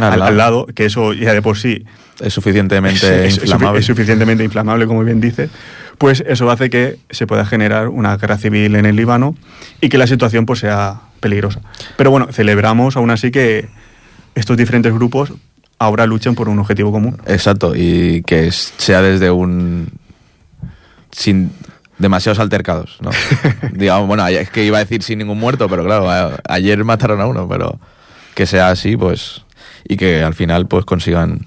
al, 0.00 0.36
lado, 0.36 0.66
que 0.66 0.84
eso 0.84 1.12
ya 1.12 1.34
de 1.34 1.42
por 1.42 1.58
sí 1.58 1.84
es 2.20 2.32
suficientemente 2.32 3.28
inflamable. 3.28 3.80
Es, 3.80 3.86
suficientemente 3.86 4.44
inflamable, 4.44 4.86
como 4.86 5.02
bien 5.02 5.20
dice, 5.20 5.50
pues 5.98 6.22
eso 6.26 6.48
hace 6.48 6.70
que 6.70 6.98
se 7.10 7.26
pueda 7.26 7.44
generar 7.44 7.88
una 7.88 8.16
guerra 8.16 8.38
civil 8.38 8.76
en 8.76 8.86
el 8.86 8.94
Líbano 8.94 9.34
y 9.80 9.88
que 9.88 9.98
la 9.98 10.06
situación 10.06 10.46
pues 10.46 10.60
sea 10.60 11.00
peligrosa. 11.18 11.60
Pero 11.96 12.12
bueno, 12.12 12.28
celebramos 12.30 12.96
aún 12.96 13.10
así 13.10 13.32
que 13.32 13.68
estos 14.36 14.56
diferentes 14.56 14.94
grupos 14.94 15.32
ahora 15.80 16.06
luchan 16.06 16.36
por 16.36 16.48
un 16.48 16.60
objetivo 16.60 16.92
común. 16.92 17.20
Exacto, 17.26 17.74
y 17.74 18.22
que 18.22 18.52
sea 18.52 19.02
desde 19.02 19.32
un... 19.32 19.88
sin 21.10 21.50
demasiados 21.98 22.38
altercados, 22.38 22.98
¿no? 23.00 23.10
Digamos, 23.72 24.06
bueno, 24.06 24.26
es 24.26 24.50
que 24.50 24.64
iba 24.64 24.78
a 24.78 24.80
decir 24.80 25.02
sin 25.02 25.18
ningún 25.18 25.38
muerto, 25.38 25.68
pero 25.68 25.84
claro, 25.84 26.36
ayer 26.48 26.82
mataron 26.84 27.20
a 27.20 27.26
uno, 27.26 27.48
pero 27.48 27.78
que 28.34 28.46
sea 28.46 28.68
así, 28.68 28.96
pues, 28.96 29.42
y 29.88 29.96
que 29.96 30.22
al 30.22 30.34
final 30.34 30.66
pues 30.66 30.84
consigan 30.84 31.46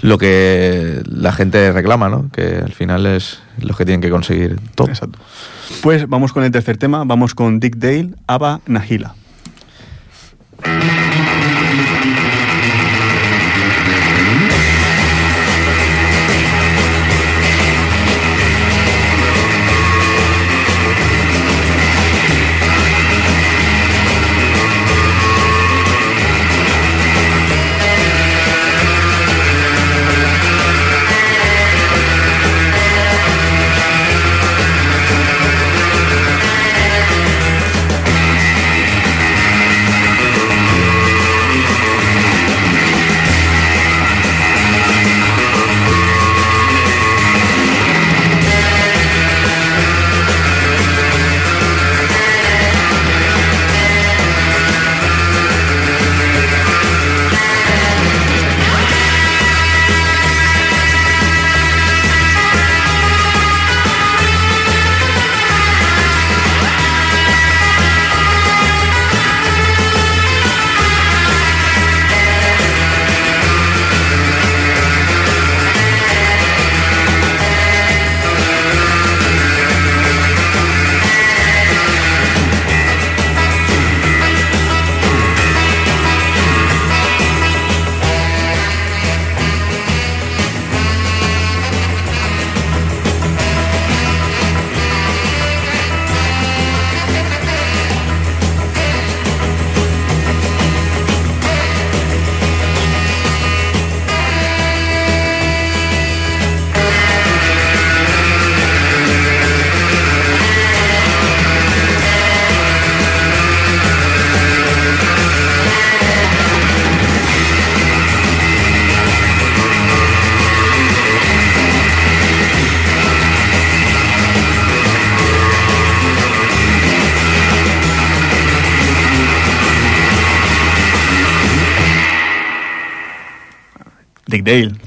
lo 0.00 0.18
que 0.18 1.02
la 1.06 1.32
gente 1.32 1.72
reclama, 1.72 2.08
¿no? 2.08 2.30
Que 2.30 2.56
al 2.64 2.72
final 2.72 3.06
es 3.06 3.40
lo 3.58 3.74
que 3.74 3.84
tienen 3.84 4.00
que 4.00 4.10
conseguir 4.10 4.58
todo. 4.74 4.88
Exacto. 4.88 5.18
Pues 5.82 6.08
vamos 6.08 6.32
con 6.32 6.44
el 6.44 6.50
tercer 6.50 6.76
tema, 6.76 7.04
vamos 7.04 7.34
con 7.34 7.60
Dick 7.60 7.76
Dale, 7.76 8.10
Aba 8.26 8.60
Nahila. 8.66 9.14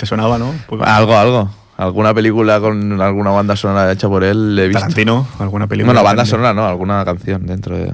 Sonaba, 0.07 0.39
¿no? 0.39 0.53
Algo, 0.81 1.15
algo. 1.15 1.49
Alguna 1.77 2.11
película 2.15 2.59
con 2.59 2.99
alguna 2.99 3.29
banda 3.29 3.55
sonora 3.55 3.91
hecha 3.91 4.07
por 4.07 4.23
él 4.23 4.57
he 4.57 4.67
visto. 4.67 4.79
Tarantino, 4.79 5.27
alguna 5.37 5.67
película. 5.67 5.93
Bueno, 5.93 6.03
banda 6.03 6.25
sonora, 6.25 6.53
¿no? 6.55 6.65
Alguna 6.65 7.05
canción 7.05 7.45
dentro 7.45 7.77
de... 7.77 7.93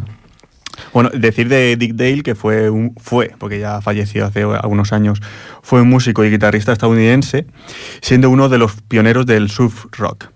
Bueno, 0.94 1.10
decir 1.14 1.50
de 1.50 1.76
Dick 1.76 1.96
Dale, 1.96 2.24
que 2.24 2.34
fue, 2.34 2.70
un, 2.70 2.96
fue, 2.96 3.32
porque 3.38 3.60
ya 3.60 3.82
falleció 3.82 4.26
hace 4.26 4.44
algunos 4.44 4.94
años, 4.94 5.20
fue 5.62 5.82
un 5.82 5.90
músico 5.90 6.24
y 6.24 6.32
guitarrista 6.32 6.72
estadounidense, 6.72 7.46
siendo 8.02 8.30
uno 8.30 8.48
de 8.48 8.58
los 8.58 8.82
pioneros 8.82 9.26
del 9.26 9.50
surf 9.50 9.86
rock. 9.92 10.28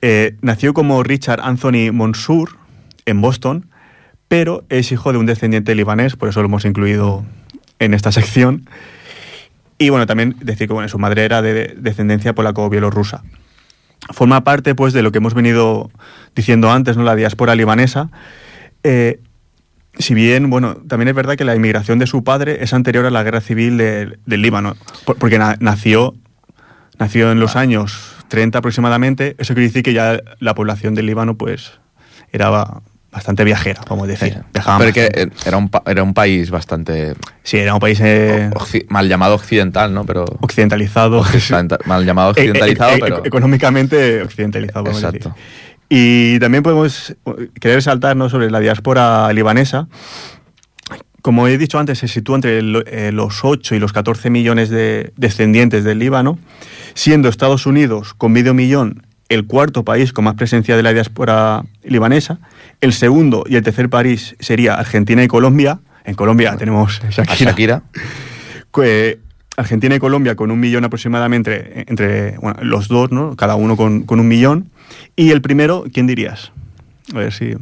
Eh, 0.00 0.36
nació 0.40 0.72
como 0.72 1.02
Richard 1.02 1.40
Anthony 1.42 1.92
Monsour 1.92 2.56
en 3.04 3.20
Boston, 3.20 3.66
pero 4.28 4.64
es 4.70 4.90
hijo 4.90 5.12
de 5.12 5.18
un 5.18 5.26
descendiente 5.26 5.74
libanés, 5.74 6.16
por 6.16 6.28
eso 6.30 6.40
lo 6.40 6.46
hemos 6.46 6.64
incluido 6.64 7.24
en 7.78 7.94
esta 7.94 8.10
sección. 8.10 8.68
Y 9.80 9.88
bueno, 9.88 10.06
también 10.06 10.36
decir 10.40 10.68
que 10.68 10.74
bueno, 10.74 10.90
su 10.90 10.98
madre 10.98 11.24
era 11.24 11.40
de 11.40 11.74
descendencia 11.78 12.34
polaco-bielorrusa. 12.34 13.22
Forma 14.10 14.44
parte 14.44 14.74
pues 14.74 14.92
de 14.92 15.02
lo 15.02 15.10
que 15.10 15.18
hemos 15.18 15.32
venido 15.32 15.90
diciendo 16.36 16.70
antes, 16.70 16.98
¿no? 16.98 17.02
la 17.02 17.16
diáspora 17.16 17.54
libanesa. 17.54 18.10
Eh, 18.82 19.20
si 19.98 20.12
bien, 20.12 20.50
bueno, 20.50 20.76
también 20.86 21.08
es 21.08 21.14
verdad 21.14 21.36
que 21.36 21.46
la 21.46 21.56
inmigración 21.56 21.98
de 21.98 22.06
su 22.06 22.22
padre 22.22 22.62
es 22.62 22.74
anterior 22.74 23.06
a 23.06 23.10
la 23.10 23.22
guerra 23.22 23.40
civil 23.40 23.78
del 23.78 24.42
Líbano, 24.42 24.76
porque 25.18 25.38
nació, 25.38 26.14
nació 26.98 27.32
en 27.32 27.40
los 27.40 27.56
años 27.56 28.16
30 28.28 28.58
aproximadamente. 28.58 29.34
Eso 29.38 29.54
quiere 29.54 29.68
decir 29.68 29.82
que 29.82 29.94
ya 29.94 30.20
la 30.40 30.54
población 30.54 30.94
del 30.94 31.06
Líbano 31.06 31.38
pues 31.38 31.80
era 32.32 32.82
bastante 33.10 33.44
viajera, 33.44 33.82
como 33.86 34.06
decir. 34.06 34.42
Pero 34.52 34.92
que 34.92 35.30
era 35.44 35.56
un, 35.56 35.70
era 35.86 36.02
un 36.02 36.14
país 36.14 36.50
bastante... 36.50 37.14
Sí, 37.42 37.58
era 37.58 37.74
un 37.74 37.80
país... 37.80 38.00
Eh, 38.02 38.50
mal 38.88 39.08
llamado 39.08 39.34
occidental, 39.34 39.92
¿no? 39.92 40.04
Pero 40.04 40.24
occidentalizado. 40.40 41.24
mal 41.86 42.06
llamado 42.06 42.30
eh, 42.30 42.34
eh, 42.36 42.40
occidentalizado, 42.40 42.98
pero... 43.00 43.24
Económicamente 43.24 44.22
occidentalizado, 44.22 44.90
Exacto. 44.90 45.34
Y 45.88 46.38
también 46.38 46.62
podemos 46.62 47.16
querer 47.60 47.82
saltarnos 47.82 48.30
sobre 48.30 48.48
la 48.48 48.60
diáspora 48.60 49.32
libanesa. 49.32 49.88
Como 51.20 51.48
he 51.48 51.58
dicho 51.58 51.80
antes, 51.80 51.98
se 51.98 52.06
sitúa 52.06 52.36
entre 52.36 52.62
los 52.62 53.44
8 53.44 53.74
y 53.74 53.80
los 53.80 53.92
14 53.92 54.30
millones 54.30 54.70
de 54.70 55.12
descendientes 55.16 55.82
del 55.82 55.98
Líbano, 55.98 56.38
siendo 56.94 57.28
Estados 57.28 57.66
Unidos, 57.66 58.14
con 58.14 58.30
medio 58.30 58.54
millón, 58.54 59.04
el 59.30 59.46
cuarto 59.46 59.84
país 59.84 60.12
con 60.12 60.24
más 60.24 60.34
presencia 60.34 60.76
de 60.76 60.82
la 60.82 60.92
diáspora 60.92 61.64
libanesa. 61.84 62.40
El 62.80 62.92
segundo 62.92 63.44
y 63.48 63.56
el 63.56 63.62
tercer 63.62 63.88
país 63.88 64.36
sería 64.40 64.74
Argentina 64.74 65.22
y 65.22 65.28
Colombia. 65.28 65.78
En 66.04 66.16
Colombia 66.16 66.56
tenemos 66.58 67.00
Shakira. 67.08 67.82
Argentina 69.56 69.94
y 69.94 69.98
Colombia 69.98 70.34
con 70.34 70.50
un 70.50 70.58
millón 70.58 70.84
aproximadamente 70.84 71.84
entre 71.88 72.36
los 72.62 72.88
dos, 72.88 73.12
¿no? 73.12 73.36
cada 73.36 73.54
uno 73.54 73.76
con, 73.76 74.04
un 74.08 74.28
millón. 74.28 74.70
Y 75.14 75.30
el 75.30 75.42
primero, 75.42 75.84
¿quién 75.92 76.06
dirías? 76.06 76.50
A 77.14 77.18
ver 77.18 77.32
si... 77.32 77.54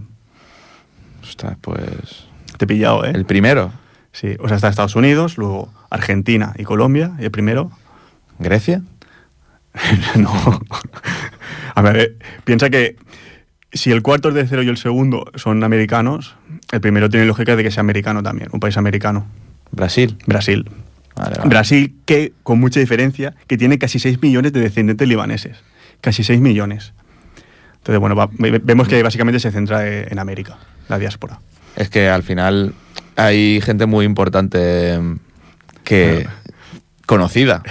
Ostras, 1.23 1.57
pues... 1.61 2.27
Te 2.57 2.65
he 2.65 2.69
pillado, 2.69 3.05
¿eh? 3.05 3.13
¿El 3.15 3.27
primero? 3.27 3.73
Sí, 4.13 4.37
o 4.41 4.49
sea, 4.49 4.57
está 4.57 4.69
Estados 4.69 4.97
Unidos, 4.97 5.37
luego 5.37 5.71
Argentina 5.91 6.55
y 6.57 6.65
Colombia, 6.65 7.13
y 7.19 7.25
el 7.25 7.31
primero... 7.31 7.71
¿Grecia? 8.39 8.83
no. 10.17 10.61
A 11.75 11.83
ver, 11.83 11.97
eh, 11.97 12.17
piensa 12.45 12.71
que 12.71 12.97
si 13.73 13.91
el 13.91 14.03
cuarto 14.03 14.31
es 14.31 14.35
de 14.35 14.47
cero 14.47 14.63
y 14.63 14.69
el 14.69 14.77
segundo 14.77 15.31
son 15.35 15.63
americanos, 15.63 16.37
el 16.73 16.81
primero 16.81 17.09
tiene 17.11 17.27
lógica 17.27 17.57
de 17.57 17.63
que 17.63 17.71
sea 17.71 17.81
americano 17.81 18.23
también, 18.23 18.49
un 18.53 18.61
país 18.61 18.77
americano. 18.77 19.27
Brasil. 19.71 20.17
Brasil. 20.27 20.69
Brasil, 21.45 21.97
que 22.05 22.33
con 22.43 22.61
mucha 22.61 22.81
diferencia, 22.81 23.35
que 23.47 23.59
tiene 23.59 23.79
casi 23.79 23.99
6 23.99 24.23
millones 24.23 24.53
de 24.53 24.61
descendientes 24.61 25.09
libaneses. 25.09 25.57
Casi 26.01 26.23
6 26.23 26.41
millones. 26.41 26.93
Entonces, 27.79 27.99
bueno, 27.99 28.31
vemos 28.63 28.89
que 28.89 29.03
básicamente 29.03 29.41
se 29.41 29.51
centra 29.51 29.87
eh, 29.87 30.07
en 30.11 30.19
América, 30.19 30.59
la 30.89 30.99
diáspora. 30.99 31.41
Es 31.77 31.89
que 31.89 32.09
al 32.09 32.23
final 32.23 32.75
hay 33.17 33.61
gente 33.61 33.87
muy 33.87 34.05
importante 34.05 34.99
que 35.85 36.29
conocida. 37.07 37.63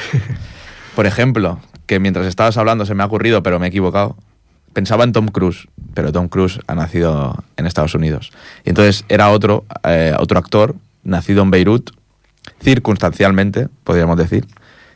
Por 0.95 1.05
ejemplo, 1.05 1.61
que 1.87 1.99
mientras 1.99 2.27
estabas 2.27 2.57
hablando 2.57 2.85
se 2.85 2.93
me 2.93 3.01
ha 3.01 3.07
ocurrido, 3.07 3.41
pero 3.41 3.59
me 3.59 3.65
he 3.65 3.69
equivocado. 3.69 4.15
Pensaba 4.73 5.03
en 5.03 5.11
Tom 5.11 5.27
Cruise, 5.29 5.67
pero 5.95 6.11
Tom 6.11 6.27
Cruise 6.27 6.59
ha 6.67 6.75
nacido 6.75 7.43
en 7.55 7.65
Estados 7.65 7.95
Unidos. 7.95 8.31
Y 8.63 8.69
entonces 8.69 9.05
era 9.09 9.31
otro, 9.31 9.65
eh, 9.83 10.13
otro 10.19 10.37
actor, 10.37 10.75
nacido 11.03 11.41
en 11.41 11.49
Beirut, 11.49 11.91
circunstancialmente, 12.61 13.69
podríamos 13.83 14.17
decir. 14.17 14.45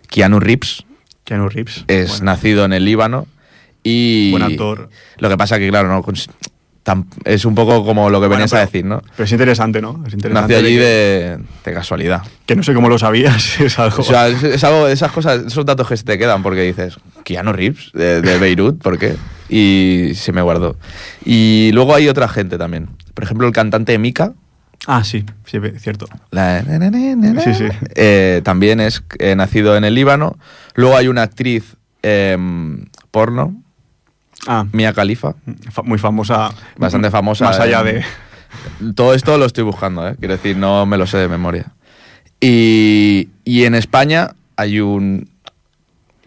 Keanu 0.08 0.40
Reeves. 0.40 0.86
Keanu 1.24 1.50
Reeves. 1.50 1.86
Es 1.88 2.22
nacido 2.22 2.66
en 2.66 2.74
el 2.74 2.86
Líbano 2.86 3.26
y... 3.82 4.32
Buen 4.32 4.44
actor. 4.44 4.90
Lo 5.18 5.30
que 5.30 5.38
pasa 5.38 5.58
que, 5.58 5.70
claro, 5.70 5.88
no, 5.88 6.04
es 7.26 7.46
un 7.46 7.56
poco 7.56 7.86
como 7.86 8.10
lo 8.10 8.20
que 8.20 8.28
venías 8.28 8.54
a 8.54 8.60
decir, 8.60 8.86
¿no? 8.86 9.02
Pero 9.16 9.26
es 9.26 9.32
interesante, 9.32 9.82
¿no? 9.82 10.04
Es 10.06 10.14
interesante 10.14 10.54
Nació 10.54 10.58
allí 10.58 10.76
de, 10.76 11.40
casualidad. 11.64 12.24
Que 12.46 12.56
no 12.56 12.64
sé 12.64 12.74
cómo 12.74 12.90
lo 12.90 12.98
sabías, 12.98 13.60
es 13.60 13.78
algo... 13.78 14.02
O 14.02 14.04
sea, 14.04 14.28
es, 14.28 14.64
algo, 14.64 14.88
esas 14.88 15.12
cosas, 15.12 15.46
esos 15.46 15.66
datos 15.66 15.88
que 15.88 15.96
se 15.96 16.04
te 16.04 16.18
quedan 16.18 16.42
porque 16.42 16.62
dices, 16.62 16.98
Keanu 17.24 17.54
Reeves, 17.54 17.92
de, 17.94 18.38
Beirut, 18.40 18.82
¿por 18.82 18.98
qué? 18.98 19.16
Y 19.48 20.14
se 20.16 20.32
me 20.32 20.42
guardó. 20.42 20.76
Y 21.24 21.72
luego 21.74 21.94
hay 21.94 22.08
otra 22.08 22.28
gente 22.28 22.58
también. 22.58 22.90
Por 23.14 23.26
ejemplo, 23.26 23.48
el 23.48 23.54
cantante 23.54 23.98
Mika. 23.98 24.34
Ah, 24.88 25.04
sí, 25.04 25.24
sí, 25.46 25.60
cierto. 25.78 26.08
sí, 26.32 27.54
sí. 27.54 27.66
Eh, 27.96 28.42
también 28.44 28.80
es 28.80 29.04
eh, 29.20 29.36
nacido 29.36 29.78
en 29.78 29.84
el 29.84 29.94
Líbano. 29.94 30.38
Luego 30.74 30.98
hay 30.98 31.08
una 31.08 31.22
actriz 31.22 31.76
em, 32.02 32.86
porno 33.12 33.62
Ah. 34.48 34.66
Mia 34.72 34.94
Khalifa. 34.94 35.36
Muy 35.84 36.00
famosa. 36.00 36.52
Bastante 36.78 37.12
famosa. 37.12 37.46
Más 37.46 37.60
allá 37.60 37.84
de... 37.84 38.04
Todo 38.96 39.14
esto 39.14 39.38
lo 39.38 39.46
estoy 39.46 39.64
buscando, 39.64 40.08
¿eh? 40.08 40.16
quiero 40.20 40.36
decir, 40.36 40.58
no 40.58 40.86
me 40.86 40.98
lo 40.98 41.08
sé 41.08 41.18
de 41.18 41.28
memoria. 41.28 41.72
Y, 42.42 43.30
en 43.46 43.76
España 43.76 44.36
hay 44.58 44.80
un... 44.82 45.30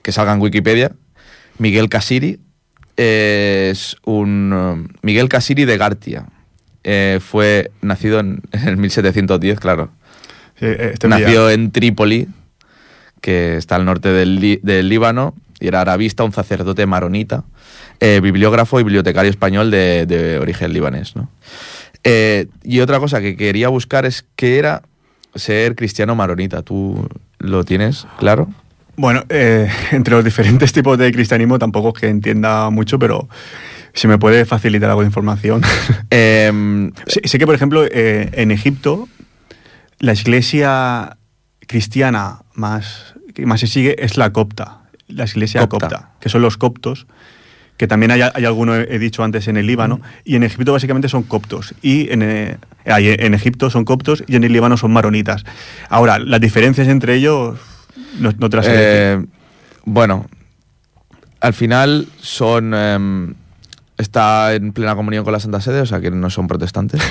que 0.03 0.12
salga 0.12 0.33
en 0.33 0.41
Wikipedia, 0.41 0.93
Miguel 1.59 1.89
Casiri. 1.89 2.41
es 2.97 3.97
un... 4.05 4.91
Miguel 5.03 5.29
Casiri 5.29 5.65
de 5.65 5.77
Gartia. 5.77 6.27
Eh, 6.85 7.19
fue 7.21 7.71
nacido 7.81 8.21
en, 8.21 8.43
el 8.53 8.77
1710, 8.77 9.59
claro. 9.59 9.91
Este 10.57 11.09
Nació 11.09 11.51
en 11.51 11.73
Trípoli, 11.73 12.29
que 13.21 13.57
está 13.57 13.77
al 13.77 13.85
norte 13.85 14.11
del, 14.11 14.61
del 14.62 14.89
Líbano, 14.89 15.35
y 15.65 15.69
era 15.69 15.81
arabista, 15.81 16.25
un 16.25 16.33
sacerdote 16.33 16.85
maronita. 16.85 17.45
Eh, 17.99 18.21
bibliógrafo 18.23 18.79
y 18.79 18.83
bibliotecario 18.83 19.31
español 19.31 19.71
de, 19.71 20.39
origen 20.41 20.75
libanés. 20.75 21.17
¿no? 21.17 21.31
Eh, 22.05 22.49
y 22.62 22.81
otra 22.81 23.01
cosa 23.01 23.23
que 23.23 23.35
quería 23.35 23.69
buscar 23.69 24.05
es 24.05 24.27
qué 24.37 24.59
era 24.59 24.83
ser 25.35 25.75
cristiano 25.75 26.15
maronita. 26.15 26.61
¿Tú 26.61 27.09
lo 27.39 27.65
tienes 27.65 28.07
claro? 28.19 28.49
Bueno, 28.97 29.25
eh, 29.31 29.71
entre 29.93 30.15
los 30.15 30.25
diferentes 30.25 30.73
tipos 30.73 30.99
de 30.99 31.11
cristianismo 31.12 31.59
tampoco 31.59 31.95
es 31.95 32.01
que 32.03 32.09
entienda 32.09 32.69
mucho, 32.69 32.99
pero 32.99 33.27
si 33.95 34.07
me 34.07 34.19
puede 34.19 34.45
facilitar 34.45 34.91
algo 34.91 35.01
de 35.01 35.07
información. 35.07 35.62
Em, 36.11 36.93
sé, 37.07 37.39
que, 37.39 37.47
por 37.47 37.55
ejemplo, 37.55 37.85
en 37.91 38.51
Egipto, 38.51 39.09
la 39.99 40.12
iglesia 40.12 41.17
cristiana 41.67 42.43
más, 42.53 43.15
que 43.35 43.47
más 43.47 43.61
se 43.61 43.67
sigue 43.67 44.05
es 44.05 44.19
la 44.19 44.31
copta, 44.31 44.84
la 45.09 45.25
iglesia 45.25 45.67
copta 45.67 46.11
que 46.21 46.29
son 46.29 46.43
los 46.43 46.57
coptos, 46.57 47.07
que 47.77 47.87
también 47.87 48.11
hay, 48.11 48.23
hay 48.23 48.45
alguno, 48.45 48.75
he 48.75 48.99
dicho 48.99 49.25
antes, 49.25 49.49
en 49.49 49.57
el 49.57 49.67
Líbano, 49.67 50.01
y 50.25 50.37
en 50.37 50.45
Egipto 50.45 50.73
básicamente 50.73 51.09
son 51.09 51.25
coptos, 51.25 51.75
y 51.83 52.11
en, 52.11 52.23
eh, 52.23 52.59
en 52.85 53.35
Egipto 53.35 53.71
son 53.71 53.85
coptos 53.85 54.25
y 54.27 54.37
en 54.37 54.45
el 54.45 54.53
Líbano 54.53 54.77
son 54.77 54.93
maronitas. 54.93 55.45
Ahora, 55.89 56.19
las 56.19 56.41
diferencias 56.41 56.89
entre 56.89 57.17
ellos 57.17 57.59
no, 58.19 58.33
te 58.33 58.57
las 58.57 58.67
eh, 58.69 59.25
Bueno, 59.85 60.27
al 61.41 61.55
final 61.55 62.07
son... 62.21 62.75
Em, 62.75 63.35
está 63.97 64.55
en 64.55 64.73
plena 64.73 64.97
comunión 64.97 65.25
con 65.25 65.33
la 65.33 65.41
Santa 65.41 65.61
Sede, 65.61 65.81
o 65.81 65.87
sea 65.87 66.01
que 66.01 66.11
no 66.11 66.31
son 66.31 66.47
protestantes. 66.47 67.01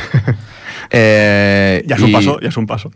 Eh, 0.95 1.83
ya 1.87 1.95
es 1.95 2.01
un 2.01 2.11
paso, 2.11 2.39
ya 2.39 2.49
es 2.49 2.57
un 2.57 2.67
paso. 2.67 2.91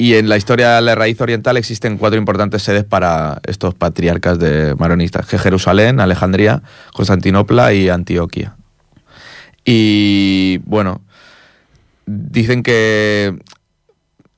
Y 0.00 0.14
en 0.14 0.28
la 0.28 0.36
historia 0.36 0.76
de 0.76 0.82
la 0.82 0.94
raíz 0.94 1.20
oriental 1.20 1.56
existen 1.56 1.98
cuatro 1.98 2.18
importantes 2.18 2.62
sedes 2.62 2.84
para 2.84 3.40
estos 3.44 3.74
patriarcas 3.74 4.38
de 4.38 4.76
maronistas, 4.76 5.26
Jerusalén, 5.26 5.98
Alejandría, 5.98 6.62
Constantinopla 6.94 7.74
y 7.74 7.88
Antioquia. 7.88 8.56
Y 9.64 10.58
bueno, 10.58 11.02
dicen 12.06 12.62
que 12.62 13.36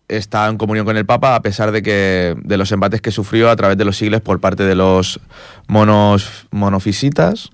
está 0.09 0.49
en 0.49 0.57
comunión 0.57 0.87
con 0.87 0.97
el 0.97 1.07
Papa 1.07 1.37
a 1.37 1.43
pesar 1.43 1.73
de 1.73 1.83
que 1.83 2.35
de 2.43 2.57
los 2.57 2.73
embates 2.73 3.03
que 3.03 3.11
sufrió 3.11 3.51
a 3.51 3.57
través 3.57 3.77
de 3.77 3.85
los 3.85 3.99
siglos 3.99 4.23
por 4.23 4.41
parte 4.41 4.65
de 4.65 4.75
los 4.75 5.21
monos 5.69 6.47
monofisitas, 6.51 7.51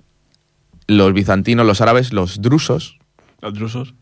los 0.87 1.13
bizantinos, 1.13 1.67
los 1.67 1.81
árabes, 1.81 2.13
los 2.13 2.41
drusos. 2.41 2.96
Los 3.41 3.55
drusos 3.55 3.95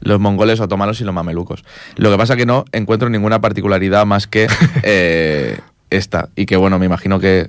los 0.00 0.20
mongoles 0.20 0.60
otomanos 0.60 1.00
y 1.00 1.04
los 1.04 1.14
mamelucos. 1.14 1.64
Lo 1.96 2.10
que 2.10 2.16
pasa 2.16 2.34
es 2.34 2.38
que 2.38 2.46
no 2.46 2.64
encuentro 2.72 3.08
ninguna 3.08 3.40
particularidad 3.40 4.06
más 4.06 4.26
que 4.26 4.46
eh, 4.82 5.58
esta. 5.90 6.28
Y 6.36 6.46
que 6.46 6.56
bueno, 6.56 6.78
me 6.78 6.86
imagino 6.86 7.18
que 7.20 7.48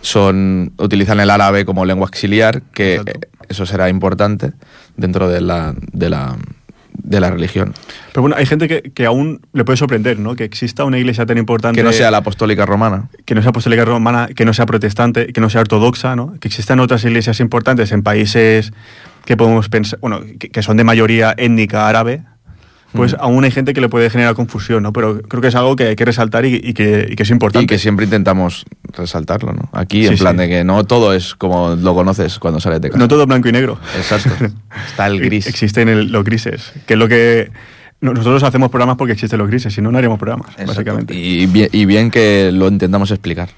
son 0.00 0.72
utilizan 0.78 1.20
el 1.20 1.30
árabe 1.30 1.64
como 1.64 1.84
lengua 1.84 2.06
auxiliar, 2.06 2.62
que 2.72 3.02
eso 3.48 3.66
será 3.66 3.88
importante 3.88 4.52
dentro 4.96 5.28
de 5.28 5.40
la, 5.42 5.74
de 5.92 6.08
la, 6.08 6.36
de 6.92 7.20
la 7.20 7.30
religión. 7.30 7.74
Pero 8.12 8.22
bueno, 8.22 8.36
hay 8.36 8.46
gente 8.46 8.66
que, 8.66 8.82
que, 8.82 9.04
aún 9.04 9.40
le 9.52 9.64
puede 9.64 9.76
sorprender, 9.76 10.18
¿no? 10.18 10.36
Que 10.36 10.44
exista 10.44 10.84
una 10.84 10.98
iglesia 10.98 11.26
tan 11.26 11.36
importante... 11.36 11.78
Que 11.78 11.84
no 11.84 11.92
sea 11.92 12.10
la 12.10 12.18
apostólica 12.18 12.64
romana. 12.64 13.10
Que 13.26 13.34
no 13.34 13.42
sea 13.42 13.50
apostólica 13.50 13.84
romana, 13.84 14.28
que 14.34 14.44
no 14.44 14.54
sea 14.54 14.64
protestante, 14.64 15.32
que 15.32 15.40
no 15.40 15.50
sea 15.50 15.60
ortodoxa, 15.60 16.16
¿no? 16.16 16.34
Que 16.40 16.48
existan 16.48 16.80
otras 16.80 17.04
iglesias 17.04 17.40
importantes 17.40 17.92
en 17.92 18.02
países 18.02 18.72
que 19.24 19.36
podemos 19.36 19.68
pensar, 19.68 19.98
bueno, 20.00 20.20
que, 20.38 20.62
son 20.62 20.76
de 20.76 20.84
mayoría 20.84 21.34
étnica 21.36 21.88
árabe, 21.88 22.22
pues 22.92 23.14
aún 23.18 23.44
hay 23.44 23.52
gente 23.52 23.72
que 23.72 23.80
le 23.80 23.88
puede 23.88 24.10
generar 24.10 24.34
confusión, 24.34 24.82
¿no? 24.82 24.92
Pero 24.92 25.22
creo 25.22 25.40
que 25.40 25.48
es 25.48 25.54
algo 25.54 25.76
que 25.76 25.88
hay 25.88 25.96
que 25.96 26.04
resaltar 26.04 26.44
y, 26.44 26.74
que, 26.74 27.14
es 27.16 27.30
importante. 27.30 27.64
Y 27.64 27.66
que 27.66 27.78
siempre 27.78 28.04
intentamos 28.04 28.64
resaltarlo, 28.96 29.52
¿no? 29.52 29.68
Aquí, 29.72 30.06
en 30.06 30.16
plan 30.16 30.36
de 30.36 30.48
que 30.48 30.64
no 30.64 30.84
todo 30.84 31.14
es 31.14 31.34
como 31.34 31.76
lo 31.76 31.94
conoces 31.94 32.38
cuando 32.38 32.58
sales 32.58 32.80
de 32.80 32.90
casa. 32.90 32.98
No 32.98 33.06
todo 33.06 33.26
blanco 33.26 33.48
y 33.48 33.52
negro. 33.52 33.78
Exacto. 33.96 34.30
Está 34.88 35.06
el 35.06 35.20
gris. 35.20 35.46
Existen 35.46 36.10
los 36.10 36.24
grises, 36.24 36.72
que 36.86 36.94
es 36.94 36.98
lo 36.98 37.08
que... 37.08 37.50
Nosotros 38.00 38.42
hacemos 38.42 38.70
programas 38.70 38.96
porque 38.96 39.12
existen 39.12 39.38
los 39.38 39.48
grises, 39.48 39.74
si 39.74 39.82
no, 39.82 39.92
no 39.92 39.98
haríamos 39.98 40.18
programas, 40.18 40.56
básicamente. 40.66 41.14
Y 41.14 41.44
bien, 41.46 41.68
y 41.70 41.84
bien 41.84 42.10
que 42.10 42.50
lo 42.50 42.66
intentamos 42.68 43.10
explicar. 43.10 43.50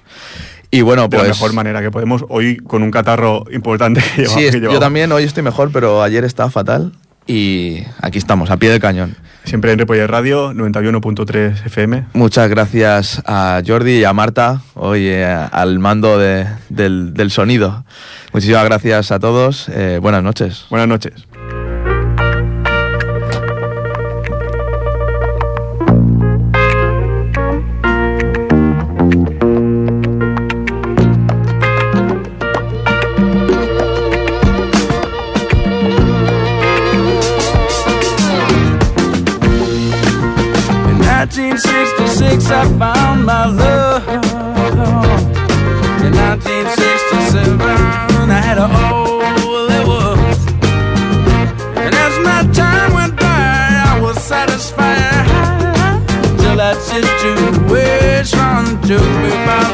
Y 0.75 0.81
bueno, 0.81 1.09
pues. 1.09 1.23
De 1.23 1.29
la 1.29 1.35
pues 1.35 1.41
mejor 1.41 1.55
manera 1.55 1.83
que 1.83 1.91
podemos, 1.91 2.25
hoy 2.31 2.57
con 2.57 2.83
un 2.83 2.91
catarro 2.91 3.45
importante 3.53 4.03
que 4.17 4.27
Sí, 4.27 4.49
yo 4.59 4.81
también 4.81 5.13
hoy 5.13 5.25
estoy 5.25 5.43
mejor, 5.43 5.71
pero 5.71 6.03
ayer 6.03 6.25
estaba 6.25 6.51
fatal. 6.51 6.93
Y 7.27 7.85
aquí 8.01 8.19
estamos, 8.19 8.51
a 8.51 8.57
pie 8.57 8.71
del 8.71 8.81
cañón. 8.81 9.15
Siempre 9.45 9.71
en 9.73 9.79
Repoller 9.79 10.11
Radio, 10.11 10.53
91.3 10.53 11.67
FM. 11.67 12.07
Muchas 12.15 12.49
gracias 12.49 13.23
a 13.27 13.61
Jordi 13.65 13.99
y 13.99 14.05
a 14.05 14.13
Marta, 14.13 14.63
hoy 14.75 15.07
eh, 15.07 15.25
al 15.25 15.79
mando 15.79 16.19
del, 16.19 17.31
sonido. 17.31 17.85
Muchísimas 18.33 18.65
gracias 18.65 19.13
a 19.13 19.21
todos. 19.21 19.69
Eh, 19.69 19.99
buenas 20.01 20.23
noches. 20.23 20.67
Buenas 20.71 20.89
noches. 20.89 21.13
I 42.55 42.69
found 42.79 43.25
my 43.25 43.47
love. 43.47 44.07
In 46.05 46.13
1967 46.13 48.31
I 48.31 48.41
had 48.41 48.59
all 48.59 49.67
there 49.69 49.87
was. 49.87 50.39
And 51.83 51.95
as 51.95 52.19
my 52.29 52.43
time 52.53 52.93
went 52.93 53.17
by, 53.17 53.25
I 53.27 53.99
was 54.03 54.23
satisfied. 54.23 55.27
Till 56.41 56.57
that 56.57 56.77
situation 56.93 58.63
took 58.87 59.09
me 59.23 59.31
by 59.49 59.65